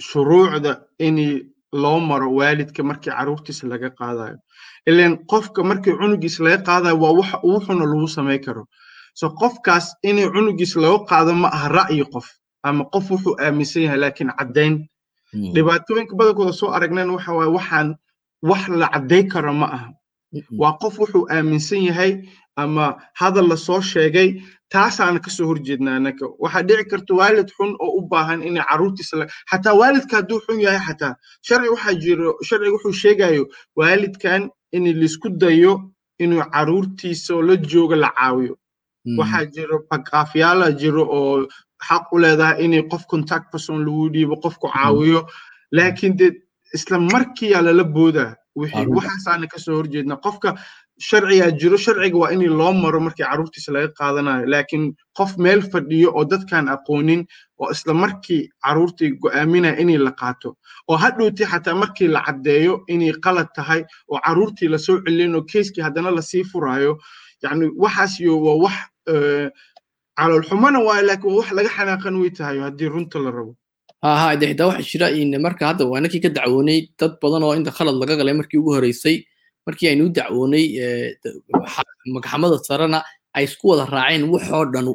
shuruucda 0.00 0.80
in 0.98 1.16
loo 1.72 2.00
maro 2.00 2.28
waalidka 2.38 2.82
markii 2.82 3.10
carruurtiisa 3.12 3.66
laga 3.68 3.90
qaadayo. 3.90 4.36
Ilan 4.86 5.18
qofka 5.30 5.62
markii 5.64 5.94
cunugiisa 5.98 6.42
laga 6.44 6.58
qaadayo 6.68 6.96
waa 7.02 7.12
waxa 7.18 7.36
ugu 7.42 7.60
xuna 7.66 7.84
lagu 7.86 8.08
samay 8.08 8.38
karo. 8.38 8.66
So 9.14 9.28
qofkaas 9.40 9.86
inay 10.02 10.28
cunugiisa 10.34 10.80
laga 10.80 10.98
qaado 11.08 11.32
ma 11.34 11.48
aha 11.48 11.68
ra'yi 11.68 12.04
qof 12.12 12.26
ama 12.62 12.84
qof 12.92 13.10
wuxuu 13.10 13.36
aaminsan 13.40 13.82
yahay 13.82 13.98
laakiin 13.98 14.30
caddayn. 14.38 14.74
Dhibaatooyinka 15.54 16.14
badankooda 16.16 16.52
soo 16.52 16.70
aragnan 16.76 17.10
waxa 17.10 17.32
waaye 17.32 17.50
waxaan 17.56 17.88
wax 18.42 18.68
la 18.68 18.86
cadday 18.92 19.22
karo 19.32 19.52
ma 19.52 19.66
aha. 19.66 19.88
Waa 20.60 20.76
qof 20.80 20.98
wuxuu 20.98 21.26
aaminsan 21.30 21.82
yahay 21.88 22.12
ama 22.56 22.96
hadal 23.14 23.48
la 23.48 23.56
soo 23.56 23.80
sheegay 23.80 24.28
taasaana 24.72 25.20
ka 25.20 25.30
soo 25.30 25.46
horjeednaa 25.46 25.96
anaka. 25.96 26.26
Waxaa 26.38 26.62
dhici 26.68 26.84
karta 26.90 27.14
waalid 27.14 27.48
xun 27.56 27.72
oo 27.80 27.90
u 27.98 28.02
baahan 28.10 28.42
inay 28.42 28.64
carruurtiisa 28.70 29.26
xataa 29.50 29.74
waalidka 29.80 30.16
hadduu 30.16 30.40
xun 30.46 30.60
yahay 30.60 30.80
xataa 30.88 31.14
sharci 31.46 31.68
waxaa 31.74 31.94
jiro 32.02 32.28
sharciga 32.48 32.72
wuxuu 32.76 32.92
sheegayo 33.02 33.44
waalidkan 33.76 34.50
in 34.72 34.84
la 35.00 35.04
isku 35.04 35.28
dayo 35.28 35.72
inuu 36.18 36.44
carruurtiisa 36.54 37.34
oo 37.34 37.42
la 37.42 37.56
jooga 37.56 37.96
la 37.96 38.10
caawiyo. 38.18 38.54
Waxaa 39.18 39.44
jiro 39.54 39.76
baqaafyaala 39.90 40.72
jiro 40.80 41.02
oo 41.18 41.46
xaq 41.88 42.12
u 42.12 42.18
leedahay 42.18 42.64
inay 42.64 42.82
qof 42.90 43.06
contact 43.10 43.50
person 43.52 43.84
lagu 43.84 44.08
dhiibo 44.14 44.36
qofku 44.44 44.68
caawiyo. 44.72 45.26
Laakiin 45.72 46.16
dee 46.16 46.30
isla 46.74 46.98
markiiyaa 46.98 47.62
lala 47.62 47.84
boodaa. 47.84 48.34
Waxaasaana 48.56 49.46
ka 49.52 49.58
soo 49.58 49.76
horjeedna 49.80 50.16
qofka 50.16 50.54
sharcigaa 51.08 51.50
jiro 51.60 51.76
sharciga 51.84 52.18
waa 52.22 52.30
in 52.34 52.42
loo 52.60 52.72
maro 52.82 53.00
markii 53.06 53.24
carruurtiisa 53.30 53.72
laga 53.74 53.88
qaadanayo. 53.98 54.46
Laakiin 54.52 54.84
qof 55.18 55.30
meel 55.44 55.60
fadhiyo 55.72 56.08
oo 56.18 56.24
dadkaan 56.32 56.68
aqoonin 56.74 57.22
oo 57.60 57.70
isla 57.74 57.94
markii 57.94 58.42
carruurtii 58.64 59.10
go'aaminaya 59.22 59.80
inay 59.82 59.98
la 60.06 60.12
qaato 60.20 60.48
oo 60.90 60.96
hadhowtii 61.04 61.46
xataa 61.52 61.74
markii 61.82 62.08
la 62.14 62.20
caddeeyo 62.26 62.74
inay 62.94 63.12
qalad 63.24 63.48
tahay 63.56 63.80
oo 64.12 64.18
carruurtii 64.26 64.68
la 64.74 64.78
soo 64.78 64.96
celin 65.04 65.34
oo 65.38 65.42
keiskii 65.52 65.82
haddana 65.86 66.10
la 66.10 66.22
sii 66.22 66.44
furaayo. 66.50 66.92
Yani 67.42 67.66
waxaasiyo 67.82 68.34
waa 68.44 68.56
wax 68.64 68.76
caloolxumana 70.18 70.78
waayo 70.86 71.02
laakiin 71.08 71.32
waa 71.34 71.38
wax 71.40 71.52
laga 71.58 71.70
xanaaqan 71.76 72.14
way 72.22 72.30
tahay 72.30 72.58
haddii 72.66 72.88
runta 72.94 73.18
la 73.24 73.30
rabo. 73.30 73.52
Ha 74.02 74.36
de 74.36 74.46
xitaa 74.50 74.66
waxa 74.70 74.82
jira 74.90 75.38
marka 75.46 75.66
hadda 75.70 75.84
waa 75.90 75.98
inankii 76.00 76.20
ka 76.24 76.28
dacwoonay 76.36 76.78
dad 76.98 77.12
badan 77.22 77.42
oo 77.46 77.54
inta 77.58 77.70
khalad 77.76 77.96
laga 78.02 78.16
galay 78.20 78.34
markii 78.40 78.58
ugu 78.62 78.72
horeysay 78.76 79.16
markii 79.66 79.88
aynu 79.92 80.04
u 80.08 80.12
dacwoonay 80.16 80.64
maxkamada 82.14 82.56
sarena 82.68 82.98
ay 83.36 83.44
isku 83.48 83.64
wada 83.70 83.84
raaceen 83.94 84.22
waxoo 84.34 84.64
dhan 84.74 84.86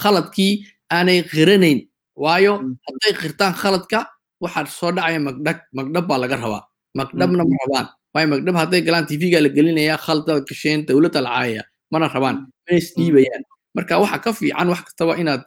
khaladkii 0.00 0.52
aanay 0.96 1.18
qiranayn 1.32 1.78
waayo 2.24 2.52
hadday 2.86 3.12
qirtaan 3.22 3.52
khaladka 3.60 3.98
waxaa 4.42 4.66
soo 4.78 4.90
dhacaya 4.96 5.20
magdhab 5.28 5.58
magdhab 5.78 6.04
baa 6.10 6.18
laga 6.22 6.36
rabaa. 6.44 6.62
Magdhabna 6.98 7.42
ma 7.50 7.56
rabaan. 7.62 7.86
Waayo 8.14 8.26
magdhab 8.32 8.56
hadday 8.62 8.80
galaan 8.86 9.06
tv-ga 9.10 9.38
la 9.44 9.48
gelinaya 9.56 9.96
khaladaad 10.04 10.42
gasheen 10.48 10.78
dowladda 10.88 11.20
la 11.26 11.30
caayaya 11.36 11.62
mana 11.92 12.06
rabaan. 12.14 12.36
Mana 12.64 12.76
isdhiibayaan 12.82 13.42
marka 13.76 13.94
waxa 14.02 14.18
ka 14.24 14.30
fiican 14.38 14.68
wax 14.72 14.80
kastaba 14.86 15.12
inaad 15.22 15.42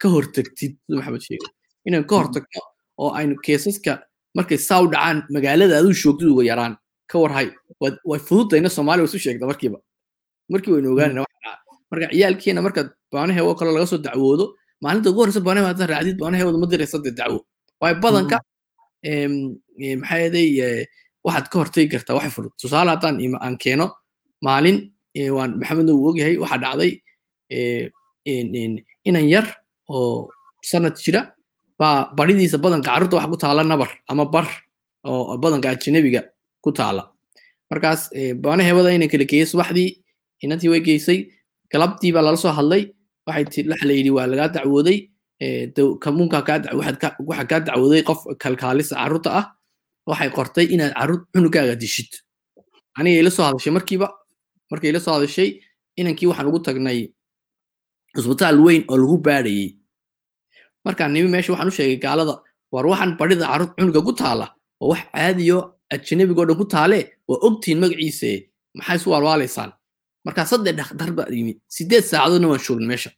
ka 0.00 0.06
hortagtid 0.14 0.72
sida 0.84 0.96
maxamed 0.98 1.22
sheegay 1.26 1.50
inaan 1.88 2.04
ka 2.10 2.14
hortagno 2.20 2.60
oo 3.02 3.10
aynu 3.18 3.34
keesaska 3.44 3.92
markay 4.36 4.58
saa 4.68 4.80
u 4.84 4.88
dhacaan 4.92 5.18
magaalada 5.34 5.74
aduu 5.80 5.92
joogtid 6.02 6.28
uga 6.32 6.44
yaraan 6.50 6.74
ka 7.10 7.16
warhay 7.22 7.48
way 8.10 8.20
fududayna 8.28 8.68
soomaaliya 8.76 9.02
way 9.04 9.10
isu 9.10 9.18
sheegta 9.24 9.46
markiiba. 9.50 9.78
Markii 10.52 10.72
waynu 10.74 10.88
ogaanayna 10.94 11.20
wax 11.24 11.32
dhaca 11.44 11.52
marka 11.90 12.06
ciyaalkeena 12.14 12.60
marka 12.66 12.80
baanaheewo 13.12 13.52
kale 13.58 13.70
laga 13.76 13.86
soo 13.92 13.98
dacwoodo 14.06 14.44
maalinta 14.82 15.08
ugu 15.10 15.20
horreysa 15.22 15.40
baanaheewo 15.46 15.68
haddaad 15.72 15.90
raacdid 15.92 16.16
baanaheewada 16.22 16.58
ma 16.62 16.66
diraysa 16.72 16.98
dee 17.04 17.14
dacwo. 17.20 17.38
Waayo 17.80 17.96
badanka 18.04 18.36
maxaa 20.00 20.18
yeelay 20.22 20.86
waxaad 21.26 21.46
ka 21.50 21.56
hortagi 21.60 21.88
kartaa 21.92 22.14
wax 22.18 22.26
fudud. 22.36 22.52
Tusaale 22.60 22.90
haddaan 22.94 23.16
aan 23.44 23.56
keeno 23.62 23.86
maalin 24.46 24.78
waan 25.36 25.50
maxamedna 25.60 25.92
uu 25.94 26.08
ogyahay 26.10 26.36
waxaa 26.42 26.60
dhacday 26.64 26.92
inan 29.08 29.26
yar 29.34 29.46
oo 29.88 30.28
sanad 30.70 30.96
jira 31.04 31.20
baa 31.78 32.10
baridiisa 32.16 32.58
badanka 32.64 32.88
carruurta 32.90 33.16
waxa 33.16 33.30
ku 33.32 33.36
taala 33.42 33.62
nabar 33.64 33.90
ama 34.10 34.24
bar 34.34 34.46
oo 35.06 35.36
badanka 35.42 35.68
ajanabiga 35.74 36.20
ku 36.66 36.72
taala. 36.78 37.02
Markaas 37.70 38.00
baanaheewada 38.42 38.90
inan 38.96 39.08
kala 39.12 39.24
geeyey 39.30 39.46
subaxdii 39.52 39.90
inantii 40.44 40.70
way 40.72 40.80
geysay 40.88 41.18
galabtii 41.72 42.12
baa 42.14 42.22
lala 42.26 42.36
soo 42.44 42.52
hadlay 42.58 42.82
waxay 43.26 43.62
la 43.88 43.94
yidhi 43.98 44.10
waa 44.16 44.26
lagaa 44.32 44.48
dacwooday 44.54 44.98
kamuunka 46.04 46.38
waxa 46.78 47.44
kaa 47.50 47.60
dacwooday 47.66 48.02
qof 48.08 48.20
kalkaalisa 48.42 48.94
carruurta 49.00 49.30
ah 49.40 49.44
waxay 50.10 50.30
qortay 50.36 50.66
inaad 50.74 50.92
carruur 50.98 51.20
cunugaaga 51.32 51.74
dishid. 51.82 52.10
Aniga 52.98 53.18
ila 53.22 53.30
soo 53.36 53.44
hadashay 53.48 53.72
markiiba 53.76 54.08
markay 54.70 54.88
ila 54.92 55.00
soo 55.04 55.14
hadashay 55.16 55.48
inankii 56.00 56.28
waxaan 56.30 56.46
ugu 56.50 56.60
tagnay 56.66 57.00
cusbitaal 58.14 58.56
weyn 58.66 58.82
oo 58.90 58.96
lagu 59.02 59.16
baadhayey 59.26 59.68
markaan 60.84 61.10
nimi 61.14 61.28
meesha 61.34 61.52
waxaan 61.52 61.68
u 61.70 61.74
sheegay 61.76 61.98
gaalada 62.04 62.34
war 62.72 62.86
waxaan 62.92 63.10
barida 63.18 63.44
carruur 63.50 63.70
cunuga 63.76 64.00
ku 64.06 64.12
taala 64.20 64.46
oo 64.82 64.88
wax 64.92 65.02
caadiyo 65.14 65.58
ajanabigo 65.94 66.42
dhan 66.48 66.56
ku 66.60 66.64
taale 66.74 66.98
waa 67.28 67.38
ogtihiin 67.46 67.80
magaciise 67.82 68.30
maxay 68.78 68.96
isu 68.98 69.08
waalwaalaysaan 69.12 69.70
markaa 70.26 70.46
saddex 70.50 70.74
dhakhtar 70.80 71.10
baa 71.18 71.28
yimid 71.38 71.58
sideed 71.74 72.04
saacadoodna 72.10 72.48
waan 72.52 72.62
shoogin 72.66 72.86
meesha. 72.90 73.10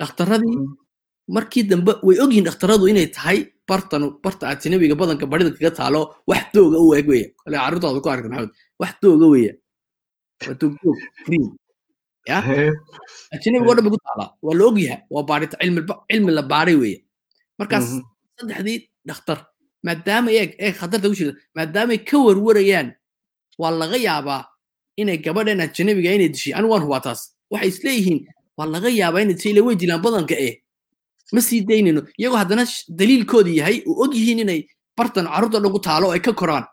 Dhakhtarradii 0.00 0.56
markii 1.36 1.62
dambe 1.70 1.92
way 2.06 2.16
ogyihiin 2.24 2.46
dhakhtaradu 2.48 2.84
inay 2.90 3.06
tahay 3.16 3.38
barta 3.68 4.44
ajnabiga 4.52 4.94
badanka 5.00 5.26
barida 5.32 5.50
kaga 5.56 5.70
taalo 5.78 6.00
wax 6.30 6.44
dooga 6.54 6.78
u 6.86 6.94
eg 6.98 7.06
weya 7.12 7.28
kale 7.44 7.56
carruurtooda 7.62 8.00
ku 8.04 8.08
aragta 8.10 8.28
maxamed 8.32 8.52
wax 8.80 8.92
dooga 9.02 9.26
weya 9.34 9.52
waa 10.46 10.54
green 11.26 11.44
ya? 12.28 12.36
Ajnabiga 13.34 13.68
oo 13.68 13.74
dhan 13.76 13.84
bay 13.86 13.92
ku 13.94 14.00
taalaa 14.06 14.28
waa 14.44 14.54
la 14.58 14.64
ogyahay 14.70 15.00
waa 15.14 15.24
baarita 15.28 15.56
cilmi 15.60 15.80
cilmi 16.10 16.30
la 16.38 16.42
baaray 16.52 16.76
weya 16.82 16.98
markaas 17.60 17.86
saddexdii 18.38 18.78
dhakhtar 19.08 19.38
maadaama 19.86 20.30
eeg 20.30 20.74
khatarta 20.80 21.08
ku 21.10 21.14
jirta 21.18 21.34
maadaamay 21.56 21.98
ka 22.08 22.16
warwarayaan 22.26 22.88
waa 23.60 23.70
laga 23.80 23.96
yaabaa 23.96 24.42
inay 25.00 25.18
gabadhan 25.24 25.60
ajnabiga 25.64 26.10
inay 26.16 26.28
dishay. 26.28 26.52
Anigu 26.56 26.72
waan 26.72 26.82
hubaa 26.84 27.00
taas. 27.00 27.20
Waxay 27.50 27.68
isleeyihiin 27.72 28.18
waa 28.56 28.66
laga 28.74 28.88
yaabaa 28.88 29.22
inay 29.24 29.34
dishay 29.34 29.52
ila 29.52 29.62
way 29.66 29.76
dilaan 29.80 30.02
badanka 30.04 30.36
eh. 30.46 30.54
Ma 31.32 31.40
sii 31.40 31.60
daynayno. 31.68 32.02
Iyagoo 32.18 32.36
haddana 32.42 32.64
daliilkooda 32.98 33.50
yahay 33.50 33.76
oo 33.86 34.04
og 34.04 34.12
yihiin 34.14 34.38
inay 34.44 34.60
bartan 34.96 35.26
carruurta 35.26 35.58
dhan 35.62 35.72
ku 35.72 35.78
taalo 35.80 36.06
oo 36.08 36.12
ay 36.16 36.20
ka 36.20 36.32
koraan. 36.32 36.64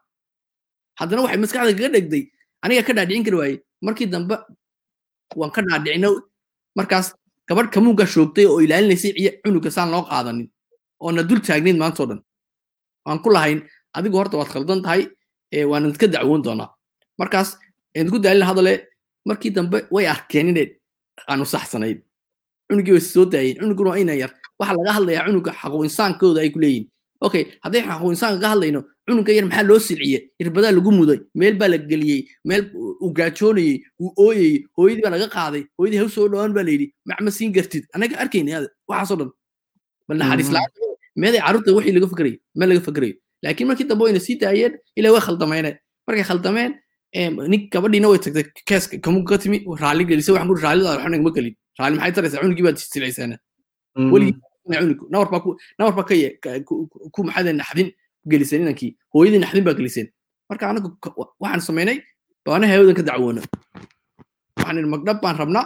Haddana 0.99 1.21
waxay 1.23 1.39
maskaxda 1.43 1.73
kaga 1.77 1.89
dhegday 1.95 2.23
aniga 2.63 2.83
ka 2.87 2.93
dhaadhicin 2.97 3.23
kari 3.25 3.37
waaye 3.41 3.55
markii 3.85 4.07
dambe 4.11 4.35
waan 5.35 5.51
ka 5.55 5.61
dhaadhicino. 5.61 6.09
Markaas 6.77 7.13
gabadh 7.47 7.69
kamuunka 7.73 8.05
shoogtay 8.05 8.45
oo 8.45 8.59
ilaalinaysay 8.61 9.13
ciya 9.15 9.71
saan 9.71 9.91
loo 9.91 10.03
qaadanin 10.09 10.49
oona 10.99 11.23
dul 11.23 11.39
taagnayd 11.39 11.77
maantoo 11.77 12.05
dhan 12.09 12.19
waan 13.07 13.19
ku 13.23 13.29
lahayn 13.35 13.59
adigu 13.97 14.17
horta 14.19 14.35
waad 14.39 14.49
khaldan 14.53 14.81
tahay 14.85 15.01
waan 15.71 15.83
idinka 15.89 16.07
dacwoon 16.15 16.41
doonaa. 16.45 16.69
Markaas 17.19 17.49
idinku 17.95 18.19
daalin 18.25 18.45
hadale 18.49 18.73
markii 19.27 19.51
dambe 19.57 19.77
way 19.95 20.05
arkeen 20.13 20.47
inay 20.51 20.67
aanu 21.29 21.45
saxsanayd 21.53 21.97
cunugii 22.69 22.93
way 22.95 23.01
soo 23.13 23.25
daayeen 23.33 23.57
cunuguna 23.61 23.89
waa 23.91 23.99
ina 24.03 24.13
yar. 24.21 24.31
Waxaa 24.59 24.75
laga 24.77 24.91
hadlayaa 24.97 25.25
cunuga 25.27 25.51
xaqu 25.61 25.77
insaankooda 25.87 26.39
ay 26.43 26.49
ku 26.55 26.59
leeyihiin 26.63 26.85
okay 27.25 27.43
hadday 27.63 27.81
xaqu 27.89 28.05
insaanka 28.13 28.39
ka 28.43 28.49
hadlayno 28.53 28.81
cunuga 29.07 29.31
yar 29.37 29.45
maxaa 29.49 29.65
loo 29.69 29.79
silciye 29.87 30.19
irbadaa 30.41 30.71
lagu 30.77 30.91
muday 30.99 31.19
meel 31.39 31.55
baa 31.59 31.69
la 31.73 31.77
geliyey 31.91 32.21
meel 32.49 32.63
uu 33.03 33.11
gaajoonayey 33.17 33.75
uu 34.03 34.09
ooyeyey 34.25 34.55
hooyadii 34.77 35.03
baa 35.05 35.13
laga 35.15 35.27
qaaday 35.35 35.63
hooyadii 35.77 35.99
haw 36.01 36.09
soo 36.15 36.27
dhawaan 36.31 36.53
baa 36.57 36.65
layidhi 36.69 36.87
macma 37.09 37.31
siin 37.37 37.51
kartid 37.55 37.83
anaga 37.95 38.15
arkayna 38.23 38.59
waxaasoo 38.89 39.17
dhan 39.21 39.29
bal 40.07 40.17
naxariis 40.21 40.51
la 40.55 40.61
meeday 41.21 41.41
carruurta 41.45 41.71
wixii 41.77 41.93
laga 41.97 42.07
fikerayo 42.11 42.37
meel 42.59 42.69
laga 42.71 42.81
fikerayo 42.87 43.15
laakiin 43.43 43.67
markii 43.69 43.87
dambe 43.91 44.03
wayna 44.07 44.19
sii 44.27 44.35
daayeen 44.43 44.73
ilaa 44.99 45.11
way 45.15 45.21
khaldameen 45.27 45.67
markay 46.07 46.25
khaldameen 46.29 46.71
nin 47.51 47.61
gabadhiina 47.73 48.07
way 48.11 48.19
tagtay 48.25 48.45
keeska 48.69 48.95
kamu 49.05 49.19
ka 49.29 49.37
timi 49.43 49.57
raalli 49.83 50.03
gelisay 50.09 50.33
waxaan 50.35 50.49
kuri 50.51 50.61
raallida 50.67 50.89
waxna 50.95 51.17
ma 51.27 51.31
gelin 51.37 51.55
raalli 51.79 51.95
maxay 51.99 52.13
taraysaa 52.17 52.41
cunugii 52.43 52.65
baad 52.67 52.77
silaysaana 52.93 53.35
weligii 54.13 54.35
cunug 54.81 54.99
nawar 55.13 55.27
baa 55.33 55.41
ku 55.45 55.49
nawar 55.79 55.93
baa 55.97 56.05
ka 56.09 56.49
ku 57.15 57.19
maxaada 57.27 57.51
naxdin 57.61 57.89
geliseen 58.31 58.61
inankii 58.65 58.91
hooyadii 59.13 59.41
naxdin 59.43 59.63
baa 59.67 59.75
geliseen 59.79 60.07
marka 60.49 60.63
anagu 60.71 60.89
waxaan 61.43 61.61
samaynay 61.69 61.97
baana 62.45 62.65
hawdan 62.71 62.95
ka 62.99 63.03
dacwoona 63.09 63.41
waxaan 64.57 64.87
magdhab 64.93 65.17
baan 65.23 65.35
rabnaa 65.41 65.65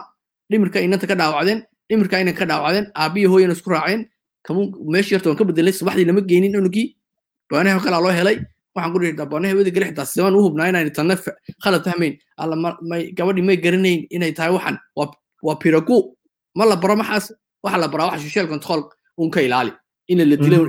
dhimirka 0.52 0.80
inanta 0.88 1.08
ka 1.12 1.16
dhaawacdeen 1.22 1.60
dhimirka 1.90 2.16
inan 2.24 2.36
ka 2.40 2.46
dhaawacdeen 2.52 2.86
aabbiyo 3.02 3.28
hooyana 3.34 3.54
isku 3.58 3.70
raaceen 3.76 4.02
meeshii 4.50 5.14
yarta 5.16 5.30
waan 5.30 5.38
ka 5.40 5.46
bedelay 5.50 5.74
subaxdii 5.74 6.06
lama 6.10 6.22
geenin 6.30 6.54
cunugii 6.56 6.88
baanaha 7.50 7.80
kalaa 7.86 8.02
loo 8.06 8.14
helay 8.20 8.38
waxaan 8.76 8.92
ku 8.94 9.00
dhihi 9.02 9.14
baanaha 9.32 9.52
hawada 9.54 9.72
gale 9.76 9.86
xitaa 9.90 10.06
simaan 10.12 10.36
u 10.36 10.42
hubnaa 10.46 10.68
inaan 10.72 10.92
tanna 10.98 11.16
khalad 11.64 11.84
fahmayn 11.88 12.14
alla 12.42 12.56
may 12.90 13.04
gabadhii 13.18 13.46
may 13.50 13.58
garanayn 13.64 14.00
inay 14.16 14.32
tahay 14.38 14.52
waxan 14.58 14.78
waa 15.46 15.56
piragu. 15.62 15.98
Ma 16.58 16.66
la 16.66 16.76
baro 16.76 16.96
maxaas 17.02 17.26
waxa 17.64 17.78
la 17.82 17.88
baraa 17.88 18.08
waxa 18.12 18.24
social 18.28 18.48
control 18.54 18.82
un 19.18 19.30
ka 19.32 19.40
ilaali 19.42 19.72
ina 20.12 20.24
la 20.26 20.36
dilo 20.44 20.68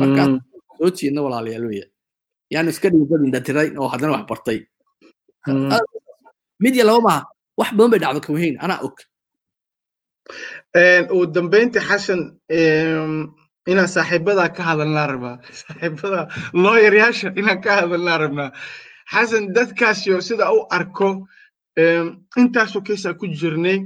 markaas 0.00 0.30
soo 0.78 0.90
jeedna 0.98 1.20
walaalayaal 1.24 1.64
weya 1.70 1.86
yaanu 2.52 2.70
iska 2.70 2.88
dhigi 2.92 3.06
dad 3.10 3.22
indhatiray 3.26 3.68
oo 3.80 3.88
haddana 3.92 4.12
wax 4.16 4.24
bartay. 4.30 4.58
Midya 6.62 6.84
laba 6.88 7.00
maaha 7.06 7.20
wax 7.60 7.68
badan 7.76 7.90
bay 7.92 8.00
dhacdo 8.02 8.20
kamahayn 8.26 8.56
anaa 8.64 8.78
og 8.86 8.96
ugu 11.12 11.26
dambeyntii 11.34 11.80
xasan 11.88 12.20
inaan 13.70 13.88
saaxiibadaa 13.94 14.48
ka 14.56 14.62
hadalnaa 14.68 15.06
rabaa. 15.12 15.36
Saaxiibada 15.60 16.20
looyaryaasha 16.62 17.28
inaan 17.40 17.60
ka 17.64 17.70
hadalnaa 17.80 18.18
rabnaa. 18.24 18.50
Xasan 19.12 19.44
dadkaasyo 19.56 20.20
sida 20.28 20.52
u 20.56 20.58
arko 20.78 21.08
intaasoo 22.40 22.82
keesaa 22.86 23.14
ku 23.20 23.26
jirnay 23.38 23.78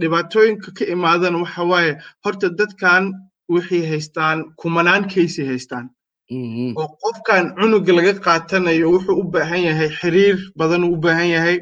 dhibaatooyinka 0.00 0.68
ka 0.78 0.84
imaadana 0.94 1.38
waxa 1.42 1.62
waaye 1.72 1.92
horta 2.24 2.48
dadkan 2.58 3.04
waxay 3.54 3.82
haystaan 3.90 4.38
kumanaan 4.60 5.04
keysay 5.12 5.46
haystaan 5.52 5.86
oo 6.80 6.86
qofkan 7.02 7.44
cunuga 7.58 7.92
laga 7.98 8.12
qaatanayo 8.26 8.86
wuxuu 8.94 9.20
u 9.22 9.24
baahan 9.34 9.62
yahay 9.68 9.90
xiriir 9.98 10.36
badan 10.58 10.84
u 10.84 10.96
baahan 11.04 11.28
yahay 11.36 11.58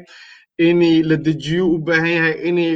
inay 0.67 0.95
la 1.09 1.15
dejiyo 1.25 1.65
u 1.75 1.77
baahan 1.87 2.11
yahay 2.17 2.35
inay 2.49 2.73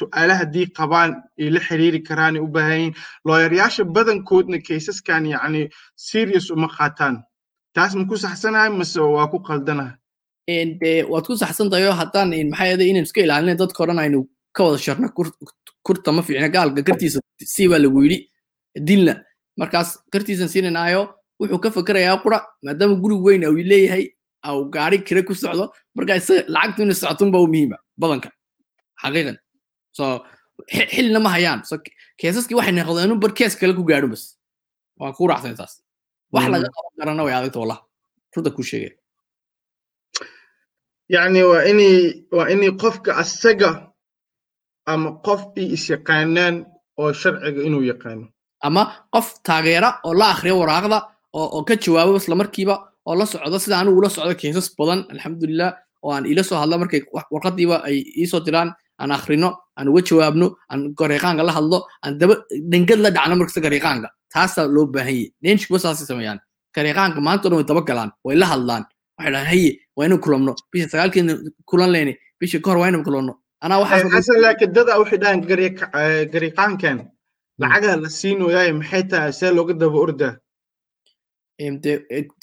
su'aala 0.00 0.34
haddii 0.40 0.66
qabaan 0.78 1.10
ay 1.40 1.48
la 1.54 1.60
xiriiri 1.66 2.00
karaanay 2.08 2.40
u 2.46 2.48
baahan 2.56 2.78
yihiin 2.80 2.94
looyaryaasha 3.26 3.84
badankoodna 3.96 4.58
kaysaskan 4.68 5.26
yacni 5.34 5.62
serious 6.08 6.46
uma 6.50 6.68
qaataan 6.76 7.14
taas 7.74 7.92
ma 7.98 8.04
ku 8.10 8.16
saxsanahay 8.24 8.70
mase 8.80 8.98
waa 9.16 9.26
ku 9.32 9.38
qaldanahay 9.48 9.94
de 10.80 10.90
waad 11.12 11.24
ku 11.28 11.34
saxsan 11.42 11.70
tahay 11.70 11.90
haddaan 12.02 12.28
maxaa 12.50 12.66
yeelay 12.70 12.88
inaynu 12.90 13.06
iska 13.08 13.20
ilaalina 13.26 13.54
dadka 13.62 13.78
odhan 13.84 13.98
aynu 14.04 14.20
ka 14.56 14.60
wada 14.66 14.78
sharno 14.84 15.08
kurta 15.86 16.12
ma 16.16 16.22
fiicna 16.26 16.48
gaalka 16.56 16.80
gartiisa 16.88 17.18
sii 17.54 17.68
baa 17.70 17.78
lagu 17.84 17.98
yidhi 18.04 18.18
dilna 18.88 19.14
markaas 19.60 19.88
gartiisan 20.12 20.48
siinanaayo 20.54 21.02
wuxuu 21.40 21.60
ka 21.64 21.68
fakerayaa 21.76 22.16
qura 22.24 22.38
maadaama 22.64 22.94
guri 23.02 23.16
weyn 23.26 23.42
uu 23.50 23.56
leeyahay 23.72 24.04
au 24.48 24.58
gaari 24.74 24.98
kire 25.06 25.22
ku 25.28 25.34
socdo 25.34 25.64
marka 25.96 26.12
isaga 26.20 26.42
lacagtu 26.54 26.82
inay 26.82 26.94
socotunba 27.00 27.38
u 27.44 27.46
muhiima 27.52 27.76
badanka 28.00 28.28
xaqiiqan 29.02 29.36
so 29.98 30.04
xilina 30.94 31.20
ma 31.24 31.30
hayaan. 31.36 31.60
So 31.68 31.74
keesaskii 32.20 32.56
waxay 32.58 32.74
noqdeen 32.78 33.06
inuu 33.08 33.20
bar 33.24 33.32
kees 33.38 33.54
kale 33.60 33.72
ku 33.78 33.84
gaadho 33.90 34.08
bas. 34.12 34.22
Waan 35.00 35.12
ku 35.18 35.22
raacsan 35.30 35.54
taas 35.60 35.74
wax 36.34 36.44
laga 36.52 36.68
qaban 36.74 36.92
karana 36.98 37.22
way 37.26 37.34
adagta 37.38 37.58
wallah 37.62 37.80
runta 38.34 38.50
ku 38.56 38.62
sheegaya 38.70 38.92
yacni 41.14 41.40
waa 41.50 41.62
inay 41.70 41.94
waa 42.36 42.46
inay 42.54 42.70
qofka 42.82 43.10
asaga 43.22 43.70
ama 44.92 45.10
qof 45.26 45.40
ay 45.58 45.66
isyaqaanaan 45.76 46.54
oo 47.00 47.10
sharciga 47.20 47.60
inuu 47.68 47.84
yaqaano. 47.90 48.26
Ama 48.66 48.82
qof 49.14 49.26
taageera 49.46 49.88
oo 50.06 50.14
la 50.20 50.26
akhriya 50.34 50.54
waraaqda 50.60 50.98
oo 51.40 51.58
ka 51.68 51.74
jawaabo 51.82 52.16
isla 52.20 52.34
markiiba 52.40 52.74
oo 53.08 53.14
la 53.18 53.24
socdo. 53.32 53.56
Sida 53.62 53.76
anigu 53.80 53.98
ula 54.00 54.10
socdo 54.16 54.34
keesas 54.40 54.68
badan 54.78 55.00
alxamdulilah 55.12 55.70
oo 56.04 56.10
aan 56.14 56.24
ila 56.32 56.42
soo 56.48 56.58
hadla 56.62 56.76
markay 56.82 57.00
warqadiiba 57.34 57.76
ay 57.88 57.96
iisoo 58.20 58.40
diraan 58.46 58.70
aan 59.00 59.10
akhrino 59.16 59.48
aan 59.78 59.88
uga 59.90 60.00
jawaabno 60.08 60.46
aan 60.72 60.80
gareeqaanka 60.98 61.42
la 61.48 61.52
hadlo 61.58 61.78
aan 62.04 62.12
daba 62.20 62.34
dhangad 62.72 62.98
la 63.04 63.10
dhacno 63.16 63.34
markasta 63.40 63.60
gareeqaanka 63.66 64.08
taasaa 64.34 64.66
loo 64.74 64.86
baahan 64.94 65.14
yahy 65.18 65.26
neenshikuba 65.42 65.78
saasay 65.84 66.06
sameeyaan. 66.10 66.38
Gareeqaanka 66.76 67.18
maanta 67.26 67.44
o 67.46 67.50
dhan 67.50 67.58
way 67.60 67.66
daba 67.70 67.82
galaan 67.88 68.10
way 68.26 68.36
la 68.42 68.46
hadlaan. 68.52 68.82
Waxay 69.18 69.32
dhahaan 69.34 69.48
haye 69.52 69.70
waa 69.96 70.04
inaan 70.06 70.20
kulamno 70.24 70.52
bisha 70.72 70.86
sagaalkeena 70.92 71.32
kulan 71.70 71.90
leyne 71.94 72.12
bisha 72.40 72.58
kahor 72.64 72.78
waa 72.80 72.88
inaan 72.90 73.04
kulanno 73.08 73.32
anaa 73.64 73.78
waxaaxasan 73.82 74.40
laakiin 74.44 74.72
dada 74.76 74.92
waxay 75.00 75.18
dhahaan 75.22 75.40
gareeqaankan 76.32 76.96
lacagaa 77.62 77.96
la 78.02 78.08
siinoyaay 78.18 78.70
maxay 78.80 79.02
tahay? 79.10 79.32
See 79.38 79.50
looga 79.56 79.74
daba 79.82 79.98
ordaa. 80.06 80.32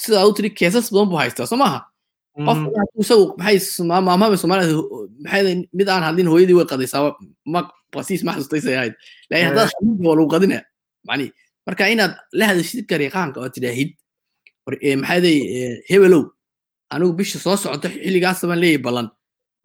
Sidaa 0.03 0.26
u 0.28 0.34
tiri 0.38 0.49
keesas 0.60 0.91
badan 0.93 1.10
buu 1.10 1.20
haystaa 1.24 1.45
soo 1.51 1.58
maaha 1.64 1.80
qof 2.36 2.59
isagu 3.03 3.25
maxay 3.39 3.86
maamahama 3.88 4.38
soomaalida 4.41 4.73
maxay 5.23 5.67
mid 5.77 5.88
aan 5.89 6.03
hadlin 6.07 6.27
hooyadii 6.31 6.57
way 6.59 6.65
qadaysaa 6.71 7.15
ma 7.53 7.59
basiis 7.95 8.23
ma 8.27 8.31
xasustaysay 8.36 8.75
ahayd. 8.77 8.93
Laakiin 9.29 9.47
haddaad 9.49 9.69
hadlinta 9.73 10.03
waa 10.09 10.15
lagu 10.19 10.29
qadina 10.36 10.57
mani 11.07 11.25
marka 11.67 11.83
inaad 11.93 12.13
la 12.39 12.45
hadashid 12.49 12.83
gareeqaanka 12.89 13.38
oo 13.43 13.49
tidhaahid 13.55 13.89
maxaaday 15.01 15.38
hebelow 15.89 16.23
anigu 16.93 17.13
bisha 17.19 17.39
soo 17.39 17.55
socoto 17.57 17.88
xilligaas 17.89 18.41
baan 18.49 18.59
leeyahay 18.63 18.81
ballan 18.88 19.07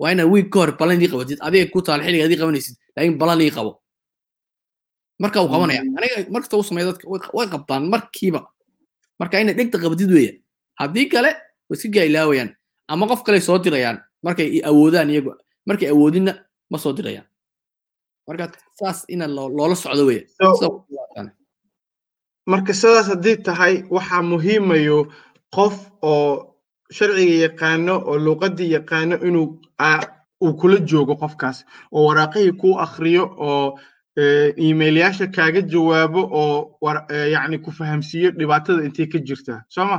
waa 0.00 0.12
inaad 0.14 0.28
wiig 0.32 0.48
ka 0.52 0.58
hor 0.62 0.70
ballan 0.80 1.02
ii 1.02 1.08
qabatid 1.12 1.38
adiga 1.46 1.66
ku 1.72 1.82
taal 1.86 2.00
xilliga 2.06 2.24
adii 2.28 2.38
qabanaysid 2.42 2.74
laakiin 2.96 3.18
ballan 3.20 3.40
ii 3.46 3.50
qabo. 3.56 3.72
Marka 5.22 5.42
uu 5.42 5.48
qabanaya 5.52 5.80
aniga 5.98 6.16
markasta 6.32 6.56
u 6.56 6.62
sameeya 6.68 6.86
dadka 6.92 7.04
way 7.36 7.46
qabtaan 7.52 7.82
markiiba. 7.92 8.40
Marka 9.20 9.40
inaad 9.42 9.56
dhegta 9.58 9.76
qabatid 9.82 10.10
weya 10.16 10.32
haddii 10.80 11.06
kale 11.12 11.30
way 11.68 11.76
iska 11.76 11.88
gailaawayaan 11.96 12.50
ama 12.92 13.06
qof 13.10 13.22
kale 13.26 13.40
soo 13.40 13.58
dirayaan. 13.64 13.98
Markay 14.22 14.60
awoodaan 14.68 15.10
iyagu 15.10 15.32
markay 15.66 15.88
awoodinna 15.94 16.32
ma 16.70 16.78
soo 16.78 16.92
dirayaan. 16.92 17.26
Marka 18.28 18.44
saas 18.78 19.04
ina 19.08 19.26
loola 19.26 19.74
socdo 19.76 20.04
weya 20.06 20.22
marka 22.50 22.72
sidaas 22.74 23.08
haddii 23.12 23.36
tahay 23.46 23.74
waxaa 23.94 24.22
muhiimayo 24.30 24.98
qof 25.56 25.74
oo 26.02 26.56
sharciga 26.96 27.34
yaqaano 27.46 27.94
oo 28.10 28.16
luuqadii 28.24 28.70
yaqaano 28.76 29.16
inuu 29.28 29.46
uu 30.44 30.52
kula 30.60 30.78
joogo 30.90 31.14
qofkaas 31.22 31.58
oo 31.92 32.02
waraaqihii 32.08 32.52
kuu 32.60 32.74
akriyo 32.84 33.24
oo 33.48 33.78
iimailyaasha 34.64 35.26
kaaga 35.36 35.60
jawaabo 35.72 36.22
oo 36.42 36.78
yani 37.34 37.58
ku 37.64 37.70
fahamsiiyo 37.78 38.30
dhibaatada 38.38 38.84
intay 38.84 39.06
ka 39.06 39.18
jirtaa. 39.18 39.60
Soo 39.68 39.84
ma 39.84 39.98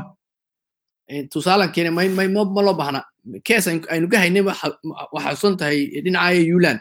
tusaalan 1.34 1.72
keene 1.76 1.90
may 1.98 2.08
may 2.10 2.28
ma 2.28 2.62
loo 2.68 2.74
baahna? 2.82 3.02
Kees 3.48 3.68
aynu 3.68 4.08
ka 4.12 4.18
haynay 4.24 4.42
waxaa 4.42 5.34
xusan 5.36 5.58
tahay 5.60 5.80
dhinacaya 6.04 6.42
yuland 6.52 6.80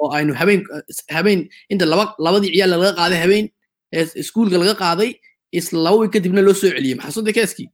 oo 0.00 0.08
aynu 0.16 0.32
habeen 0.40 0.60
habeen 1.16 1.40
inta 1.72 1.84
laba 1.92 2.04
labadii 2.24 2.52
ciyaal 2.54 2.70
laga 2.82 2.92
qaaday 3.00 3.18
habeen 3.24 3.46
iskuulka 4.22 4.56
laga 4.62 4.74
qaaday 4.82 5.10
isla 5.58 5.78
laba 5.86 6.08
kadibna 6.14 6.40
loo 6.46 6.54
soo 6.60 6.70
celiyey 6.74 6.94
maxaa 6.98 7.14
sunta 7.16 7.32
keeskii 7.38 7.68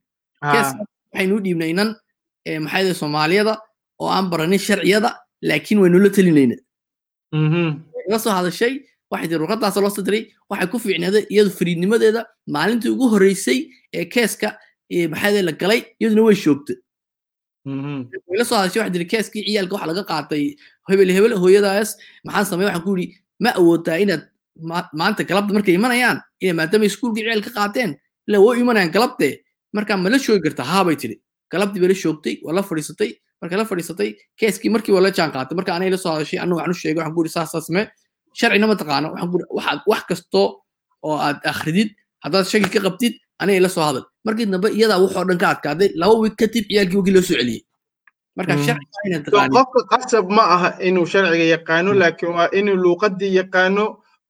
kees 0.52 0.68
waxaynu 1.12 1.36
dhiibnay 1.44 1.70
inan 1.74 1.90
soomaaliyada 3.00 3.54
oo 4.02 4.08
aan 4.16 4.26
baranin 4.30 4.58
sharciyada 4.66 5.10
laakiin 5.48 5.78
waynu 5.82 5.98
la 6.04 6.10
telinayna 6.16 6.56
laga 8.08 8.18
soo 8.24 8.32
hadashay 8.38 8.72
waxay 9.10 9.28
tiri 9.30 9.40
warqadaasa 9.44 9.78
loo 9.84 9.90
soo 9.96 10.02
diray 10.06 10.22
waxay 10.50 10.68
ku 10.72 10.78
fiicnaaday 10.84 11.22
iyadu 11.34 11.50
fariidnimadeeda 11.58 12.20
maalintii 12.54 12.90
ugu 12.94 13.06
horreysay 13.12 13.58
ee 13.98 14.04
keeska 14.14 14.48
maxaa 15.12 15.42
la 15.48 15.52
galay 15.62 15.80
iyaduna 16.00 16.22
way 16.28 16.36
shoogtay 16.44 16.76
way 18.28 18.36
la 18.40 18.44
soo 18.48 18.56
hadashay 18.60 18.80
waxay 18.82 18.92
tiri 18.96 19.06
keeskii 19.12 19.42
ciyaalka 19.48 19.74
waxa 19.76 19.86
laga 19.90 20.02
qaatay 20.12 20.42
hebel 20.88 21.10
hebel 21.16 21.34
hooyadaas 21.42 21.88
maxaan 22.26 22.46
sameey 22.50 22.66
waxaan 22.68 22.84
ku 22.86 22.92
yidhi 23.00 23.16
ma 23.44 23.50
awoodaa 23.60 23.96
inaad 24.04 24.22
maanta 25.00 25.22
galabta 25.30 25.52
markay 25.56 25.74
imanayaan 25.80 26.18
inay 26.42 26.54
maadaama 26.60 26.84
iskuulkii 26.90 27.24
ciyaal 27.26 27.42
ka 27.46 27.50
qaateen 27.58 27.90
ila 28.28 28.38
way 28.46 28.56
imanayaan 28.64 28.92
galabtee 28.96 29.32
markaa 29.76 29.96
ma 30.04 30.08
la 30.14 30.18
shoogi 30.24 30.42
kartaa 30.46 30.66
haa 30.72 30.84
bay 30.88 30.96
tiri 31.02 31.16
galabtii 31.52 31.80
bay 31.82 31.88
la 31.92 31.96
shoogtay 32.02 32.34
waa 32.44 32.54
la 32.58 32.62
fadhiisatay 32.68 33.10
markay 33.40 33.58
la 33.60 33.64
fadhiisatay 33.70 34.08
keeskii 34.40 34.70
markii 34.74 34.92
waa 34.96 35.02
la 35.06 35.10
jaan 35.18 35.30
qaatay 35.34 35.54
marka 35.58 35.70
anay 35.78 35.90
la 35.94 35.98
soo 36.04 36.12
hadashay 36.16 36.38
anu 36.44 36.52
waxaan 36.58 36.74
u 36.74 36.78
sheegay 36.82 36.98
waxaan 37.00 37.14
ku 37.16 37.20
yidhi 37.22 37.32
saas 37.36 37.50
saas 37.54 37.66
mee 37.76 37.84
sharcina 38.38 38.66
ma 38.70 38.76
taqaano 38.82 39.06
waxaan 39.12 39.28
ku 39.32 39.36
waxaad 39.58 39.78
wax 39.90 40.02
kasto 40.10 40.42
oo 41.08 41.16
aad 41.26 41.38
akhridid 41.52 41.88
haddaad 42.24 42.44
shaki 42.52 42.68
ka 42.74 42.80
qabtid 42.86 43.12
anay 43.42 43.58
la 43.64 43.68
soo 43.76 43.84
hadal 43.88 44.04
markii 44.26 44.46
dambe 44.52 44.68
iyadaa 44.78 44.98
wuxoo 45.04 45.24
dhan 45.28 45.38
ka 45.42 45.48
adkaaday 45.54 45.88
laba 46.00 46.14
wiig 46.22 46.34
kadib 46.40 46.64
ciyaalkii 46.70 46.98
wagii 47.00 47.14
loo 47.16 47.24
soo 47.28 47.36
celiyey 47.40 47.60
marka 48.36 48.52
sharciga 48.66 48.98
inay 49.08 49.20
taqaanin 49.26 49.52
qofka 49.56 49.80
qasab 49.92 50.24
ma 50.36 50.42
aha 50.54 50.68
inuu 50.88 51.06
sharciga 51.12 51.46
yaqaano 51.54 51.90
laakiin 52.00 52.32
waa 52.36 52.48
inuu 52.58 52.76
luuqadii 52.84 53.32
yaqaano 53.40 53.84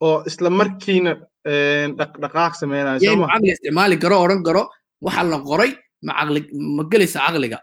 oo 0.06 0.16
isla 0.28 0.48
markiina 0.60 1.12
dhaqdhaqaaq 1.98 2.52
sameynayo 2.60 2.98
iyo 3.02 3.12
inuu 3.16 3.28
caqli 3.32 3.50
isticmaali 3.54 3.96
karo 4.02 4.16
odhan 4.24 4.40
karo 4.46 4.62
waxa 5.06 5.22
la 5.32 5.38
qoray 5.50 5.70
ma 6.06 6.12
caqli 6.18 6.40
ma 6.76 6.82
gelaysa 6.90 7.18
caqliga 7.26 7.58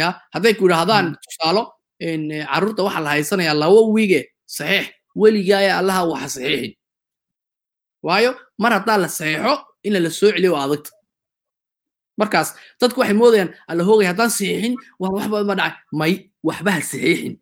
ya? 0.00 0.08
Hadday 0.34 0.54
ku 0.58 0.64
yidhaahdaan 0.66 1.06
tusaalo 1.24 1.62
carruurta 2.00 2.80
waxaa 2.86 3.02
la 3.06 3.10
haysanayaa 3.14 3.56
laba 3.62 3.80
wiige 3.96 4.20
saxiix 4.56 4.86
weligaaya 5.20 5.72
allaha 5.80 6.02
waxa 6.12 6.28
saxiixin 6.36 6.72
waayo 8.06 8.30
mar 8.62 8.72
haddaa 8.78 8.98
la 9.04 9.08
saxiixo 9.18 9.54
in 9.86 9.92
la 10.04 10.10
soo 10.18 10.30
celiyo 10.34 10.52
waa 10.56 10.64
adagta 10.66 10.90
markaas 12.18 12.54
dadku 12.80 13.00
waxay 13.00 13.16
moodayaan 13.16 13.50
alla 13.70 13.82
hoogay 13.84 14.06
haddaan 14.10 14.30
saxiixin 14.30 14.74
waa 15.00 15.10
waxba 15.14 15.44
ma 15.44 15.54
dhacay. 15.54 15.74
May 15.92 16.12
waxba 16.48 16.70
ha 16.76 16.80
saxiixin. 16.80 17.34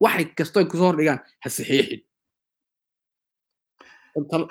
Waxay 0.00 0.24
kasto 0.36 0.64
ku 0.70 0.76
soo 0.76 0.86
hordhigaan 0.90 1.20
ha 1.42 1.48
saxiixin. 1.50 2.00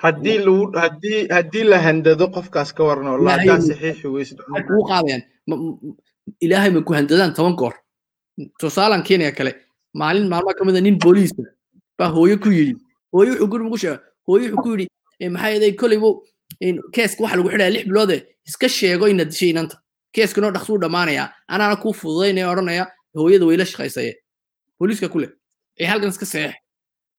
Haddii 0.02 1.64
la 1.64 1.78
handado 1.86 2.26
qofkaas 2.34 2.72
ka 2.72 2.82
kugu 4.66 4.82
qaadayaan 4.88 5.22
ilaahay 6.44 6.70
ma 6.70 6.80
ku 6.86 6.92
handadaan 6.94 7.34
toban 7.34 7.54
goor. 7.56 7.74
Tusaalan 8.60 9.02
kenya 9.02 9.32
kale 9.32 9.52
maalin 9.94 10.28
maalma 10.28 10.54
ka 10.54 10.64
mida 10.64 10.80
nin 10.80 10.98
booliiska 10.98 11.42
baa 11.98 12.08
hooyo 12.14 12.36
ku 12.38 12.48
yidhi. 12.50 12.74
Hooyo 13.12 13.32
wuxuu 13.32 13.48
guri 13.50 13.64
ugu 13.66 13.78
sheega 13.78 13.98
hooyo 14.26 14.44
wuxuu 14.54 14.62
ku 14.62 14.68
yidhi 14.72 14.86
maxaa 15.30 15.50
yeelay 15.50 15.72
kolleybo 15.80 16.08
keeska 16.94 17.22
waxa 17.22 17.36
lagu 17.36 17.48
xidhaya 17.50 17.70
lix 17.70 17.84
biloode 17.90 18.16
iska 18.48 18.68
sheego 18.68 19.08
inaad 19.12 19.30
dishay 19.32 19.50
inanta 19.54 19.76
keeskanoo 20.14 20.50
dhaqsuu 20.56 20.78
dhammaanayaa 20.82 21.28
anaana 21.48 21.76
kuu 21.82 21.92
fududaynaya 22.00 22.50
odhanaya 22.52 22.84
hooyada 23.14 23.46
wayla 23.46 23.64
shaqaysaye. 23.64 24.12
Booliiska 24.78 25.08
kule 25.08 25.28
ee 25.80 25.86
halkan 25.86 26.08
iska 26.08 26.26
saxeex 26.26 26.54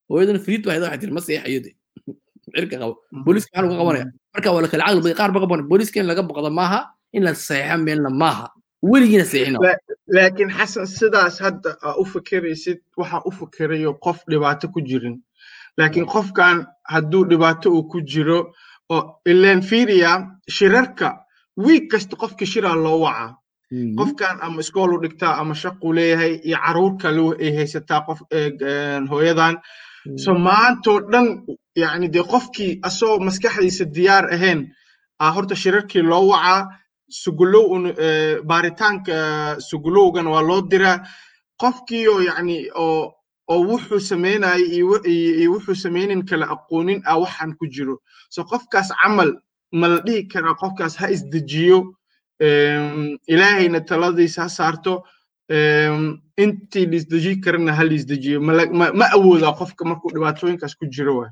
hooyadana 0.10 0.40
firiid 0.40 0.64
baa 0.66 0.80
waxay 0.80 1.00
tiri 1.02 1.12
ma 1.12 1.22
saxeexayo 1.22 1.60
de. 1.66 1.72
Cirka 2.56 2.78
qabo. 2.82 2.94
Booliiska 3.26 3.50
maxaa 3.54 3.68
lagu 3.68 3.78
qabanaya. 3.82 4.06
Marka 4.34 4.52
waa 4.54 4.62
la 4.62 4.68
kala 4.68 4.84
caqli 4.86 5.02
baday 5.02 5.18
qaar 5.20 5.32
ba 5.32 5.40
qaban 5.44 5.62
booliiska 5.70 6.00
in 6.00 6.08
laga 6.12 6.24
baqdo 6.30 6.50
maaha 6.60 6.80
in 7.14 7.24
la 7.24 7.32
saxeexa 7.34 7.78
meelna 7.78 8.10
maaha. 8.10 8.48
Weligiina 8.92 9.26
saxiixino 9.26 9.60
laakiin 10.08 10.50
xasan 10.58 10.88
sidaas 10.88 11.40
hadda 11.40 11.78
aa 11.84 11.96
u 12.02 12.06
fikiraysid 12.06 12.80
waxaa 12.98 13.22
u 13.26 13.32
fikirayo 13.32 13.94
qof 14.06 14.20
dhibaato 14.30 14.68
ku 14.74 14.82
jirin. 14.82 15.16
Laakiin 15.78 16.06
qofkan 16.06 16.66
hadduu 16.84 17.24
dhibaato 17.30 17.72
uu 17.72 17.84
ku 17.92 18.02
jiro 18.02 18.54
oo 18.90 19.02
ileen 19.32 19.62
fiiriya 19.70 20.12
shirarka 20.58 21.08
wiig 21.66 21.90
kasta 21.92 22.16
qofka 22.22 22.46
shiraa 22.46 22.76
loo 22.86 23.00
wacaa 23.06 23.30
qofkan 24.00 24.38
ama 24.46 24.60
iskool 24.64 24.92
u 24.96 25.02
dhigtaa 25.04 25.34
ama 25.42 25.54
shaquu 25.56 25.94
leeyahay 25.98 26.34
iyo 26.48 26.58
carruur 26.66 26.94
kale 27.02 27.24
ay 27.44 27.52
haysataa 27.58 28.02
qof 28.08 28.20
hooyadan. 29.12 29.56
So 30.24 30.34
maantoo 30.34 31.00
dhan 31.12 31.28
yani 31.76 32.08
dee 32.14 32.24
qofkii 32.34 32.80
asagoo 32.88 33.20
maskaxdiisa 33.28 33.86
diyaar 33.96 34.26
ahayn 34.36 34.60
aa 35.20 35.32
horta 35.36 35.56
shirarkii 35.56 36.02
loo 36.12 36.28
wacaa 36.32 36.60
sugulow 37.22 37.66
baaritaanka 38.50 39.16
sugulowgan 39.70 40.28
waa 40.28 40.42
loo 40.50 40.62
diraa 40.72 40.98
qofkiioo 41.62 42.20
yani 42.22 42.58
oo 42.76 43.14
oo 43.48 43.62
wuxuu 43.70 44.00
sameynaya 44.00 44.60
iyo 44.60 45.52
wuxuu 45.54 45.76
sameynin 45.76 46.26
kala 46.26 46.46
aqoonin 46.56 47.02
ah 47.06 47.18
waxaan 47.20 47.56
ku 47.60 47.68
jiro. 47.68 48.02
So 48.30 48.44
qofkaas 48.44 48.90
camal 49.04 49.34
ma 49.72 49.88
la 49.88 50.00
dhihi 50.06 50.28
karaa 50.28 50.56
qofkaas 50.56 50.96
ha 51.00 51.08
isdejiyo 51.10 51.94
ilaahayna 53.28 53.82
taladiisa 53.82 54.42
ha 54.44 54.50
saarto 54.50 55.04
intii 56.44 56.86
laisdeji 56.92 57.36
karana 57.42 57.74
ha 57.74 57.84
laisdejiyo 57.84 58.42
ma 58.42 59.06
awoodaa 59.18 59.54
qofka 59.60 59.86
markuu 59.86 60.12
dhibaatooyinkaas 60.16 60.76
ku 60.76 60.86
jiro 60.86 61.18
waay? 61.20 61.32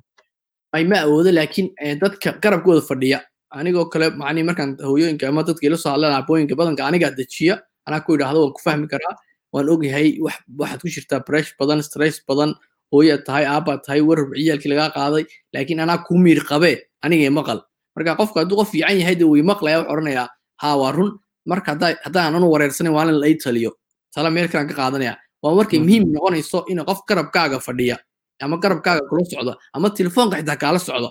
Ay 0.74 0.84
ma 0.84 1.02
awoodo 1.06 1.32
laakiin 1.32 1.70
dadka 2.02 2.32
garabkooda 2.44 2.82
fadhiya. 2.82 3.20
Anigoo 3.52 3.86
kale 3.86 4.10
macni 4.10 4.44
markaan 4.44 4.78
hooyooyinka 4.84 5.28
ama 5.28 5.44
dadka 5.44 5.68
ila 5.68 5.78
soo 5.78 5.92
hadlaan 5.92 6.26
badanka 6.28 6.88
anigaa 6.88 7.12
dejiya. 7.12 7.62
Anaa 7.86 8.00
ku 8.02 8.16
idhaahdo 8.16 8.40
waan 8.42 8.54
ku 8.54 8.62
fahmi 8.64 8.88
karaa 8.88 9.16
waan 9.56 9.70
ogyahay 9.74 10.08
waxaad 10.60 10.80
ku 10.84 10.88
jirtaa 10.96 11.20
bresh 11.28 11.52
badan 11.60 11.80
stress 11.88 12.20
badan 12.28 12.52
hooyaad 12.92 13.24
tahay 13.28 13.46
aabaad 13.48 13.80
tahay 13.88 14.02
warar 14.10 14.28
ciyaalkii 14.36 14.70
lagaa 14.74 14.90
qaaday 14.98 15.24
laakiin 15.54 15.80
anaa 15.80 16.04
ku 16.08 16.14
miir 16.20 16.44
qabee 16.50 16.76
anigay 17.06 17.30
maqal. 17.40 17.60
Marka 17.96 18.16
qofka 18.20 18.40
hadduu 18.44 18.58
qof 18.60 18.70
fiican 18.76 18.98
yahay 19.00 19.16
dee 19.20 19.28
way 19.32 19.42
maqlaya 19.52 19.78
wuxuu 19.80 19.94
odhanayaa 19.94 20.28
haa 20.62 20.76
waa 20.82 20.92
run. 20.98 21.12
Marka 21.52 21.72
haddaan 22.06 22.36
anu 22.36 22.48
wareersanin 22.54 22.92
waa 22.94 23.06
in 23.08 23.16
la 23.22 23.28
ii 23.32 23.38
taliyo. 23.44 23.72
Tala 24.14 24.30
meel 24.36 24.48
kalaan 24.52 24.68
ka 24.68 24.76
qaadanaya. 24.76 25.14
Waa 25.44 25.56
markay 25.56 25.80
muhiim 25.80 26.04
noqonayso 26.14 26.66
in 26.72 26.80
qof 26.90 27.00
garabkaaga 27.08 27.60
fadhiya 27.60 27.98
ama 28.42 28.58
garabkaaga 28.64 29.02
kula 29.10 29.24
socda 29.32 29.54
ama 29.74 29.90
telefoonka 29.90 30.36
xitaa 30.42 30.58
kaala 30.64 30.80
socda. 30.80 31.10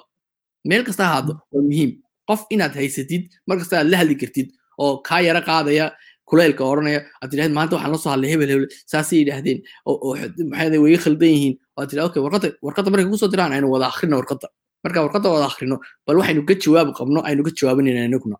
Meel 0.68 0.84
kasta 0.84 1.04
ahaado 1.08 1.32
waa 1.52 1.62
muhiim. 1.68 1.90
Qof 2.28 2.40
inaad 2.50 2.74
haysatid 2.74 3.22
markasta 3.48 3.78
aad 3.80 3.88
la 3.92 3.96
hadli 4.00 4.16
kartid 4.22 4.48
oo 4.78 4.98
kaa 5.08 5.20
yara 5.26 5.40
qaadaya 5.40 5.86
kuleylka 6.28 6.62
odhanaya 6.72 7.00
aad 7.22 7.28
tidhahd 7.32 7.52
maanta 7.58 7.72
waxaan 7.76 7.92
la 7.94 7.98
soo 8.04 8.10
hadlay 8.14 8.30
hebel 8.32 8.48
hebel 8.52 8.66
saasay 8.92 9.18
yidhaahdeen 9.22 9.58
maxaa 10.52 10.78
way 10.84 10.96
khaldan 11.04 11.30
yihiin 11.36 11.54
waad 11.76 11.88
tidhah 11.90 12.04
okay 12.08 12.20
warqadda 12.26 12.48
warqadda 12.66 12.88
markay 12.92 13.06
ku 13.12 13.18
soo 13.22 13.30
diraan 13.34 13.52
aynu 13.56 13.66
wada 13.74 13.86
akhrino 13.92 14.14
warqadda 14.20 14.48
marka 14.84 14.98
warqadda 15.06 15.28
wada 15.34 15.46
akhrino 15.50 15.76
bal 16.06 16.16
waxaynu 16.20 16.42
ka 16.48 16.54
jawaab 16.64 16.88
qabno 16.98 17.20
aynu 17.28 17.42
ka 17.46 17.50
jawaabanayna 17.58 18.02
inaguna 18.10 18.36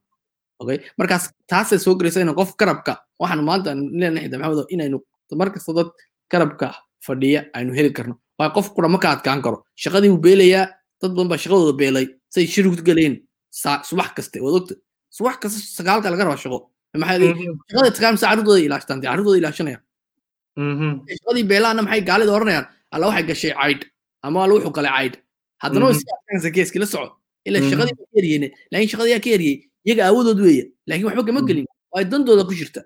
okay 0.62 0.78
markaas 1.00 1.24
taasay 1.50 1.78
soo 1.84 1.94
gelaysa 1.98 2.20
in 2.24 2.32
qof 2.40 2.50
garabka 2.60 2.92
waxaan 3.22 3.40
maanta 3.50 3.70
leenahay 4.00 4.28
maxamed 4.42 4.66
inaynu 4.74 4.98
markasta 5.40 5.72
dad 5.78 5.88
garabka 6.32 6.66
fadhiya 7.06 7.40
aynu 7.58 7.70
heli 7.78 7.90
karno 7.98 8.14
waa 8.38 8.50
qof 8.56 8.66
kura 8.74 8.88
ma 8.94 8.98
ka 9.04 9.08
adkaan 9.16 9.40
karo 9.44 9.56
shaqadii 9.82 10.10
buu 10.14 10.22
beelayaa 10.26 10.64
dad 11.00 11.10
badan 11.16 11.28
baa 11.32 11.40
shaqadooda 11.44 11.74
beelay 11.80 12.06
say 12.34 12.44
shir 12.52 12.64
ku 12.70 12.76
galeen 12.88 13.14
subax 13.88 14.08
kaste 14.16 14.36
waad 14.44 14.54
ogta 14.60 14.74
subax 15.16 15.36
kasta 15.42 15.58
sagaalka 15.78 16.08
laga 16.12 16.24
raba 16.28 16.36
shaqo 16.44 16.58
maxaa 17.02 17.18
shaqada 17.70 17.90
taqaan 17.96 18.16
sa 18.20 18.26
carruurdooda 18.30 18.60
ilaashtaan 18.68 18.98
dee 19.02 19.08
carruurdooda 19.10 19.38
ilaashanaya 19.42 19.78
shaqadii 21.18 21.44
beelaana 21.52 21.80
maxay 21.86 22.02
gaalida 22.10 22.32
oranayaan 22.38 22.66
alla 22.94 23.04
waxay 23.10 23.24
gashay 23.30 23.52
caydh 23.60 23.82
ama 24.26 24.36
alla 24.44 24.52
wuxuu 24.56 24.72
galay 24.78 24.92
caydh 24.98 25.16
haddana 25.62 25.84
way 25.88 25.94
sii 26.00 26.08
adkaanaysa 26.16 26.50
geeski 26.56 26.78
la 26.82 26.86
soco 26.94 27.08
ila 27.48 27.58
shaqadii 27.70 27.94
ka 28.00 28.04
eriyeen 28.20 28.44
laakiin 28.72 28.90
shaqadii 28.92 29.12
yaa 29.14 29.22
ka 29.26 29.30
eriyey 29.36 29.56
iyaga 29.86 30.02
aawadood 30.08 30.40
weeye 30.46 30.64
laakiin 30.88 31.06
waxba 31.08 31.22
kama 31.28 31.40
gelin 31.48 31.66
waa 31.92 32.04
dandooda 32.12 32.44
ku 32.48 32.54
jirta. 32.60 32.80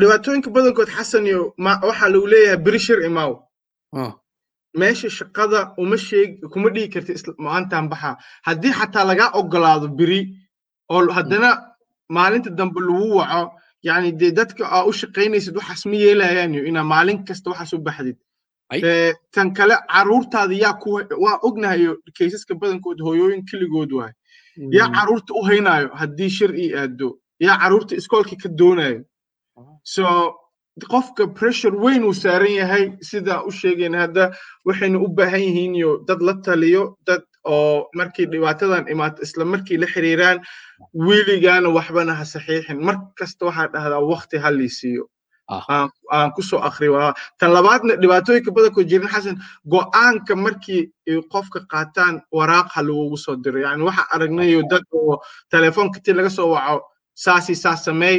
Dhibaatooyinka 0.00 0.50
badankood 0.56 0.88
xasan 0.96 1.26
iyo 1.30 1.40
waxaa 1.88 2.08
lagu 2.14 2.26
leeyahay 2.32 2.58
beri 2.66 2.78
shir 2.86 2.98
imaaw 3.08 3.32
meesha 4.80 5.08
shaqada 5.18 5.60
uma 5.82 5.96
sheeg 6.06 6.30
kuma 6.52 6.68
dhigi 6.74 6.88
karti 6.94 7.12
maantan 7.46 7.88
baxa 7.92 8.10
haddii 8.46 8.72
xataa 8.78 9.04
lagaa 9.10 9.30
ogolaado 9.38 9.88
beri 9.98 10.20
oo 10.88 11.10
haddana 11.18 11.50
maalinta 12.08 12.50
dambe 12.50 12.80
lagu 12.80 13.16
waco 13.18 13.42
yani 13.82 14.12
dee 14.20 14.30
dadka 14.38 14.62
aa 14.76 14.84
u 14.88 14.92
shaqaynaysid 14.92 15.54
waxaas 15.58 15.82
ma 15.86 15.96
yeelayaan 16.04 16.54
inaa 16.54 16.84
maalin 16.92 17.24
kasta 17.28 17.50
waxaas 17.50 17.72
u 17.72 17.78
baxdid. 17.78 18.16
Tan 19.34 19.54
kale 19.54 19.76
caruurtaada 19.92 20.54
yaa 20.54 20.78
waa 21.24 21.38
ognahayo 21.42 21.92
kaysaska 22.18 22.54
badankood 22.60 22.98
hooyooyin 23.06 23.44
keligood 23.50 23.92
waay. 23.98 24.12
Yaa 24.78 24.88
carruurta 24.96 25.34
u 25.34 25.42
haynayo 25.48 25.88
haddii 26.00 26.30
shir 26.30 26.50
ii 26.54 26.74
aado 26.74 27.18
yaa 27.40 27.58
carruurta 27.62 27.94
iskoolka 27.96 28.36
ka 28.42 28.48
doonayo 28.58 29.04
so 29.82 30.04
qofka 30.92 31.26
pressure 31.38 31.76
weyn 31.84 32.02
uu 32.04 32.14
saaran 32.14 32.52
yahay 32.60 32.84
sidaa 33.08 33.42
u 33.48 33.50
sheegayna 33.50 33.98
hadda 34.04 34.24
waxayna 34.66 34.98
u 34.98 35.08
baahan 35.08 35.40
yihiin 35.40 35.74
iyo 35.74 35.92
dad 36.08 36.20
la 36.22 36.34
taliyo 36.34 36.96
dad 37.06 37.22
oo 37.54 37.88
markii 37.98 38.26
dhibaatadan 38.32 38.88
imaato 38.92 39.22
isla 39.26 39.44
markii 39.44 39.78
la 39.82 39.86
xiriiraan 39.92 40.38
weligaana 41.06 41.68
waxbana 41.76 42.14
ha 42.18 42.24
saxiixin. 42.24 42.78
Mar 42.86 42.96
kasta 43.18 43.46
waxaa 43.48 43.68
dhahdaa 43.74 44.02
waqti 44.12 44.36
ha 44.42 44.50
lii 44.58 44.72
siiyo. 44.78 45.04
Ah. 45.48 45.86
aan 46.10 46.30
ku 46.34 46.42
soo 46.42 46.58
akri 46.68 46.88
tan 47.38 47.50
labaadna 47.56 47.92
dhibaatooyinka 48.02 48.50
badankood 48.56 48.88
jirin 48.90 49.08
xasan 49.14 49.36
go'aanka 49.72 50.34
markii 50.44 50.82
qofka 51.32 51.60
qaataan 51.72 52.14
waraaq 52.36 52.68
ha 52.74 52.80
lagugu 52.82 53.16
soo 53.24 53.36
diro. 53.42 53.58
Yani 53.66 53.82
waxa 53.88 54.02
aragnayo 54.14 54.62
dad 54.70 54.82
oo 54.92 55.22
telefoonka 55.54 56.00
ti 56.04 56.10
laga 56.12 56.30
soo 56.30 56.48
waco 56.54 56.82
saasi 57.14 57.54
saas 57.54 57.84
sameey 57.84 58.18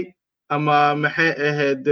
ama 0.49 0.95
maxay 1.03 1.31
ahayd 1.47 1.85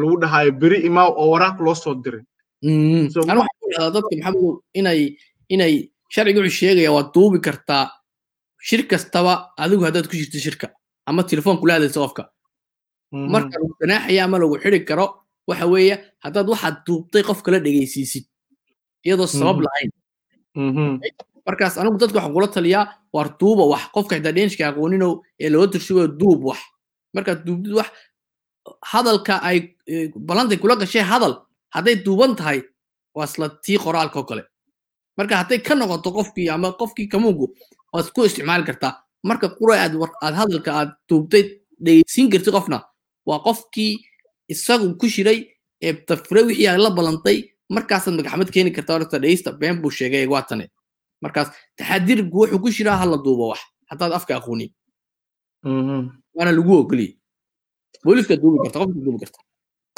lagu 0.00 0.16
dhahayo 0.22 0.52
beri 0.60 0.78
imaaw 0.88 1.10
oo 1.20 1.28
waraaq 1.34 1.56
loo 1.64 1.74
soo 1.74 1.94
diray 2.04 2.24
Mm. 2.62 3.12
Dadka 3.12 3.34
maxamedow 3.36 4.64
inay 4.74 5.16
inay 5.52 5.74
sharciga 6.14 6.40
wuxuu 6.40 6.58
sheegaya 6.60 6.90
waad 6.96 7.08
duubi 7.14 7.38
kartaa 7.46 7.84
shir 8.68 8.82
kastaba 8.90 9.32
adigu 9.62 9.82
haddaad 9.86 10.06
ku 10.10 10.14
jirto 10.20 10.38
shirka 10.46 10.66
ama 11.08 11.22
telefoon 11.30 11.56
kula 11.60 11.72
hadlaysa 11.76 12.00
qofka 12.04 12.24
Mhm. 13.12 13.30
marka 13.32 13.54
lagu 13.60 13.74
ganaaxaya 13.80 14.22
ama 14.26 14.36
lagu 14.42 14.54
xiri 14.62 14.80
karo 14.88 15.06
waxa 15.48 15.66
weeye 15.72 15.94
haddaad 16.24 16.46
waxaad 16.52 16.76
duubtay 16.86 17.22
qof 17.28 17.38
kala 17.44 17.58
dhegaysiisid 17.64 18.24
iyadoo 19.06 19.26
sabab 19.38 19.56
Mhm. 19.56 19.64
lahayn 19.66 19.90
Mhm. 20.54 20.88
markaas 21.46 21.74
anigu 21.80 21.96
dadka 22.02 22.16
waxaan 22.18 22.34
kula 22.36 22.48
taliyaa 22.56 22.84
waar 23.14 23.28
duuba 23.40 23.64
wax 23.72 23.82
qofka 23.94 24.12
xitaa 24.18 24.34
dhenishka 24.36 24.62
aqooninow 24.70 25.12
ee 25.42 25.48
loo 25.54 25.66
tirshigo 25.72 26.02
duub 26.20 26.40
wax 26.48 26.58
markaad 27.14 27.38
duubtid 27.46 27.72
wax 27.78 27.88
hadalka 28.92 29.34
ay 29.48 29.58
eh, 29.86 30.10
ballantay 30.28 30.58
kula 30.62 30.74
gashay 30.76 31.02
hadal 31.12 31.34
hadday 31.74 31.96
duuban 32.06 32.32
tahay 32.38 32.58
waa 33.14 33.24
isla 33.30 33.46
tii 33.64 33.78
qoraalka 33.84 34.18
oo 34.20 34.26
kale 34.30 34.42
marka 35.16 35.36
hadday 35.40 35.58
ka 35.58 35.74
noqoto 35.74 36.12
qofkii 36.16 36.48
ama 36.50 36.72
qofkii 36.80 37.08
kamuunku 37.08 37.46
waad 37.92 38.06
ku 38.14 38.24
isticmaali 38.24 38.64
kartaa. 38.64 38.92
Marka 39.24 39.48
qura 39.58 39.74
aad 39.82 40.34
hadalka 40.40 40.70
aad 40.78 40.90
duubtay 41.08 41.42
dhegeysiin 41.84 42.30
kartid 42.30 42.52
qofna 42.52 42.78
waa 43.26 43.38
qofkii 43.46 43.92
isagu 44.48 44.94
ku 45.00 45.08
shiray 45.08 45.38
ee 45.82 45.92
tafre 45.92 46.40
wixii 46.46 46.68
aad 46.68 46.80
la 46.80 46.90
ballantay 46.90 47.38
markaasaad 47.68 48.14
magaxmad 48.18 48.50
keeni 48.54 48.70
kartaa 48.76 48.98
horta 48.98 49.18
dhegeysta 49.18 49.52
been 49.52 49.80
buu 49.82 49.90
sheegay 49.90 50.26
waa 50.26 50.42
tane 50.42 50.70
markaas 51.22 51.48
taxadirku 51.76 52.36
wuxuu 52.40 52.60
ku 52.62 52.70
shiraa 52.76 52.96
hala 52.96 53.16
duubo 53.24 53.48
wax. 53.50 53.60
Haddaad 53.90 54.12
afka 54.12 54.36
aqoonin. 54.36 54.70
Mhm. 55.62 56.08
waana 56.34 56.52
lagu 56.52 56.72
ogoliyey. 56.76 57.18
Booliska 58.04 58.36
duubi 58.36 58.58
karta 58.64 58.78
qofka 58.78 59.00
duubi 59.04 59.18
karta. 59.24 59.38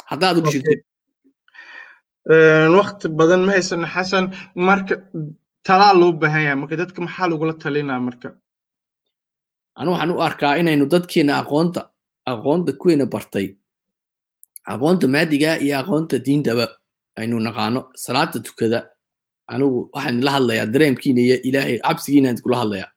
Haddaad 0.09 0.37
ugu 0.37 0.51
shirtid 0.51 0.79
Een, 2.29 2.71
waqti 2.79 3.07
badan 3.19 3.41
ma 3.45 3.51
haysano 3.57 3.87
xasan 3.93 4.25
marka 4.55 4.95
talaa 5.65 5.93
loo 5.99 6.11
baahan 6.21 6.41
yahay 6.45 6.57
marka 6.61 6.75
dadka 6.81 6.99
maxaa 7.05 7.27
lagula 7.31 7.53
talinaa 7.63 7.99
marka? 8.07 8.29
Anu 9.79 9.89
waxaan 9.93 10.11
u 10.15 10.21
arkaa 10.27 10.53
inaynu 10.61 10.85
dadkeena 10.93 11.33
aqoonta 11.41 11.81
aqoonta 12.31 12.71
kuweena 12.81 13.05
bartay. 13.13 13.47
Aqoonta 14.73 15.05
maadiga 15.13 15.57
iyo 15.63 15.73
aqoonta 15.81 16.15
diintaba 16.25 16.65
aynu 17.19 17.35
naqaano. 17.47 17.79
Salaada 18.03 18.39
tukada 18.45 18.79
anigu 19.53 19.89
waxaan 19.93 20.21
la 20.25 20.31
hadlayaa 20.35 20.65
dareemkiina 20.73 21.21
iyo 21.27 21.35
ilaahay 21.47 21.77
cabsigiina 21.85 22.29
kula 22.43 22.57
hadlayaa. 22.61 22.89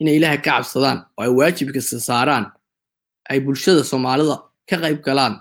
Inay 0.00 0.16
ilaahay 0.18 0.38
ka 0.44 0.50
cabsadaan 0.56 0.98
oo 1.18 1.22
ay 1.24 1.30
waajibka 1.38 1.80
saaraan 2.08 2.46
ay 3.30 3.38
bulshada 3.44 3.82
soomaalida 3.84 4.36
ka 4.68 4.76
qayb 4.82 4.98
galaan 5.06 5.34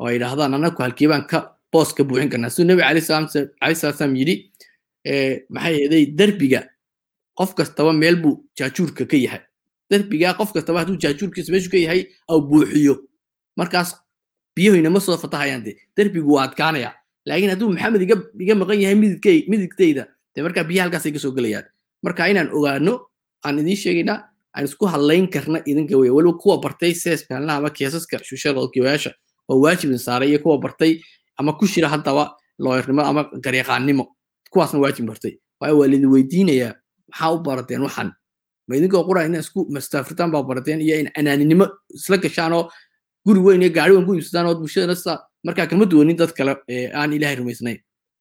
oo 0.00 0.06
ay 0.08 0.14
yidhaahdaan 0.16 0.54
anaku 0.56 0.82
halkiibaan 0.82 1.26
ka 1.30 1.38
boos 1.76 1.92
ka 1.96 2.04
buuxin 2.04 2.30
karnaa. 2.32 2.50
Siduu 2.50 2.68
nebi 2.72 2.82
cali 2.82 3.74
salaam 3.74 4.16
yidhi 4.20 4.34
eh, 5.04 5.44
maxay 5.50 5.74
yeeday 5.80 6.04
derbiga 6.18 6.60
qof 7.38 7.54
kastaba 7.58 7.92
meel 7.92 8.16
buu 8.22 8.34
jaajuurka 8.58 9.04
ka 9.10 9.16
yahay. 9.16 9.42
Derbiga 9.90 10.34
qof 10.38 10.52
kastaba 10.56 10.82
hadduu 10.82 10.98
jaajuurkiisa 11.04 11.52
meeshu 11.52 11.70
ka 11.70 11.78
yahay 11.86 12.06
au 12.28 12.40
buuxiyo. 12.40 12.96
Markaas 13.56 13.94
biyahoyna 14.56 14.90
ma 14.90 15.00
soo 15.00 15.16
fatahayaan 15.20 15.64
de 15.64 15.76
derbigu 15.96 16.32
waa 16.34 16.44
adkaanaya 16.48 16.92
laakiin 17.28 17.50
hadduu 17.50 17.68
maxamed 17.72 18.02
iga 18.40 18.54
maqan 18.54 18.80
yahay 18.80 18.96
midigtayda 19.52 20.06
de 20.34 20.42
markaa 20.42 20.64
biyaha 20.64 20.88
halkaasay 20.88 21.12
ka 21.12 21.30
gelayaan 21.36 21.66
marka 22.02 22.28
inaan 22.32 22.48
ogaano 22.56 22.94
aan 23.44 23.58
idiin 23.58 23.76
sheegaynaa 23.76 24.18
aan 24.56 24.64
isku 24.64 24.88
hadlayn 24.88 25.28
karna 25.28 25.60
idinka 25.66 25.96
wey 26.00 26.10
weliba 26.10 26.38
kuwa 26.38 26.56
bartay 26.64 26.94
sees 26.94 27.26
ama 27.30 27.70
keesaska 27.70 28.24
shushada 28.24 28.60
kiwayaasha 28.72 29.12
oo 29.48 29.60
waajibin 29.60 29.98
saaray 29.98 30.28
iyo 30.30 30.38
kuwa 30.38 30.58
bartay 30.58 31.00
ama 31.38 31.52
ku 31.58 31.66
shira 31.66 31.88
haddaba 31.88 32.36
looyarnimo 32.58 33.02
ama 33.02 33.22
garyaqaannimo. 33.44 34.04
Kuwaasna 34.50 34.78
waajib 34.80 35.06
bartay 35.06 35.34
waayo 35.60 35.78
waa 35.78 35.88
lidin 35.88 36.08
weydiinayaa 36.14 36.74
maxaa 37.08 37.32
u 37.34 37.38
barateen 37.46 37.82
waxan? 37.82 38.12
Ma 38.68 38.76
idinkoo 38.76 39.04
qura 39.08 39.24
ina 39.26 39.38
isku 39.38 39.66
mastaafritaan 39.70 40.30
baa 40.32 40.42
barateen 40.42 40.80
iyo 40.80 40.96
in 41.00 41.08
anaaninimo 41.18 41.66
isla 41.94 42.16
gashaan 42.18 42.52
oo 42.52 42.70
guri 43.26 43.40
weyn 43.40 43.62
iyo 43.62 43.70
gaari 43.76 43.92
weyn 43.94 44.06
ku 44.06 44.14
iibsadaan 44.14 44.46
oo 44.46 44.54
bulshadana 44.60 44.94
markaa 45.46 45.66
kama 45.66 45.84
duwanin 45.86 46.16
dad 46.16 46.32
kale 46.32 46.52
aan 46.94 47.12
ilaahay 47.12 47.36
rumaysnayn. 47.36 47.78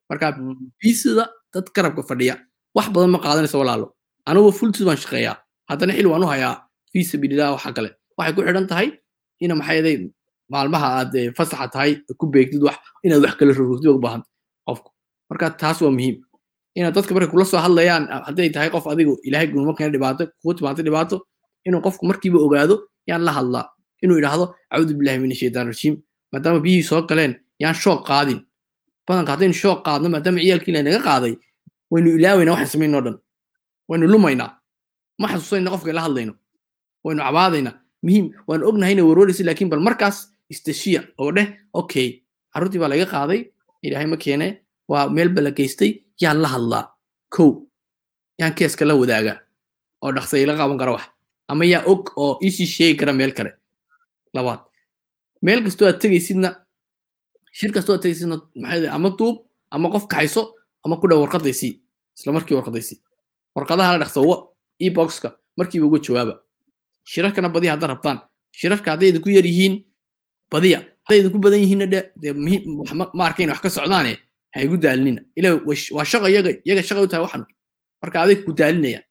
Marka 0.10 0.38
biisida 0.82 1.30
dad 1.54 1.66
garabka 1.76 2.04
fadhiya 2.04 2.36
wax 2.76 2.88
badan 2.94 3.10
ma 3.16 3.20
qaadanaysa 3.20 3.58
walaalo. 3.58 3.96
Anugu 4.26 4.52
fultis 4.52 4.86
baan 4.86 4.98
shaqeeyaa 4.98 5.38
haddana 5.70 5.94
xil 5.98 6.08
waan 6.08 6.24
u 6.24 6.28
hayaa 6.28 6.62
fii 6.92 7.04
sabiilillah 7.04 7.52
waxa 7.56 7.74
kale. 7.74 7.90
Waxay 8.18 8.34
ku 8.36 8.42
xidhan 8.46 8.68
tahay 8.68 8.88
ina 9.42 9.56
maxay 9.56 9.78
yaday 9.82 9.96
maalmaha 10.50 10.88
aad 11.00 11.16
eh, 11.16 11.32
fasaxa 11.38 11.68
tahay 11.74 11.92
ku 12.20 12.26
beegtid 12.34 12.62
wax 12.64 12.78
inaad 13.04 13.22
wax 13.26 13.36
kala 13.40 13.54
rogrogtid 13.54 13.90
u 13.90 14.00
baahan 14.00 14.22
qofku. 14.68 14.90
Marka 15.30 15.50
taas 15.62 15.82
waa 15.82 15.92
muhiim. 15.92 16.22
Inaad 16.76 16.94
dadka 16.96 17.14
markay 17.14 17.30
kula 17.34 17.46
soo 17.46 17.58
hadlayaan 17.66 18.04
hadday 18.28 18.50
tahay 18.50 18.70
qof 18.70 18.86
adigu 18.88 19.18
ilaahay 19.28 19.48
gulmo 19.48 19.74
keena 19.78 19.92
dhibaato 19.96 20.24
kugu 20.42 20.54
timaado 20.58 20.84
dhibaato 20.84 21.18
inuu 21.66 21.82
qofku 21.82 22.06
markiiba 22.06 22.40
ogaado 22.46 22.76
yaan 23.10 23.24
la 23.28 23.32
hadlaa 23.38 23.66
inuu 24.04 24.18
yidhaahdo 24.20 24.46
acuudu 24.70 24.94
billahi 24.98 25.20
min 25.20 25.32
ashaytaan 25.32 25.68
rajiim. 25.72 25.96
Maadaama 26.32 26.60
biyihii 26.60 26.84
soo 26.84 27.02
galeen 27.10 27.34
yaan 27.60 27.76
shoog 27.76 28.06
qaadin. 28.10 28.40
Badanka 29.08 29.32
haddaynu 29.34 29.54
shoog 29.54 29.80
qaadno 29.86 30.10
maadaama 30.10 30.40
ciyaalkii 30.44 30.74
la 30.76 30.82
naga 30.84 31.00
qaaday 31.08 31.34
waynu 31.92 32.10
ilaawaynaa 32.18 32.54
waxaan 32.54 32.72
samaynoo 32.76 33.02
dhan. 33.06 33.18
Waynu 33.90 34.06
lumaynaa 34.14 34.52
ma 35.20 35.28
xasuusanayna 35.32 35.72
qofka 35.74 35.94
la 35.94 36.02
hadlayno. 36.06 36.34
Waynu 37.06 37.22
cabaadaynaa 37.24 37.74
muhiim 38.06 38.26
waan 38.48 38.62
ognahay 38.70 38.94
inay 38.94 39.06
warwaraysa 39.10 39.44
laakiin 39.48 39.70
bal 39.70 39.80
markaas 39.80 40.18
istashiya 40.50 41.02
oo 41.20 41.32
dheh 41.32 41.48
okay. 41.74 42.22
Carruurtii 42.54 42.80
baa 42.80 42.88
laga 42.94 43.06
qaaday. 43.06 43.42
Ilaahay 43.84 44.08
ma 44.08 44.18
keene 44.18 44.48
waa 44.88 45.10
meel 45.10 45.30
ba 45.30 45.42
la 45.42 45.52
geystay. 45.52 46.04
Yaan 46.22 46.42
la 46.42 46.48
hadlaa. 46.48 46.86
Kow 47.30 47.68
yaan 48.40 48.54
keeska 48.56 48.86
la 48.86 48.96
wadaagaa 48.96 49.38
oo 50.02 50.12
dhaqsa 50.16 50.38
ila 50.40 50.56
qaban 50.58 50.78
kara 50.78 50.92
wax. 50.96 51.06
Ama 51.48 51.66
yaa 51.66 51.84
og 51.86 52.12
oo 52.16 52.38
iisii 52.42 52.66
sheegi 52.68 52.96
kara 53.00 53.14
meel 53.14 53.34
kale. 53.34 53.52
Labaad 54.34 54.60
meel 55.42 55.64
kastoo 55.64 55.88
aad 55.88 56.00
tegaysidna 56.02 56.50
shir 57.52 57.72
kastoo 57.72 57.96
aad 57.96 58.02
tegaysidna 58.02 58.38
maxay 58.56 58.88
ama 58.88 59.10
duub 59.20 59.46
ama 59.72 59.90
qof 59.94 60.08
kaxayso 60.08 60.54
ama 60.86 60.98
ku 61.00 61.08
dhow 61.08 61.20
warqadaysii 61.24 61.74
isla 62.18 62.32
markii 62.34 62.56
warqadaysii 62.58 63.00
warqadaha 63.56 63.92
la 63.98 64.00
dhaqsa 64.04 64.22
wa 64.22 64.38
eboxka. 64.80 65.36
Markiiba 65.58 65.86
uga 65.88 66.00
jawaaba. 66.04 66.34
Shirarkana 67.04 67.50
badiya 67.50 67.72
haddaad 67.76 67.90
rabtaan. 67.94 68.18
Shirarka 68.52 68.92
hadday 68.92 69.10
idinku 69.10 69.30
yar 69.30 69.46
yihiin 69.46 69.84
badiya 70.56 70.80
hadday 71.06 71.20
idinku 71.22 71.40
badan 71.46 71.60
yihiinna 71.64 71.88
de 71.94 72.00
dee 72.22 72.34
ma 73.00 73.06
ma 73.18 73.24
arkayn 73.30 73.50
wax 73.54 73.60
ka 73.66 73.70
socdaane? 73.78 74.14
Ha 74.54 74.58
igu 74.66 74.76
daalinina 74.84 75.22
ila 75.40 75.50
waa 75.98 76.06
shaqo 76.12 76.28
iyaga 76.34 76.52
iyaga 76.68 76.82
shaqay 76.88 77.04
u 77.06 77.10
tahay 77.12 77.24
waxan. 77.26 77.44
Marka 78.02 78.18
aday 78.24 78.36
ku 78.46 78.52
daalinaya. 78.60 79.02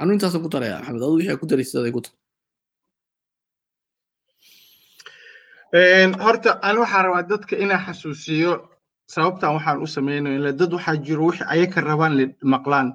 Anu 0.00 0.10
intaasaan 0.14 0.42
ku 0.44 0.48
daraya 0.54 0.76
maxamed 0.80 1.02
adu 1.02 1.14
wixii 1.18 1.38
ku 1.40 1.46
daraysid 1.50 1.76
aday 1.80 1.92
ku 1.96 2.00
tar. 2.04 2.12
Horta 6.24 6.50
an 6.62 6.76
waxaan 6.82 7.04
rabaa 7.06 7.22
dadka 7.30 7.54
inaa 7.64 7.80
xasuusiyo 7.86 8.52
sababtan 9.14 9.50
waxaan 9.56 9.78
u 9.84 9.86
samaynayo 9.86 10.52
dad 10.60 10.72
waxaa 10.76 10.96
jiro 11.06 11.24
wixii 11.28 11.46
ayaka 11.54 11.80
rabaan 11.80 12.12
la 12.18 12.24
maqlaan. 12.54 12.88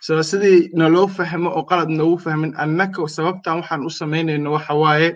So 0.00 0.20
sidii 0.22 0.70
naloo 0.78 1.06
fahmo 1.16 1.50
oo 1.58 1.64
qalad 1.70 1.88
noogu 1.98 2.18
fahmin 2.24 2.52
annaka 2.62 3.08
sababtan 3.16 3.54
waxaan 3.60 3.82
u 3.88 3.90
samaynayno 3.90 4.48
waxa 4.56 4.74
waaye 4.82 5.08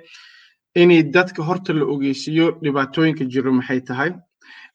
inay 0.77 1.03
dadka 1.03 1.43
horta 1.43 1.73
la 1.73 1.85
ogeysiiyo 1.85 2.59
dhibaatooyinka 2.63 3.25
jiro 3.33 3.53
maxay 3.53 3.81
tahay? 3.81 4.11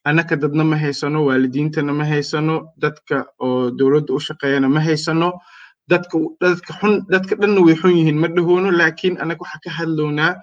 Annaka 0.04 0.36
dadna 0.36 0.64
ma 0.64 0.76
haysano 0.76 1.24
waalidiintana 1.26 1.92
ma 1.94 2.04
haysano 2.04 2.72
dadka 2.78 3.24
oo 3.40 3.70
dowladda 3.70 4.12
u 4.12 4.20
shaqeeyana 4.20 4.68
ma 4.68 4.80
haysano 4.80 5.32
dadka 5.88 6.18
xun 6.80 7.06
dadka 7.12 7.34
dhanna 7.40 7.60
way 7.64 7.74
xun 7.74 7.92
yihiin 7.96 8.18
ma 8.20 8.28
dhahoono 8.28 8.70
laakiin 8.70 9.16
annaga 9.22 9.40
waxaa 9.44 9.60
ka 9.64 9.70
hadlownaa 9.78 10.34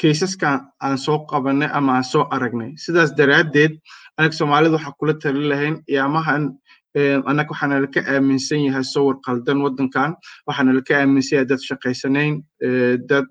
kaysaskan 0.00 0.60
aan 0.84 0.98
soo 0.98 1.18
qabanay 1.30 1.68
ama 1.72 1.92
aan 1.96 2.04
soo 2.04 2.24
aragnay. 2.30 2.72
Sidaas 2.76 3.14
daraaddeed 3.16 3.72
anaga 4.18 4.34
soomaalida 4.36 4.76
waxaa 4.76 4.96
kula 4.98 5.14
tali 5.22 5.48
lahayn 5.48 5.76
yaamahan 5.88 6.42
annaga 6.96 7.50
waxaana 7.50 7.80
laka 7.80 8.00
aaminsan 8.06 8.60
yahay 8.66 8.82
sawir 8.84 9.16
qaldan 9.26 9.62
waddankan. 9.64 10.14
Waxaana 10.48 10.72
laka 10.78 10.94
aaminsan 11.00 11.36
yahay 11.38 11.46
dad 11.48 11.60
shaqaysanayn 11.68 12.42
dad 13.08 13.26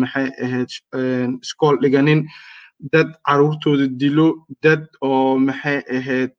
maxay 0.00 0.28
ahayd 0.44 0.68
iskool 1.42 1.76
dhiganin 1.82 2.26
dad 2.92 3.08
caruurtooda 3.26 3.86
dilo 4.00 4.46
dad 4.62 4.86
oo 5.02 5.38
maxay 5.38 5.82
ahayd 5.90 6.30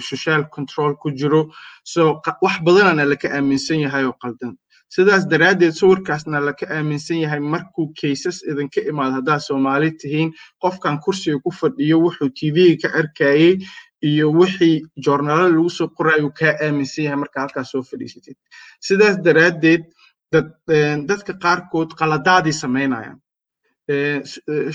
social 0.00 0.44
control 0.50 0.96
ku 0.96 1.10
jiro. 1.12 1.50
So 1.84 2.20
wax 2.42 2.58
badanaana 2.66 3.04
laka 3.06 3.28
aaminsan 3.30 3.80
yahay 3.86 4.04
oo 4.04 4.16
qaldan. 4.22 4.56
Sidaas 4.90 5.22
daraaddeed 5.30 5.70
sawirkaasna 5.70 6.40
laka 6.42 6.66
aaminsan 6.66 7.20
yahay 7.22 7.38
markuu 7.38 7.92
kaysas 7.94 8.42
idinka 8.42 8.80
imaado 8.90 9.14
haddaad 9.22 9.38
soomaali 9.40 9.90
tihiin 10.00 10.32
qofkan 10.62 10.98
kursiga 11.04 11.38
ku 11.44 11.50
fadhiyo 11.54 12.00
wuxuu 12.02 12.26
tv-ga 12.34 12.88
ka 12.90 12.98
arkayey 12.98 13.62
iyo 14.08 14.26
wixii 14.40 14.76
joornaalada 15.04 15.48
lagu 15.56 15.70
soo 15.78 15.88
qorayo 15.98 16.30
kaa 16.38 16.54
aaminsan 16.64 17.04
yahay 17.04 17.18
marka 17.22 17.40
halkaas 17.40 17.70
soo 17.72 17.82
fadhiisatid. 17.90 18.36
Sidaas 18.86 19.16
daraaddeed 19.26 19.82
dadka 21.10 21.32
qaarkood 21.44 21.90
qaladaadii 22.00 22.52
samaynayaan 22.62 23.18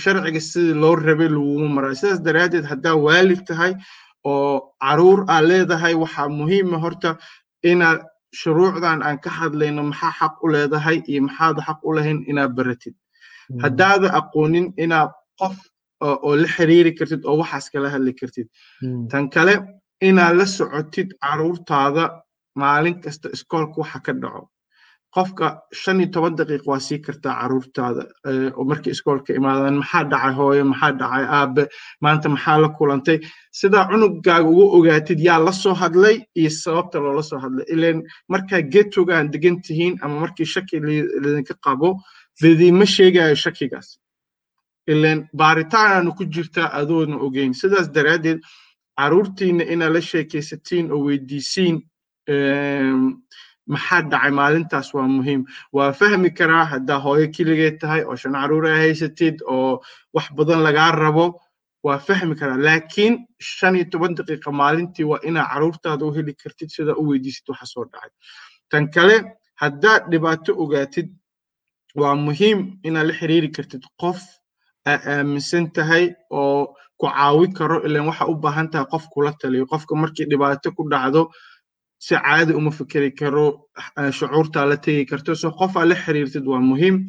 sharciga 0.03 0.41
sidii 0.41 0.73
loo 0.82 0.95
rabay 0.95 1.30
laguma 1.36 1.69
marayo 1.76 1.95
sidaas 2.01 2.19
daraaddeed 2.28 2.65
haddaa 2.71 2.95
waalid 3.05 3.41
tahay 3.47 3.73
oo 4.32 4.76
carruur 4.84 5.19
aa 5.34 5.41
leedahay 5.49 5.93
waxaa 6.03 6.28
muhiima 6.39 6.78
horta 6.84 7.09
inaad 7.71 8.01
shuruucdan 8.41 8.99
aan 9.07 9.17
ka 9.23 9.30
hadlayno 9.39 9.84
maxaa 9.91 10.11
xaq 10.19 10.34
u 10.43 10.47
leedahay 10.55 10.97
iyo 11.11 11.21
maxaad 11.28 11.57
xaq 11.67 11.80
u 11.88 11.93
lahayn 11.97 12.19
inaad 12.32 12.51
baratid. 12.57 12.95
Haddaada 13.63 14.07
aqoonin 14.19 14.73
inaad 14.84 15.11
qof 15.39 15.55
oo 16.26 16.36
la 16.41 16.47
xiriiri 16.56 16.91
kartid 16.99 17.22
oo 17.30 17.38
waxaas 17.41 17.70
kala 17.74 17.89
hadli 17.93 18.14
kartid. 18.20 18.47
Tan 19.12 19.30
kale 19.36 19.53
inaad 20.01 20.36
la 20.39 20.45
socotid 20.58 21.10
caruurtaada 21.24 22.03
maalin 22.62 23.01
kasta 23.03 23.28
iskoolka 23.36 23.78
waxa 23.82 23.99
ka 24.06 24.14
dhaco. 24.14 24.43
Qofka 25.16 25.47
shan 25.82 25.99
iyo 26.01 26.10
toban 26.14 26.36
daqiiq 26.39 26.64
waa 26.68 26.80
sii 26.88 26.99
kartaa 27.06 27.34
caruurtaada 27.41 28.03
oo 28.58 28.64
markay 28.72 28.91
iskoolka 28.95 29.32
imaadaan 29.39 29.78
maxaa 29.82 30.03
dhacay 30.12 30.34
hooyo? 30.39 30.64
Maxaa 30.72 30.91
dhacay 31.01 31.26
aabe 31.38 31.64
maanta 32.03 32.28
maxaa 32.36 32.58
la 32.64 32.70
kulantay? 32.78 33.18
Sidaa 33.60 33.88
cunugaaga 33.91 34.49
uga 34.51 34.66
ogaatid 34.78 35.20
yaa 35.28 35.39
la 35.45 35.51
soo 35.51 35.74
hadlay? 35.82 36.16
Iyo 36.39 36.49
sababta 36.64 36.99
loola 37.03 37.24
soo 37.30 37.39
hadlay. 37.43 37.66
Ilan 37.74 37.97
markaa 38.32 38.62
getogaan 38.74 39.32
degan 39.34 39.56
tihiin 39.66 39.95
ama 40.03 40.16
markii 40.24 40.45
shaki 40.53 40.76
lidinka 41.24 41.56
qabo 41.66 41.89
lidima 42.41 42.86
sheegayo 42.95 43.36
shakigaas 43.43 43.88
ilan 44.88 45.19
baaritaanaanu 45.39 46.11
ku 46.17 46.23
jirtaa 46.25 46.69
adoodna 46.79 47.17
ogeyn. 47.25 47.53
Sidaas 47.53 47.88
daraaddeed 47.95 48.39
caruurtiina 48.99 49.63
inaad 49.73 49.93
la 49.93 50.01
sheekaysatiin 50.01 50.91
oo 50.93 50.99
weydiisiin 51.07 51.75
maxaa 53.73 54.01
dhacay 54.11 54.31
maalintaas 54.39 54.93
waa 54.93 55.07
muhiim. 55.07 55.41
Waa 55.73 55.91
fahmi 55.99 56.29
karaa 56.39 56.65
haddaa 56.73 56.99
hooyo 57.05 57.27
keligeed 57.36 57.79
tahay 57.81 58.01
oo 58.05 58.15
shan 58.15 58.33
carruur 58.39 58.65
aa 58.67 58.77
haysatid 58.83 59.41
oo 59.55 59.81
wax 60.13 60.27
badan 60.38 60.61
lagaa 60.67 60.91
rabo 60.91 61.25
waa 61.83 61.97
fahmi 62.07 62.36
karaa. 62.36 62.57
Laakiin 62.67 63.13
shan 63.39 63.75
iyo 63.75 63.86
toban 63.91 64.15
daqiiqa 64.17 64.51
maalintii 64.51 65.05
waa 65.11 65.19
inaa 65.29 65.47
caruurtaada 65.53 66.05
u 66.05 66.11
heli 66.17 66.33
kartid 66.43 66.69
sidaa 66.75 66.95
u 67.01 67.07
weydiisid 67.09 67.45
waxa 67.49 67.65
soo 67.65 67.86
dhacay. 67.91 68.09
Tan 68.69 68.89
kale 68.95 69.17
haddaad 69.61 70.03
dhibaato 70.11 70.51
ogaatid 70.63 71.09
waa 72.01 72.15
muhiim 72.15 72.59
inaad 72.88 73.07
la 73.07 73.13
xiriiri 73.19 73.49
kartid 73.55 73.83
qof 74.01 74.19
aaminsan 74.86 75.71
tahay 75.75 76.13
oo 76.31 76.73
ku 76.99 77.07
caawi 77.07 77.47
karo 77.57 77.77
ilan 77.86 78.07
waxa 78.09 78.25
u 78.31 78.36
baahan 78.43 78.69
tahay 78.71 78.88
qof 78.91 79.05
kula 79.13 79.31
taliyo. 79.41 79.65
Qofka 79.71 79.95
markii 79.95 80.25
dhibaato 80.29 80.71
ku 80.77 80.83
dhacdo 80.91 81.31
si 81.99 82.15
caadi 82.15 82.53
uma 82.53 82.71
fikeri 82.71 83.11
karo 83.19 83.45
shucuurtaa 84.17 84.65
la 84.69 84.77
tegi 84.77 85.05
karto. 85.09 85.36
So 85.36 85.51
qof 85.51 85.75
aa 85.77 85.86
la 85.86 85.95
xiriirtid 85.95 86.45
waa 86.47 86.59
muhiim. 86.69 87.07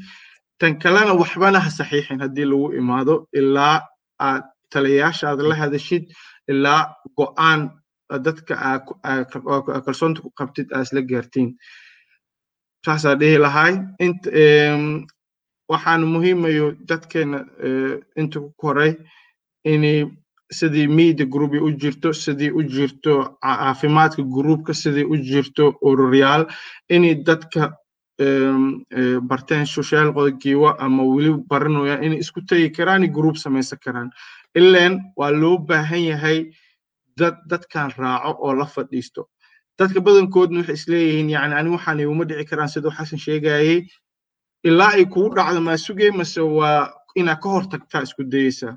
Tan 0.58 0.78
kalena 0.82 1.12
waxbana 1.20 1.60
ha 1.60 1.70
saxiixin 1.70 2.20
haddii 2.24 2.46
lagu 2.50 2.72
imaado 2.80 3.28
ilaa 3.38 3.76
aad 4.18 4.42
taliyayaashaada 4.72 5.42
la 5.48 5.54
hadashid 5.54 6.04
ilaa 6.48 6.82
go'aan 7.18 7.60
dadka 8.26 8.54
kalsoonta 9.84 10.20
ku 10.24 10.30
qabtid 10.38 10.72
aa 10.72 10.80
isla 10.86 11.00
gaartiin. 11.10 11.48
Saasaa 12.86 13.14
dhihi 13.20 13.38
lahay 13.38 13.74
waxaan 15.68 16.02
muhiimayo 16.12 16.66
dadkeena 16.88 17.38
inta 18.16 18.40
ku 18.40 18.50
koray 18.56 18.92
inay 19.64 20.06
sidii 20.52 20.86
media 20.88 21.26
groupi 21.26 21.58
u 21.58 21.70
jirto 21.80 22.12
sidii 22.12 22.50
u 22.58 22.62
jirto 22.62 23.38
caafimaadka 23.42 24.22
groupka 24.22 24.72
sidii 24.74 25.04
u 25.04 25.16
jirto 25.16 25.64
ururyaal 25.82 26.46
inay 26.88 27.14
dadka 27.26 27.72
barteen 29.28 29.66
social 29.66 30.12
qodgiiwa 30.14 30.76
ama 30.78 31.02
weli 31.02 31.32
baranayaan 31.50 32.04
inay 32.04 32.18
isku 32.18 32.40
tegi 32.48 32.70
karaan 32.70 33.08
group 33.12 33.36
samaysan 33.36 33.78
karaan. 33.84 34.10
Ilan 34.54 35.00
waa 35.16 35.30
loo 35.30 35.58
baahan 35.58 36.00
yahay 36.10 36.38
dad 37.18 37.34
dadkan 37.50 37.90
raaco 37.98 38.32
oo 38.40 38.54
la 38.54 38.64
fadhiisto. 38.66 39.28
Dadka 39.78 40.00
badankoodna 40.00 40.58
waxay 40.60 40.74
isleeyihiin 40.74 41.30
yani 41.30 41.54
ani 41.54 41.70
waxaan 41.70 42.00
iguma 42.00 42.24
dhici 42.24 42.44
karaan 42.50 42.68
siduu 42.68 42.90
xasan 42.90 43.18
sheegayey 43.18 43.82
ilaa 44.68 44.92
ay 44.98 45.04
kugu 45.12 45.34
dhacdo 45.36 45.60
maa 45.66 45.76
sugay 45.86 46.10
mase 46.18 46.40
waa 46.58 46.90
inaad 47.20 47.38
ka 47.42 47.48
hortagtaa 47.54 48.02
isku 48.06 48.22
dayeysaa 48.32 48.74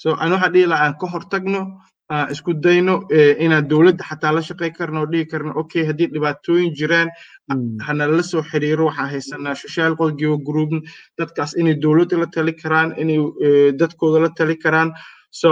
so 0.00 0.08
an 0.22 0.32
waxaan 0.32 0.52
dhihi 0.54 0.66
laha 0.72 0.84
aan 0.86 0.96
ka 1.00 1.06
hortagno 1.14 1.60
aan 2.14 2.26
isku 2.34 2.52
dayno 2.64 2.94
inaan 3.44 3.68
dowladda 3.70 4.04
xataa 4.10 4.32
la 4.36 4.42
shaqay 4.48 4.70
karno 4.78 4.98
oo 5.02 5.08
dhihi 5.12 5.24
karno 5.32 5.50
okay 5.60 5.82
haddii 5.88 6.08
dhibaatooyin 6.14 6.72
jiraan 6.78 7.08
hanala 7.86 8.22
soo 8.30 8.42
xiriiro 8.50 8.84
waxaan 8.88 9.10
haysanaa 9.12 9.54
social 9.64 9.92
qolgiiwa 10.00 10.38
group 10.48 10.70
dadkaas 11.18 11.52
inay 11.60 11.74
dowladda 11.82 12.16
la 12.22 12.26
tali 12.34 12.52
karaan 12.62 12.88
inay 13.02 13.18
dadkooda 13.80 14.18
la 14.24 14.30
tali 14.38 14.56
karaan. 14.64 14.90
So 15.40 15.48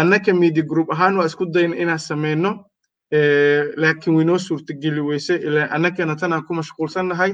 annaka 0.00 0.32
media 0.42 0.64
group 0.70 0.88
ahaan 0.94 1.14
waa 1.18 1.26
isku 1.30 1.44
dayno 1.54 1.74
inaan 1.82 1.98
sameyno 2.08 2.50
laakiin 3.12 4.16
waynoo 4.16 4.38
suurtageli 4.38 5.00
weyse 5.00 5.34
ilaa 5.36 5.68
annagana 5.74 6.16
tanaan 6.16 6.44
ku 6.46 6.54
mashquulsannahay 6.54 7.32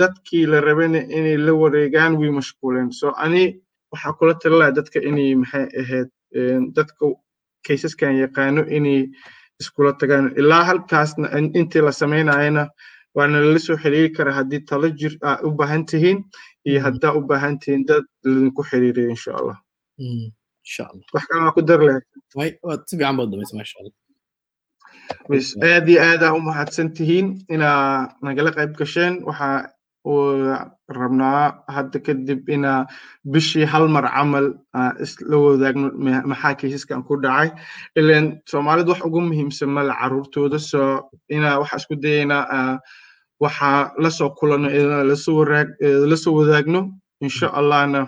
dadkii 0.00 0.46
la 0.46 0.60
rabana 0.60 0.98
inay 1.18 1.36
la 1.36 1.52
wareegaan 1.54 2.16
way 2.20 2.30
mashquuleen. 2.30 2.92
So 2.92 3.12
ani 3.16 3.60
waxaa 3.92 4.12
kula 4.18 4.34
talilaya 4.34 4.72
dadka 4.72 4.98
inay 5.00 5.34
maxay 5.34 5.66
ahayd 5.80 6.08
dadka 6.76 7.06
kaysaskan 7.66 8.16
yaqaano 8.22 8.62
inay 8.76 9.08
iskula 9.60 9.92
tagaan. 10.00 10.32
Ilaa 10.36 10.64
halkaasna 10.64 11.28
intii 11.58 11.82
la 11.82 11.92
samaynayana 11.92 12.68
waana 13.16 13.40
lala 13.40 13.58
soo 13.58 13.76
xiriiri 13.76 14.10
karaa 14.16 14.34
haddii 14.40 14.60
talo 14.68 14.88
jir 15.00 15.14
aa 15.22 15.38
u 15.46 15.50
baahan 15.58 15.84
tihiin 15.86 16.18
iyo 16.68 16.80
haddaa 16.86 17.12
u 17.18 17.20
baahan 17.30 17.58
tihiin 17.58 17.86
dad 17.88 18.04
ladinku 18.24 18.62
xiriiriyo 18.70 19.10
insha 19.10 19.32
allah. 19.40 19.56
Allah. 20.78 21.04
Wax 21.14 21.24
kale 21.28 21.42
waa 21.44 21.52
ku 21.56 21.62
dar 21.62 21.80
lahayd 21.86 22.04
way 22.36 22.50
waad 22.62 22.80
si 22.86 22.96
fiican 22.96 23.16
baad 23.16 23.30
dhamaysa 23.32 23.56
maasha 23.56 23.78
allah 23.80 23.94
bs 25.30 25.48
aad 25.70 25.86
iyo 25.92 26.00
aad 26.08 26.22
aa 26.26 26.32
u 26.38 26.40
mahadsan 26.48 26.88
tihiin 26.96 27.26
inaa 27.54 28.12
nagala 28.26 28.50
qayb 28.56 28.72
gasheen 28.80 29.14
waxaa 29.28 29.58
rabnaa 30.98 31.42
hadda 31.76 31.98
kadib 32.06 32.40
inaa 32.56 32.80
bishii 33.32 33.66
hal 33.72 33.86
mar 33.94 34.04
camal 34.14 34.46
isla 35.04 35.36
wadaagno 35.44 35.86
maxaa 36.30 36.54
kaysaskan 36.60 37.00
ku 37.08 37.14
dhacay. 37.24 37.48
Ilan 37.98 38.26
soomaalida 38.50 38.90
wax 38.92 39.00
ugu 39.08 39.20
muhiimsan 39.28 39.70
male 39.76 39.92
caruurtooda 40.00 40.58
so 40.70 40.80
inaa 41.36 41.60
waxa 41.60 41.76
isku 41.80 41.94
dayaynaa 42.04 42.80
waxaa 43.44 43.92
la 44.02 44.10
soo 44.18 44.30
kulano 44.38 44.68
la 46.10 46.16
soo 46.24 46.34
wadaagno. 46.38 46.80
Insha 47.26 47.46
allahna 47.60 48.00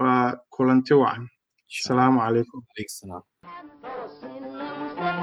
waa 0.00 0.26
kulanti 0.54 0.94
wacan. 1.02 1.24
Asalaamu 1.80 2.18
calaykum 2.24 2.60